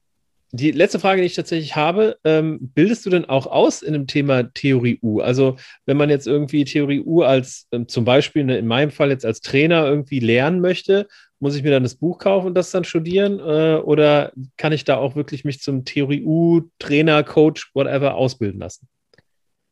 die 0.51 0.71
letzte 0.71 0.99
Frage, 0.99 1.21
die 1.21 1.27
ich 1.27 1.35
tatsächlich 1.35 1.75
habe, 1.75 2.17
ähm, 2.23 2.59
bildest 2.73 3.05
du 3.05 3.09
denn 3.09 3.25
auch 3.25 3.47
aus 3.47 3.81
in 3.81 3.93
dem 3.93 4.07
Thema 4.07 4.43
Theorie 4.43 4.99
U? 5.01 5.21
Also 5.21 5.55
wenn 5.85 5.97
man 5.97 6.09
jetzt 6.09 6.27
irgendwie 6.27 6.65
Theorie 6.65 7.01
U 7.01 7.21
als 7.21 7.67
ähm, 7.71 7.87
zum 7.87 8.05
Beispiel 8.05 8.43
ne, 8.43 8.57
in 8.57 8.67
meinem 8.67 8.91
Fall 8.91 9.09
jetzt 9.09 9.25
als 9.25 9.41
Trainer 9.41 9.85
irgendwie 9.85 10.19
lernen 10.19 10.61
möchte 10.61 11.07
muss 11.41 11.55
ich 11.55 11.63
mir 11.63 11.71
dann 11.71 11.83
das 11.83 11.95
Buch 11.95 12.19
kaufen 12.19 12.47
und 12.47 12.55
das 12.55 12.71
dann 12.71 12.83
studieren? 12.83 13.39
Äh, 13.39 13.81
oder 13.83 14.31
kann 14.57 14.71
ich 14.71 14.85
da 14.85 14.97
auch 14.97 15.15
wirklich 15.15 15.43
mich 15.43 15.59
zum 15.59 15.83
Theorie-U, 15.83 16.69
Trainer, 16.79 17.23
Coach, 17.23 17.71
whatever 17.73 18.15
ausbilden 18.15 18.59
lassen? 18.59 18.87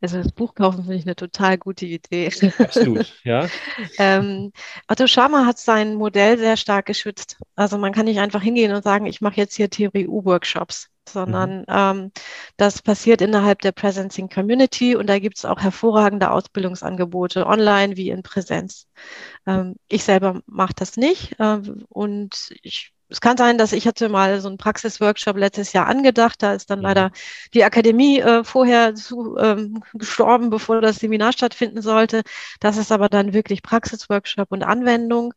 Also 0.01 0.17
das 0.17 0.31
Buch 0.31 0.55
kaufen 0.55 0.83
finde 0.83 0.95
ich 0.95 1.05
eine 1.05 1.15
total 1.15 1.57
gute 1.57 1.85
Idee. 1.85 2.31
Absolut, 2.57 3.13
ja. 3.23 3.47
ähm, 3.97 4.51
Otto 4.87 5.07
Schama 5.07 5.45
hat 5.45 5.59
sein 5.59 5.95
Modell 5.95 6.37
sehr 6.37 6.57
stark 6.57 6.85
geschützt. 6.85 7.37
Also 7.55 7.77
man 7.77 7.91
kann 7.91 8.05
nicht 8.05 8.19
einfach 8.19 8.41
hingehen 8.41 8.73
und 8.73 8.83
sagen, 8.83 9.05
ich 9.05 9.21
mache 9.21 9.37
jetzt 9.37 9.55
hier 9.55 9.69
Theorie-U-Workshops, 9.69 10.89
sondern 11.07 11.59
mhm. 11.59 11.65
ähm, 11.67 12.11
das 12.55 12.81
passiert 12.81 13.21
innerhalb 13.21 13.61
der 13.61 13.73
Presencing 13.73 14.29
Community 14.29 14.95
und 14.95 15.07
da 15.07 15.19
gibt 15.19 15.37
es 15.37 15.45
auch 15.45 15.59
hervorragende 15.59 16.31
Ausbildungsangebote, 16.31 17.45
online 17.45 17.97
wie 17.97 18.09
in 18.09 18.23
Präsenz. 18.23 18.87
Ähm, 19.45 19.75
ich 19.89 20.03
selber 20.03 20.41
mache 20.45 20.73
das 20.75 20.95
nicht 20.95 21.39
äh, 21.39 21.59
und 21.89 22.53
ich 22.61 22.93
es 23.09 23.21
kann 23.21 23.37
sein, 23.37 23.57
dass 23.57 23.73
ich 23.73 23.87
hatte 23.87 24.07
mal 24.07 24.39
so 24.39 24.47
einen 24.47 24.57
Praxisworkshop 24.57 25.35
letztes 25.37 25.73
Jahr 25.73 25.87
angedacht. 25.87 26.41
Da 26.43 26.53
ist 26.53 26.69
dann 26.69 26.79
mhm. 26.79 26.85
leider 26.85 27.11
die 27.53 27.63
Akademie 27.63 28.19
äh, 28.19 28.43
vorher 28.43 28.95
zu, 28.95 29.35
ähm, 29.37 29.83
gestorben, 29.93 30.49
bevor 30.49 30.81
das 30.81 30.97
Seminar 30.97 31.33
stattfinden 31.33 31.81
sollte. 31.81 32.21
Das 32.59 32.77
ist 32.77 32.91
aber 32.91 33.09
dann 33.09 33.33
wirklich 33.33 33.63
Praxisworkshop 33.63 34.51
und 34.51 34.63
Anwendung. 34.63 35.33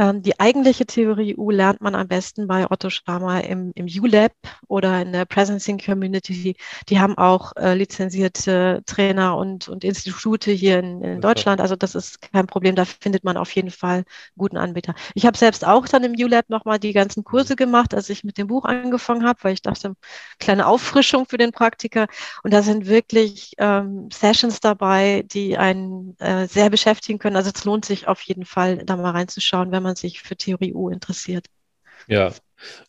Ähm, 0.00 0.22
die 0.22 0.40
eigentliche 0.40 0.86
Theorie 0.86 1.36
U 1.36 1.50
lernt 1.50 1.82
man 1.82 1.94
am 1.94 2.08
besten 2.08 2.46
bei 2.46 2.70
Otto 2.70 2.88
Schramer 2.88 3.44
im, 3.44 3.70
im 3.74 3.84
U-Lab 3.84 4.32
oder 4.66 5.02
in 5.02 5.12
der 5.12 5.26
Presencing 5.26 5.76
Community. 5.78 6.56
Die 6.88 6.98
haben 6.98 7.18
auch 7.18 7.52
äh, 7.56 7.74
lizenzierte 7.74 8.82
Trainer 8.86 9.36
und, 9.36 9.68
und 9.68 9.84
Institute 9.84 10.50
hier 10.52 10.78
in, 10.78 11.02
in 11.02 11.20
Deutschland. 11.20 11.60
Also 11.60 11.76
das 11.76 11.94
ist 11.94 12.22
kein 12.22 12.46
Problem. 12.46 12.76
Da 12.76 12.86
findet 12.86 13.24
man 13.24 13.36
auf 13.36 13.54
jeden 13.54 13.70
Fall 13.70 14.04
guten 14.38 14.56
Anbieter. 14.56 14.94
Ich 15.14 15.26
habe 15.26 15.36
selbst 15.36 15.66
auch 15.66 15.86
dann 15.86 16.02
im 16.02 16.14
U-Lab 16.18 16.48
nochmal 16.48 16.78
die 16.78 16.94
ganzen 16.94 17.22
Kurse 17.22 17.54
gemacht, 17.54 17.92
als 17.92 18.08
ich 18.08 18.24
mit 18.24 18.38
dem 18.38 18.46
Buch 18.46 18.64
angefangen 18.64 19.26
habe, 19.26 19.40
weil 19.42 19.52
ich 19.52 19.60
dachte, 19.60 19.96
kleine 20.38 20.66
Auffrischung 20.66 21.26
für 21.26 21.36
den 21.36 21.52
Praktiker. 21.52 22.06
Und 22.42 22.54
da 22.54 22.62
sind 22.62 22.86
wirklich 22.86 23.52
ähm, 23.58 24.08
Sessions 24.10 24.60
dabei, 24.60 25.24
die 25.30 25.58
einen 25.58 26.16
äh, 26.20 26.46
sehr 26.46 26.70
beschäftigen 26.70 27.18
können. 27.18 27.36
Also 27.36 27.50
es 27.54 27.66
lohnt 27.66 27.84
sich 27.84 28.08
auf 28.08 28.22
jeden 28.22 28.46
Fall, 28.46 28.78
da 28.78 28.96
mal 28.96 29.10
reinzuschauen, 29.10 29.72
wenn 29.72 29.82
man 29.82 29.89
man 29.90 29.96
sich 29.96 30.22
für 30.22 30.36
Theorie 30.36 30.74
U 30.74 30.88
interessiert. 30.88 31.46
Ja, 32.06 32.32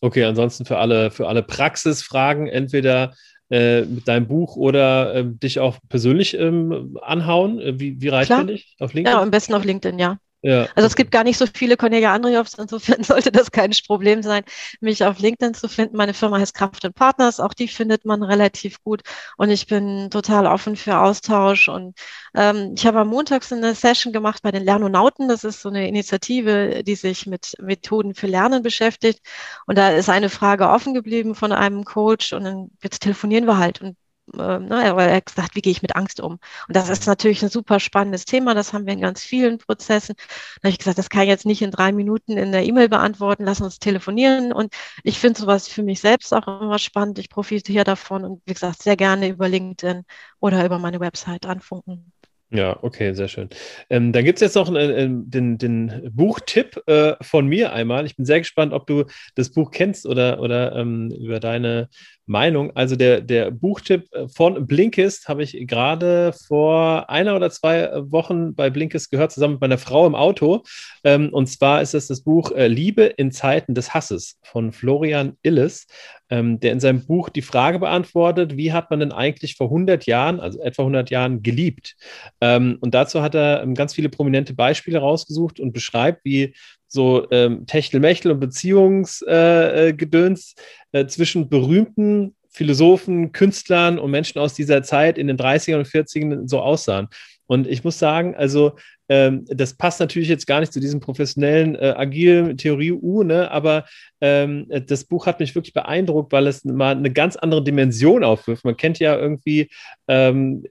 okay, 0.01 0.23
ansonsten 0.23 0.65
für 0.65 0.77
alle, 0.77 1.11
für 1.11 1.27
alle 1.27 1.43
Praxisfragen 1.43 2.47
entweder 2.47 3.13
äh, 3.49 3.81
mit 3.81 4.07
deinem 4.07 4.27
Buch 4.27 4.55
oder 4.55 5.13
äh, 5.13 5.25
dich 5.25 5.59
auch 5.59 5.77
persönlich 5.89 6.37
ähm, 6.37 6.97
anhauen. 7.01 7.59
Äh, 7.59 7.79
wie, 7.79 8.01
wie 8.01 8.07
reicht 8.07 8.27
Klar. 8.27 8.45
dich 8.45 8.75
auf 8.79 8.93
LinkedIn? 8.93 9.13
Ja, 9.13 9.21
am 9.21 9.31
besten 9.31 9.53
auf 9.53 9.65
LinkedIn, 9.65 9.99
ja. 9.99 10.17
Ja, 10.43 10.67
also 10.75 10.87
es 10.87 10.95
gibt 10.95 11.11
gar 11.11 11.23
nicht 11.23 11.37
so 11.37 11.45
viele 11.45 11.77
Cornelia 11.77 12.13
Andriovs, 12.13 12.55
insofern 12.55 13.03
sollte 13.03 13.31
das 13.31 13.51
kein 13.51 13.71
Problem 13.85 14.23
sein, 14.23 14.43
mich 14.79 15.03
auf 15.05 15.19
LinkedIn 15.19 15.53
zu 15.53 15.67
finden. 15.69 15.95
Meine 15.97 16.15
Firma 16.15 16.39
heißt 16.39 16.55
Kraft 16.55 16.83
und 16.83 16.95
Partners, 16.95 17.39
auch 17.39 17.53
die 17.53 17.67
findet 17.67 18.05
man 18.05 18.23
relativ 18.23 18.83
gut 18.83 19.03
und 19.37 19.51
ich 19.51 19.67
bin 19.67 20.09
total 20.09 20.47
offen 20.47 20.75
für 20.75 20.97
Austausch 20.97 21.69
und 21.69 21.95
ähm, 22.33 22.73
ich 22.75 22.87
habe 22.87 22.99
am 22.99 23.09
Montags 23.09 23.53
eine 23.53 23.75
Session 23.75 24.13
gemacht 24.13 24.41
bei 24.41 24.49
den 24.51 24.63
Lernonauten, 24.63 25.27
das 25.27 25.43
ist 25.43 25.61
so 25.61 25.69
eine 25.69 25.87
Initiative, 25.87 26.83
die 26.83 26.95
sich 26.95 27.27
mit 27.27 27.55
Methoden 27.61 28.15
für 28.15 28.25
Lernen 28.27 28.63
beschäftigt 28.63 29.19
und 29.67 29.77
da 29.77 29.89
ist 29.91 30.09
eine 30.09 30.29
Frage 30.29 30.69
offen 30.69 30.95
geblieben 30.95 31.35
von 31.35 31.51
einem 31.51 31.83
Coach 31.85 32.33
und 32.33 32.45
dann 32.45 32.71
jetzt 32.81 33.01
telefonieren 33.03 33.45
wir 33.45 33.57
halt 33.59 33.81
und 33.81 33.95
äh, 34.37 34.59
ne, 34.59 34.83
er 34.83 35.15
hat 35.15 35.25
gesagt, 35.25 35.55
wie 35.55 35.61
gehe 35.61 35.71
ich 35.71 35.81
mit 35.81 35.95
Angst 35.95 36.19
um? 36.19 36.33
Und 36.67 36.75
das 36.75 36.89
ist 36.89 37.07
natürlich 37.07 37.43
ein 37.43 37.49
super 37.49 37.79
spannendes 37.79 38.25
Thema, 38.25 38.53
das 38.53 38.73
haben 38.73 38.85
wir 38.85 38.93
in 38.93 39.01
ganz 39.01 39.23
vielen 39.23 39.57
Prozessen. 39.57 40.15
Da 40.17 40.67
habe 40.67 40.69
ich 40.69 40.77
gesagt, 40.77 40.97
das 40.97 41.09
kann 41.09 41.23
ich 41.23 41.29
jetzt 41.29 41.45
nicht 41.45 41.61
in 41.61 41.71
drei 41.71 41.91
Minuten 41.91 42.37
in 42.37 42.51
der 42.51 42.63
E-Mail 42.65 42.89
beantworten, 42.89 43.45
lass 43.45 43.61
uns 43.61 43.79
telefonieren. 43.79 44.53
Und 44.53 44.73
ich 45.03 45.19
finde 45.19 45.39
sowas 45.39 45.67
für 45.67 45.83
mich 45.83 46.01
selbst 46.01 46.33
auch 46.33 46.47
immer 46.61 46.79
spannend. 46.79 47.19
Ich 47.19 47.29
profitiere 47.29 47.83
davon 47.83 48.23
und 48.23 48.41
wie 48.45 48.53
gesagt, 48.53 48.83
sehr 48.83 48.97
gerne 48.97 49.27
über 49.29 49.49
LinkedIn 49.49 50.03
oder 50.39 50.65
über 50.65 50.79
meine 50.79 50.99
Website 50.99 51.45
anfunken. 51.45 52.11
Ja, 52.53 52.77
okay, 52.83 53.13
sehr 53.13 53.29
schön. 53.29 53.47
Ähm, 53.89 54.11
dann 54.11 54.25
gibt 54.25 54.37
es 54.37 54.41
jetzt 54.41 54.55
noch 54.55 54.67
einen, 54.67 55.29
den, 55.29 55.57
den 55.57 56.11
Buchtipp 56.13 56.83
äh, 56.85 57.15
von 57.21 57.47
mir 57.47 57.71
einmal. 57.71 58.05
Ich 58.05 58.17
bin 58.17 58.25
sehr 58.25 58.39
gespannt, 58.39 58.73
ob 58.73 58.85
du 58.87 59.05
das 59.35 59.53
Buch 59.53 59.71
kennst 59.71 60.05
oder, 60.05 60.41
oder 60.41 60.75
ähm, 60.75 61.11
über 61.11 61.39
deine 61.39 61.87
Meinung. 62.31 62.75
Also 62.75 62.95
der, 62.95 63.21
der 63.21 63.51
Buchtipp 63.51 64.11
äh, 64.13 64.27
von 64.27 64.65
Blinkist 64.65 65.27
habe 65.27 65.43
ich 65.43 65.55
gerade 65.67 66.33
vor 66.47 67.09
einer 67.09 67.35
oder 67.35 67.51
zwei 67.51 67.91
Wochen 68.11 68.55
bei 68.55 68.69
Blinkist 68.69 69.11
gehört, 69.11 69.31
zusammen 69.31 69.55
mit 69.55 69.61
meiner 69.61 69.77
Frau 69.77 70.07
im 70.07 70.15
Auto. 70.15 70.63
Ähm, 71.03 71.29
und 71.31 71.47
zwar 71.47 71.81
ist 71.81 71.93
es 71.93 72.07
das 72.07 72.21
Buch 72.23 72.51
äh, 72.51 72.67
Liebe 72.67 73.03
in 73.03 73.31
Zeiten 73.31 73.75
des 73.75 73.93
Hasses 73.93 74.39
von 74.41 74.71
Florian 74.71 75.37
Illes, 75.43 75.87
ähm, 76.29 76.59
der 76.59 76.71
in 76.71 76.79
seinem 76.79 77.05
Buch 77.05 77.29
die 77.29 77.41
Frage 77.41 77.77
beantwortet, 77.79 78.57
wie 78.57 78.73
hat 78.73 78.89
man 78.89 79.01
denn 79.01 79.11
eigentlich 79.11 79.55
vor 79.55 79.67
100 79.67 80.05
Jahren, 80.05 80.39
also 80.39 80.61
etwa 80.61 80.83
100 80.83 81.09
Jahren, 81.11 81.43
geliebt? 81.43 81.95
Ähm, 82.39 82.77
und 82.79 82.95
dazu 82.95 83.21
hat 83.21 83.35
er 83.35 83.67
ganz 83.75 83.93
viele 83.93 84.09
prominente 84.09 84.53
Beispiele 84.53 84.99
rausgesucht 84.99 85.59
und 85.59 85.73
beschreibt, 85.73 86.23
wie 86.23 86.55
so 86.91 87.25
ähm, 87.31 87.65
Techtelmechtel 87.65 88.33
und 88.33 88.41
Beziehungsgedöns 88.41 90.55
äh, 90.91 90.99
äh, 90.99 91.07
zwischen 91.07 91.47
berühmten 91.47 92.35
Philosophen, 92.49 93.31
Künstlern 93.31 93.97
und 93.97 94.11
Menschen 94.11 94.39
aus 94.39 94.53
dieser 94.53 94.83
Zeit 94.83 95.17
in 95.17 95.27
den 95.27 95.37
30ern 95.37 95.77
und 95.77 95.87
40ern 95.87 96.49
so 96.49 96.59
aussahen. 96.59 97.07
Und 97.51 97.67
ich 97.67 97.83
muss 97.83 97.99
sagen, 97.99 98.33
also 98.33 98.77
ähm, 99.09 99.43
das 99.49 99.73
passt 99.73 99.99
natürlich 99.99 100.29
jetzt 100.29 100.47
gar 100.47 100.61
nicht 100.61 100.71
zu 100.71 100.79
diesem 100.79 101.01
professionellen, 101.01 101.75
äh, 101.75 101.93
agilen 101.97 102.55
Theorie-U, 102.55 103.23
ne? 103.23 103.51
aber 103.51 103.83
ähm, 104.21 104.67
das 104.69 105.03
Buch 105.03 105.25
hat 105.25 105.41
mich 105.41 105.53
wirklich 105.53 105.73
beeindruckt, 105.73 106.31
weil 106.31 106.47
es 106.47 106.63
mal 106.63 106.95
eine 106.95 107.11
ganz 107.11 107.35
andere 107.35 107.61
Dimension 107.61 108.23
aufwirft. 108.23 108.63
Man 108.63 108.77
kennt 108.77 108.99
ja 108.99 109.17
irgendwie 109.17 109.69
ähm, 110.07 110.63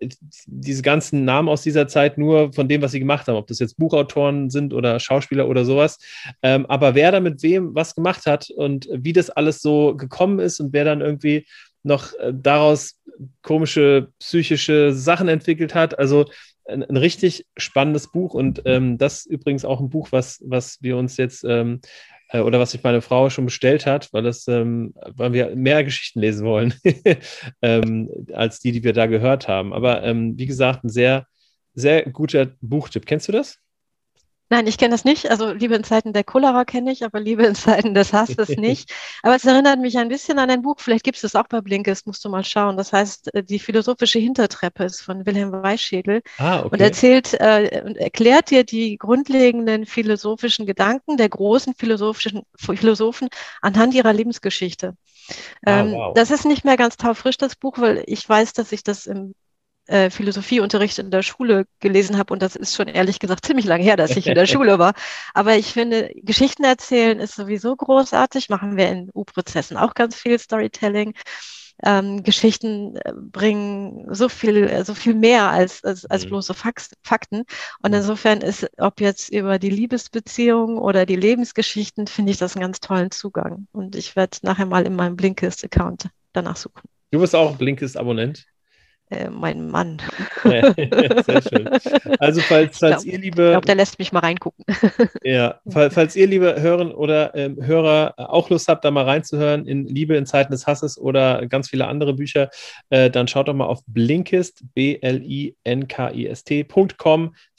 diese 0.46 0.80
ganzen 0.80 1.26
Namen 1.26 1.50
aus 1.50 1.60
dieser 1.60 1.86
Zeit 1.86 2.16
nur 2.16 2.50
von 2.54 2.66
dem, 2.66 2.80
was 2.80 2.92
sie 2.92 2.98
gemacht 2.98 3.28
haben, 3.28 3.36
ob 3.36 3.46
das 3.46 3.58
jetzt 3.58 3.76
Buchautoren 3.76 4.48
sind 4.48 4.72
oder 4.72 4.98
Schauspieler 5.00 5.50
oder 5.50 5.66
sowas. 5.66 5.98
Ähm, 6.42 6.64
aber 6.64 6.94
wer 6.94 7.12
da 7.12 7.20
mit 7.20 7.42
wem 7.42 7.74
was 7.74 7.94
gemacht 7.94 8.24
hat 8.24 8.48
und 8.48 8.88
wie 8.90 9.12
das 9.12 9.28
alles 9.28 9.60
so 9.60 9.94
gekommen 9.96 10.38
ist 10.38 10.60
und 10.60 10.72
wer 10.72 10.86
dann 10.86 11.02
irgendwie 11.02 11.44
noch 11.82 12.14
äh, 12.14 12.32
daraus 12.32 12.96
komische 13.42 14.08
psychische 14.18 14.92
Sachen 14.92 15.28
entwickelt 15.28 15.74
hat. 15.74 15.98
Also 15.98 16.26
ein, 16.66 16.82
ein 16.82 16.96
richtig 16.96 17.46
spannendes 17.56 18.10
Buch 18.10 18.34
und 18.34 18.62
ähm, 18.64 18.98
das 18.98 19.26
übrigens 19.26 19.64
auch 19.64 19.80
ein 19.80 19.90
Buch, 19.90 20.08
was, 20.12 20.40
was 20.44 20.78
wir 20.82 20.96
uns 20.96 21.16
jetzt 21.16 21.44
ähm, 21.44 21.80
äh, 22.30 22.40
oder 22.40 22.60
was 22.60 22.72
sich 22.72 22.82
meine 22.82 23.02
Frau 23.02 23.30
schon 23.30 23.44
bestellt 23.44 23.86
hat, 23.86 24.12
weil, 24.12 24.22
das, 24.22 24.46
ähm, 24.48 24.94
weil 25.06 25.32
wir 25.32 25.54
mehr 25.56 25.84
Geschichten 25.84 26.20
lesen 26.20 26.46
wollen 26.46 26.74
ähm, 27.62 28.10
als 28.32 28.60
die, 28.60 28.72
die 28.72 28.84
wir 28.84 28.92
da 28.92 29.06
gehört 29.06 29.48
haben. 29.48 29.72
Aber 29.72 30.02
ähm, 30.02 30.38
wie 30.38 30.46
gesagt, 30.46 30.84
ein 30.84 30.88
sehr, 30.88 31.26
sehr 31.74 32.04
guter 32.04 32.48
Buchtipp. 32.60 33.06
Kennst 33.06 33.28
du 33.28 33.32
das? 33.32 33.58
Nein, 34.52 34.66
ich 34.66 34.78
kenne 34.78 34.90
das 34.90 35.04
nicht. 35.04 35.30
Also 35.30 35.52
Liebe 35.52 35.76
in 35.76 35.84
Zeiten 35.84 36.12
der 36.12 36.24
Cholera 36.24 36.64
kenne 36.64 36.90
ich, 36.90 37.04
aber 37.04 37.20
Liebe 37.20 37.44
in 37.46 37.54
Zeiten 37.54 37.94
des 37.94 38.12
Hasses 38.12 38.48
nicht. 38.56 38.92
aber 39.22 39.36
es 39.36 39.44
erinnert 39.44 39.78
mich 39.78 39.96
ein 39.96 40.08
bisschen 40.08 40.40
an 40.40 40.50
ein 40.50 40.62
Buch, 40.62 40.76
vielleicht 40.80 41.04
gibt 41.04 41.18
es 41.18 41.24
es 41.24 41.36
auch 41.36 41.46
bei 41.46 41.60
Blinkes, 41.60 42.04
musst 42.04 42.24
du 42.24 42.28
mal 42.28 42.42
schauen. 42.42 42.76
Das 42.76 42.92
heißt, 42.92 43.32
äh, 43.34 43.44
die 43.44 43.60
philosophische 43.60 44.18
Hintertreppe 44.18 44.84
ist 44.84 45.02
von 45.02 45.24
Wilhelm 45.24 45.52
Weißschädel 45.52 46.22
ah, 46.38 46.60
okay. 46.60 46.68
und 46.72 46.80
erzählt 46.80 47.34
äh, 47.34 47.82
und 47.86 47.96
erklärt 47.96 48.50
dir 48.50 48.64
die 48.64 48.98
grundlegenden 48.98 49.86
philosophischen 49.86 50.66
Gedanken 50.66 51.16
der 51.16 51.28
großen 51.28 51.74
philosophischen 51.74 52.42
Philosophen 52.56 53.28
anhand 53.62 53.94
ihrer 53.94 54.12
Lebensgeschichte. 54.12 54.96
Ah, 55.64 55.80
ähm, 55.80 55.92
wow. 55.92 56.14
Das 56.14 56.32
ist 56.32 56.44
nicht 56.44 56.64
mehr 56.64 56.76
ganz 56.76 56.96
taufrisch, 56.96 57.38
das 57.38 57.54
Buch, 57.54 57.78
weil 57.78 58.02
ich 58.06 58.28
weiß, 58.28 58.52
dass 58.52 58.72
ich 58.72 58.82
das 58.82 59.06
im 59.06 59.34
äh, 59.90 60.08
Philosophieunterricht 60.10 60.98
in 60.98 61.10
der 61.10 61.22
Schule 61.22 61.66
gelesen 61.80 62.16
habe. 62.16 62.32
Und 62.32 62.42
das 62.42 62.54
ist 62.54 62.76
schon 62.76 62.88
ehrlich 62.88 63.18
gesagt 63.18 63.44
ziemlich 63.44 63.66
lange 63.66 63.82
her, 63.82 63.96
dass 63.96 64.16
ich 64.16 64.26
in 64.26 64.34
der 64.34 64.46
Schule 64.46 64.78
war. 64.78 64.94
Aber 65.34 65.56
ich 65.56 65.72
finde, 65.72 66.12
Geschichten 66.22 66.64
erzählen 66.64 67.18
ist 67.18 67.34
sowieso 67.34 67.74
großartig. 67.74 68.48
Machen 68.48 68.76
wir 68.76 68.88
in 68.88 69.10
U-Prozessen 69.12 69.76
auch 69.76 69.94
ganz 69.94 70.14
viel 70.14 70.38
Storytelling. 70.38 71.14
Ähm, 71.82 72.22
Geschichten 72.22 72.96
äh, 72.96 73.12
bringen 73.14 74.06
so 74.14 74.28
viel, 74.28 74.64
äh, 74.64 74.84
so 74.84 74.94
viel 74.94 75.14
mehr 75.14 75.50
als, 75.50 75.82
als, 75.82 76.04
als 76.04 76.24
mhm. 76.24 76.28
bloße 76.28 76.54
Fakten. 76.54 77.44
Und 77.82 77.90
mhm. 77.90 77.94
insofern 77.94 78.42
ist, 78.42 78.70
ob 78.78 79.00
jetzt 79.00 79.30
über 79.30 79.58
die 79.58 79.70
Liebesbeziehung 79.70 80.78
oder 80.78 81.06
die 81.06 81.16
Lebensgeschichten, 81.16 82.06
finde 82.06 82.32
ich 82.32 82.38
das 82.38 82.54
einen 82.54 82.62
ganz 82.62 82.80
tollen 82.80 83.10
Zugang. 83.10 83.66
Und 83.72 83.96
ich 83.96 84.14
werde 84.14 84.36
nachher 84.42 84.66
mal 84.66 84.86
in 84.86 84.94
meinem 84.94 85.16
Blinkist-Account 85.16 86.10
danach 86.32 86.56
suchen. 86.56 86.82
Du 87.10 87.18
bist 87.18 87.34
auch 87.34 87.56
Blinkist-Abonnent? 87.56 88.46
Äh, 89.10 89.28
mein 89.28 89.68
Mann. 89.68 90.00
Sehr 90.44 91.42
schön. 91.42 91.68
Also 92.20 92.40
falls, 92.42 92.78
falls 92.78 93.02
glaub, 93.02 93.04
ihr 93.04 93.18
liebe... 93.18 93.42
Ich 93.42 93.50
glaube, 93.50 93.66
der 93.66 93.74
lässt 93.74 93.98
mich 93.98 94.12
mal 94.12 94.20
reingucken. 94.20 94.64
ja, 95.24 95.60
falls, 95.68 95.94
falls 95.94 96.14
ihr 96.14 96.28
liebe 96.28 96.60
Hörer 96.60 96.96
oder 96.96 97.34
ähm, 97.34 97.56
Hörer 97.60 98.14
auch 98.16 98.48
Lust 98.50 98.68
habt, 98.68 98.84
da 98.84 98.92
mal 98.92 99.04
reinzuhören 99.04 99.66
in 99.66 99.88
Liebe 99.88 100.14
in 100.16 100.26
Zeiten 100.26 100.52
des 100.52 100.68
Hasses 100.68 100.96
oder 100.96 101.44
ganz 101.46 101.68
viele 101.68 101.88
andere 101.88 102.14
Bücher, 102.14 102.50
äh, 102.90 103.10
dann 103.10 103.26
schaut 103.26 103.48
doch 103.48 103.54
mal 103.54 103.66
auf 103.66 103.80
blinkist, 103.86 104.62
b-l-i-n-k-i-s-t.com 104.74 105.54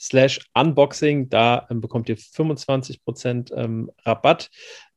slash 0.00 0.40
unboxing. 0.54 1.28
Da 1.28 1.66
ähm, 1.70 1.82
bekommt 1.82 2.08
ihr 2.08 2.16
25% 2.16 3.54
ähm, 3.54 3.90
Rabatt 4.06 4.48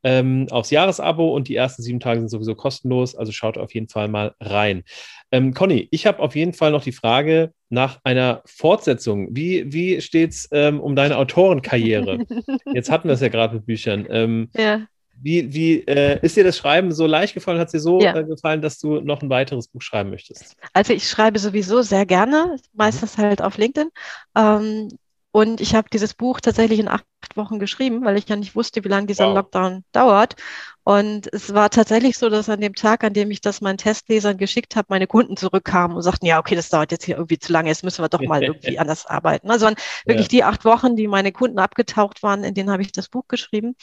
ähm, 0.05 0.45
aufs 0.51 0.69
Jahresabo 0.69 1.35
und 1.35 1.47
die 1.47 1.55
ersten 1.55 1.81
sieben 1.81 1.99
Tage 1.99 2.19
sind 2.19 2.29
sowieso 2.29 2.53
kostenlos. 2.53 3.15
Also 3.15 3.31
schaut 3.31 3.57
auf 3.57 3.73
jeden 3.73 3.89
Fall 3.89 4.07
mal 4.07 4.35
rein. 4.39 4.83
Ähm, 5.31 5.55
Conny, 5.55 5.87
ich 5.89 6.05
habe 6.05 6.19
auf 6.19 6.35
jeden 6.35 6.53
Fall 6.53 6.71
noch 6.71 6.83
die 6.83 6.91
Frage 6.91 7.51
nach 7.69 7.99
einer 8.03 8.43
Fortsetzung. 8.45 9.29
Wie, 9.31 9.73
wie 9.73 9.99
steht 10.01 10.31
es 10.31 10.47
ähm, 10.51 10.79
um 10.79 10.95
deine 10.95 11.17
Autorenkarriere? 11.17 12.19
Jetzt 12.73 12.91
hatten 12.91 13.07
wir 13.07 13.15
es 13.15 13.21
ja 13.21 13.29
gerade 13.29 13.55
mit 13.55 13.65
Büchern. 13.65 14.05
Ähm, 14.09 14.49
ja. 14.53 14.85
Wie, 15.19 15.51
wie 15.51 15.79
äh, 15.87 16.19
ist 16.21 16.37
dir 16.37 16.43
das 16.43 16.57
Schreiben 16.57 16.91
so 16.91 17.07
leicht 17.07 17.33
gefallen? 17.33 17.57
Hat 17.57 17.69
es 17.69 17.71
dir 17.71 17.79
so 17.79 17.99
ja. 17.99 18.15
äh, 18.15 18.23
gefallen, 18.23 18.61
dass 18.61 18.77
du 18.77 19.01
noch 19.01 19.23
ein 19.23 19.29
weiteres 19.31 19.69
Buch 19.69 19.81
schreiben 19.81 20.11
möchtest? 20.11 20.55
Also 20.73 20.93
ich 20.93 21.09
schreibe 21.09 21.39
sowieso 21.39 21.81
sehr 21.81 22.05
gerne, 22.05 22.57
meistens 22.73 23.17
halt 23.17 23.41
auf 23.41 23.57
LinkedIn. 23.57 23.89
Ähm, 24.37 24.89
und 25.35 25.59
ich 25.59 25.75
habe 25.75 25.89
dieses 25.91 26.13
Buch 26.13 26.39
tatsächlich 26.39 26.79
in 26.79 26.87
acht 26.87 27.03
Wochen 27.35 27.59
geschrieben, 27.59 28.05
weil 28.05 28.17
ich 28.17 28.29
ja 28.29 28.37
nicht 28.37 28.55
wusste, 28.55 28.81
wie 28.85 28.87
lange 28.87 29.07
dieser 29.07 29.27
wow. 29.27 29.35
Lockdown 29.35 29.83
dauert. 29.91 30.37
Und 30.85 31.27
es 31.33 31.53
war 31.53 31.69
tatsächlich 31.69 32.17
so, 32.17 32.29
dass 32.29 32.47
an 32.47 32.61
dem 32.61 32.73
Tag, 32.73 33.03
an 33.03 33.11
dem 33.11 33.29
ich 33.31 33.41
das 33.41 33.59
meinen 33.59 33.77
Testlesern 33.77 34.37
geschickt 34.37 34.77
habe, 34.77 34.85
meine 34.87 35.07
Kunden 35.07 35.35
zurückkamen 35.35 35.97
und 35.97 36.03
sagten, 36.03 36.25
ja, 36.25 36.39
okay, 36.39 36.55
das 36.55 36.69
dauert 36.69 36.93
jetzt 36.93 37.03
hier 37.03 37.17
irgendwie 37.17 37.37
zu 37.37 37.51
lange, 37.51 37.67
jetzt 37.67 37.83
müssen 37.83 38.01
wir 38.01 38.07
doch 38.07 38.21
mal 38.21 38.43
irgendwie 38.45 38.79
anders 38.79 39.05
arbeiten. 39.07 39.51
Also 39.51 39.67
wirklich 40.05 40.27
ja. 40.27 40.29
die 40.29 40.43
acht 40.45 40.63
Wochen, 40.63 40.95
die 40.95 41.09
meine 41.09 41.33
Kunden 41.33 41.59
abgetaucht 41.59 42.23
waren, 42.23 42.45
in 42.45 42.53
denen 42.53 42.71
habe 42.71 42.83
ich 42.83 42.93
das 42.93 43.09
Buch 43.09 43.27
geschrieben. 43.27 43.75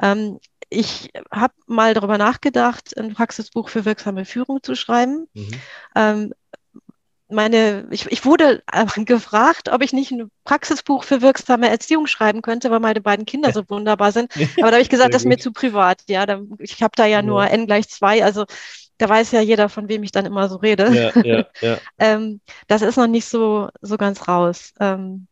Ähm, 0.00 0.38
ich 0.68 1.10
habe 1.32 1.54
mal 1.66 1.94
darüber 1.94 2.16
nachgedacht, 2.16 2.96
ein 2.96 3.12
Praxisbuch 3.12 3.70
für 3.70 3.84
wirksame 3.84 4.24
Führung 4.24 4.62
zu 4.62 4.76
schreiben. 4.76 5.26
Mhm. 5.34 5.50
Ähm, 5.96 6.32
meine, 7.32 7.86
ich, 7.90 8.06
ich 8.06 8.24
wurde 8.24 8.62
gefragt, 9.04 9.68
ob 9.70 9.82
ich 9.82 9.92
nicht 9.92 10.10
ein 10.10 10.30
Praxisbuch 10.44 11.04
für 11.04 11.22
wirksame 11.22 11.68
Erziehung 11.68 12.06
schreiben 12.06 12.42
könnte, 12.42 12.70
weil 12.70 12.80
meine 12.80 13.00
beiden 13.00 13.26
Kinder 13.26 13.52
so 13.52 13.62
wunderbar 13.68 14.12
sind. 14.12 14.32
Aber 14.58 14.70
da 14.70 14.72
habe 14.72 14.82
ich 14.82 14.88
gesagt, 14.88 15.14
das 15.14 15.22
ist 15.22 15.28
mir 15.28 15.38
zu 15.38 15.52
privat. 15.52 16.02
Ja, 16.08 16.26
da, 16.26 16.40
ich 16.58 16.82
habe 16.82 16.92
da 16.96 17.04
ja, 17.04 17.18
ja 17.18 17.22
nur 17.22 17.48
n 17.48 17.66
gleich 17.66 17.88
zwei, 17.88 18.24
also 18.24 18.44
da 18.98 19.08
weiß 19.08 19.32
ja 19.32 19.40
jeder, 19.40 19.68
von 19.68 19.88
wem 19.88 20.02
ich 20.04 20.12
dann 20.12 20.26
immer 20.26 20.48
so 20.48 20.56
rede. 20.56 20.92
Ja, 20.94 21.22
ja, 21.24 21.46
ja. 21.60 21.78
ähm, 21.98 22.40
das 22.68 22.82
ist 22.82 22.96
noch 22.96 23.08
nicht 23.08 23.26
so, 23.26 23.68
so 23.80 23.96
ganz 23.96 24.28
raus. 24.28 24.72
Ähm, 24.78 25.26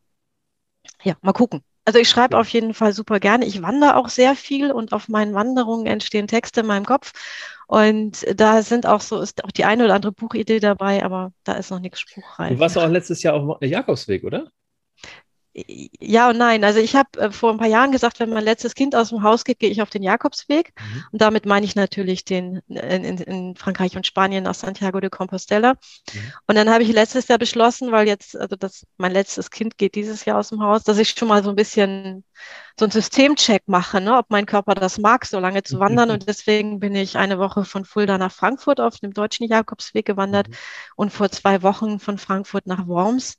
ja, 1.03 1.15
mal 1.23 1.33
gucken. 1.33 1.63
Also 1.85 1.99
ich 1.99 2.09
schreibe 2.09 2.39
auf 2.39 2.49
jeden 2.49 2.75
Fall 2.75 2.93
super 2.93 3.21
gerne. 3.21 3.47
Ich 3.47 3.63
wandere 3.63 3.97
auch 3.97 4.09
sehr 4.09 4.37
viel 4.37 4.71
und 4.71 4.93
auf 4.93 5.09
meinen 5.09 5.35
Wanderungen 5.35 5.87
entstehen 5.87 6.29
Texte 6.29 6.61
in 6.61 6.67
meinem 6.67 6.85
Kopf. 6.85 7.13
Und 7.67 8.27
da 8.35 8.63
sind 8.63 8.87
auch 8.87 9.01
so, 9.01 9.21
ist 9.21 9.45
auch 9.45 9.51
die 9.51 9.65
eine 9.65 9.85
oder 9.85 9.95
andere 9.95 10.13
Buchidee 10.13 10.61
dabei, 10.61 11.05
aber 11.05 11.33
da 11.45 11.55
ist 11.55 11.71
noch 11.71 11.81
nichts 11.81 12.01
spruchreif. 12.01 12.51
Du 12.51 12.59
warst 12.59 12.77
auch 12.77 12.89
letztes 12.89 13.23
Jahr 13.23 13.35
auf 13.35 13.59
dem 13.59 13.71
Jakobsweg, 13.71 14.25
oder? 14.25 14.51
Ja 15.53 16.31
und 16.31 16.39
nein. 16.39 16.63
Also 16.63 16.79
ich 16.79 16.95
habe 16.95 17.19
äh, 17.19 17.33
vor 17.33 17.51
ein 17.51 17.59
paar 17.59 17.67
Jahren 17.67 17.91
gesagt, 17.91 18.21
wenn 18.21 18.31
mein 18.31 18.45
letztes 18.45 18.77
Kind 18.77 18.95
aus 18.95 19.09
dem 19.09 19.25
Haus 19.25 19.45
geht, 19.45 19.59
gehe 19.59 19.71
ich 19.71 19.83
auf 19.83 19.91
den 19.91 20.05
Jakobsweg. 20.05 20.73
Mhm. 20.79 21.05
Und 21.11 21.23
damit 21.23 21.45
meine 21.45 21.67
ich 21.67 21.75
natürlich 21.75 22.25
den 22.25 22.61
in, 22.69 23.05
in, 23.05 23.19
in, 23.19 23.57
Frankreich 23.57 23.97
und 23.97 24.07
Spanien 24.07 24.45
nach 24.45 24.55
Santiago 24.55 25.01
de 25.01 25.11
Compostela. 25.11 25.73
Mhm. 25.73 26.33
Und 26.47 26.55
dann 26.55 26.71
habe 26.71 26.85
ich 26.85 26.93
letztes 26.93 27.27
Jahr 27.27 27.39
beschlossen, 27.39 27.91
weil 27.91 28.07
jetzt, 28.07 28.37
also 28.37 28.55
das, 28.55 28.87
mein 28.97 29.11
letztes 29.11 29.51
Kind 29.51 29.77
geht 29.77 29.97
dieses 29.97 30.25
Jahr 30.25 30.39
aus 30.39 30.51
dem 30.51 30.63
Haus, 30.63 30.85
dass 30.85 30.99
ich 30.99 31.11
schon 31.11 31.27
mal 31.27 31.43
so 31.43 31.51
ein 31.51 31.57
bisschen 31.57 32.25
so 32.79 32.85
einen 32.85 32.93
Systemcheck 32.93 33.65
mache, 33.67 34.01
ne, 34.01 34.17
ob 34.17 34.27
mein 34.31 34.47
Körper 34.47 34.75
das 34.75 34.99
mag, 34.99 35.27
so 35.27 35.41
lange 35.41 35.65
zu 35.65 35.81
wandern. 35.81 36.11
Und 36.13 36.29
deswegen 36.29 36.79
bin 36.79 36.95
ich 36.95 37.19
eine 37.19 37.41
Woche 37.41 37.65
von 37.65 37.85
Fulda 37.85 38.19
nach 38.19 38.33
Frankfurt 38.33 38.81
auf 38.81 38.99
dem 39.01 39.13
deutschen 39.13 39.49
Jakobsweg 39.49 40.07
gewandert 40.07 40.49
mhm. 40.49 40.55
und 40.95 41.13
vor 41.13 41.29
zwei 41.31 41.63
Wochen 41.63 41.99
von 41.99 42.19
Frankfurt 42.19 42.67
nach 42.67 42.87
Worms. 42.87 43.39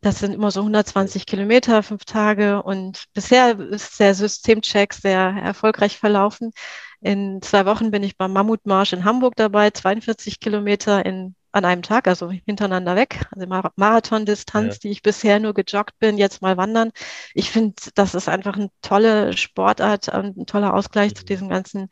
Das 0.00 0.18
sind 0.18 0.34
immer 0.34 0.50
so 0.50 0.60
120 0.60 1.26
Kilometer, 1.26 1.82
fünf 1.82 2.04
Tage 2.04 2.62
und 2.62 3.04
bisher 3.14 3.58
ist 3.58 3.98
der 3.98 4.14
Systemcheck 4.14 4.92
sehr 4.92 5.20
erfolgreich 5.42 5.98
verlaufen. 5.98 6.52
In 7.00 7.40
zwei 7.42 7.66
Wochen 7.66 7.90
bin 7.90 8.02
ich 8.02 8.16
beim 8.16 8.32
Mammutmarsch 8.32 8.92
in 8.92 9.04
Hamburg 9.04 9.34
dabei, 9.36 9.70
42 9.70 10.40
Kilometer 10.40 11.04
in, 11.04 11.34
an 11.52 11.64
einem 11.64 11.82
Tag, 11.82 12.08
also 12.08 12.30
hintereinander 12.30 12.96
weg. 12.96 13.26
Also 13.34 13.46
Marathondistanz, 13.76 14.74
ja. 14.74 14.78
die 14.82 14.90
ich 14.90 15.02
bisher 15.02 15.40
nur 15.40 15.54
gejoggt 15.54 15.98
bin, 15.98 16.18
jetzt 16.18 16.42
mal 16.42 16.56
wandern. 16.56 16.90
Ich 17.34 17.50
finde, 17.50 17.74
das 17.94 18.14
ist 18.14 18.28
einfach 18.28 18.54
eine 18.56 18.70
tolle 18.82 19.36
Sportart 19.36 20.08
und 20.08 20.36
ein 20.36 20.46
toller 20.46 20.74
Ausgleich 20.74 21.12
mhm. 21.12 21.16
zu 21.16 21.24
diesem 21.24 21.48
ganzen 21.48 21.88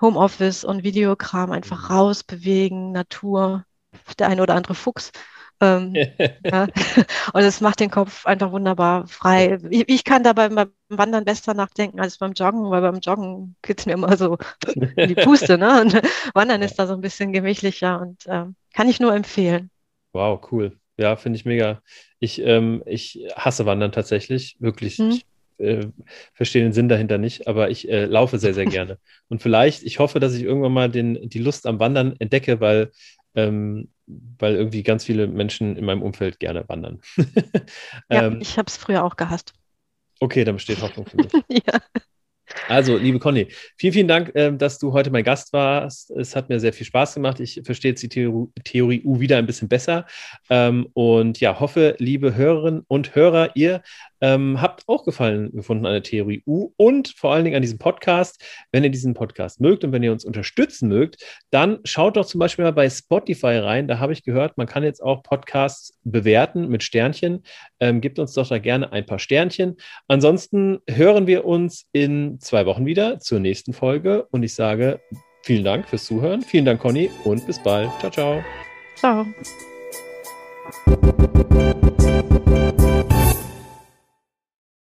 Homeoffice 0.00 0.64
und 0.64 0.82
Videokram. 0.84 1.52
Einfach 1.52 1.88
mhm. 1.88 1.96
raus, 1.96 2.24
bewegen, 2.24 2.92
Natur, 2.92 3.64
der 4.18 4.28
eine 4.28 4.42
oder 4.42 4.54
andere 4.54 4.74
Fuchs 4.74 5.12
ähm, 5.62 5.94
ja. 6.44 6.66
Und 7.32 7.42
es 7.42 7.60
macht 7.60 7.80
den 7.80 7.90
Kopf 7.90 8.26
einfach 8.26 8.50
wunderbar 8.50 9.06
frei. 9.06 9.58
Ich, 9.70 9.88
ich, 9.88 10.04
kann 10.04 10.24
dabei 10.24 10.48
beim 10.48 10.70
Wandern 10.88 11.24
besser 11.24 11.54
nachdenken 11.54 12.00
als 12.00 12.18
beim 12.18 12.32
Joggen, 12.32 12.70
weil 12.70 12.82
beim 12.82 12.98
Joggen 12.98 13.54
geht 13.62 13.78
es 13.78 13.86
mir 13.86 13.92
immer 13.92 14.16
so 14.16 14.38
in 14.96 15.08
die 15.08 15.14
Puste. 15.14 15.56
Ne? 15.56 15.80
Und 15.80 15.94
Wandern 16.34 16.62
ist 16.62 16.78
da 16.78 16.86
so 16.86 16.94
ein 16.94 17.00
bisschen 17.00 17.32
gemächlicher 17.32 18.00
und 18.00 18.24
ähm, 18.26 18.56
kann 18.74 18.88
ich 18.88 18.98
nur 18.98 19.14
empfehlen. 19.14 19.70
Wow, 20.12 20.40
cool. 20.50 20.76
Ja, 20.98 21.16
finde 21.16 21.38
ich 21.38 21.44
mega. 21.44 21.80
Ich, 22.18 22.42
ähm, 22.42 22.82
ich 22.84 23.26
hasse 23.36 23.64
Wandern 23.64 23.92
tatsächlich, 23.92 24.56
wirklich. 24.58 24.98
Hm. 24.98 25.10
Ich 25.10 25.26
äh, 25.58 25.86
verstehe 26.34 26.62
den 26.62 26.72
Sinn 26.72 26.88
dahinter 26.88 27.18
nicht, 27.18 27.46
aber 27.46 27.70
ich 27.70 27.88
äh, 27.88 28.06
laufe 28.06 28.38
sehr, 28.38 28.54
sehr 28.54 28.66
gerne. 28.66 28.98
Und 29.28 29.42
vielleicht, 29.42 29.84
ich 29.84 30.00
hoffe, 30.00 30.18
dass 30.18 30.34
ich 30.34 30.42
irgendwann 30.42 30.72
mal 30.72 30.90
den, 30.90 31.28
die 31.28 31.38
Lust 31.38 31.66
am 31.66 31.78
Wandern 31.78 32.16
entdecke, 32.18 32.60
weil 32.60 32.90
ähm, 33.34 33.88
weil 34.06 34.54
irgendwie 34.54 34.82
ganz 34.82 35.04
viele 35.04 35.26
Menschen 35.26 35.76
in 35.76 35.84
meinem 35.84 36.02
Umfeld 36.02 36.40
gerne 36.40 36.68
wandern. 36.68 37.00
ja, 38.10 38.26
ähm, 38.26 38.38
ich 38.40 38.58
habe 38.58 38.66
es 38.66 38.76
früher 38.76 39.04
auch 39.04 39.16
gehasst. 39.16 39.52
Okay, 40.20 40.44
dann 40.44 40.56
besteht 40.56 40.80
Hoffnung 40.80 41.06
für 41.06 41.16
mich. 41.16 41.32
ja. 41.48 41.80
Also, 42.68 42.96
liebe 42.96 43.18
Conny, 43.18 43.48
vielen, 43.76 43.92
vielen 43.92 44.08
Dank, 44.08 44.34
äh, 44.34 44.52
dass 44.52 44.78
du 44.78 44.92
heute 44.92 45.10
mein 45.10 45.24
Gast 45.24 45.52
warst. 45.52 46.10
Es 46.10 46.36
hat 46.36 46.48
mir 46.48 46.60
sehr 46.60 46.72
viel 46.72 46.86
Spaß 46.86 47.14
gemacht. 47.14 47.40
Ich 47.40 47.60
verstehe 47.64 47.92
jetzt 47.92 48.02
die 48.02 48.08
Theorie, 48.08 48.48
Theorie 48.64 49.02
U 49.04 49.20
wieder 49.20 49.38
ein 49.38 49.46
bisschen 49.46 49.68
besser. 49.68 50.06
Ähm, 50.50 50.88
und 50.92 51.40
ja, 51.40 51.58
hoffe, 51.60 51.96
liebe 51.98 52.34
Hörerinnen 52.34 52.84
und 52.88 53.14
Hörer, 53.14 53.50
ihr 53.54 53.82
ähm, 54.22 54.62
habt 54.62 54.84
auch 54.86 55.04
Gefallen 55.04 55.52
gefunden 55.52 55.84
an 55.84 55.92
der 55.92 56.02
Theorie 56.02 56.42
U 56.46 56.72
und 56.76 57.08
vor 57.08 57.34
allen 57.34 57.44
Dingen 57.44 57.56
an 57.56 57.62
diesem 57.62 57.78
Podcast. 57.78 58.42
Wenn 58.70 58.84
ihr 58.84 58.90
diesen 58.90 59.12
Podcast 59.12 59.60
mögt 59.60 59.84
und 59.84 59.92
wenn 59.92 60.02
ihr 60.02 60.12
uns 60.12 60.24
unterstützen 60.24 60.88
mögt, 60.88 61.22
dann 61.50 61.80
schaut 61.84 62.16
doch 62.16 62.24
zum 62.24 62.38
Beispiel 62.38 62.64
mal 62.64 62.72
bei 62.72 62.88
Spotify 62.88 63.58
rein. 63.58 63.88
Da 63.88 63.98
habe 63.98 64.12
ich 64.12 64.22
gehört, 64.22 64.56
man 64.56 64.66
kann 64.66 64.84
jetzt 64.84 65.02
auch 65.02 65.22
Podcasts 65.22 65.98
bewerten 66.04 66.68
mit 66.68 66.82
Sternchen. 66.82 67.42
Ähm, 67.80 68.00
gebt 68.00 68.18
uns 68.18 68.32
doch 68.32 68.48
da 68.48 68.58
gerne 68.58 68.92
ein 68.92 69.04
paar 69.04 69.18
Sternchen. 69.18 69.76
Ansonsten 70.08 70.78
hören 70.88 71.26
wir 71.26 71.44
uns 71.44 71.86
in 71.92 72.38
zwei 72.40 72.64
Wochen 72.64 72.86
wieder 72.86 73.18
zur 73.18 73.40
nächsten 73.40 73.72
Folge 73.72 74.26
und 74.30 74.42
ich 74.44 74.54
sage 74.54 75.00
vielen 75.42 75.64
Dank 75.64 75.88
fürs 75.88 76.04
Zuhören. 76.04 76.42
Vielen 76.42 76.64
Dank, 76.64 76.80
Conny, 76.80 77.10
und 77.24 77.44
bis 77.46 77.60
bald. 77.60 77.90
Ciao, 77.98 78.10
ciao. 78.10 78.44
Ciao. 78.96 79.26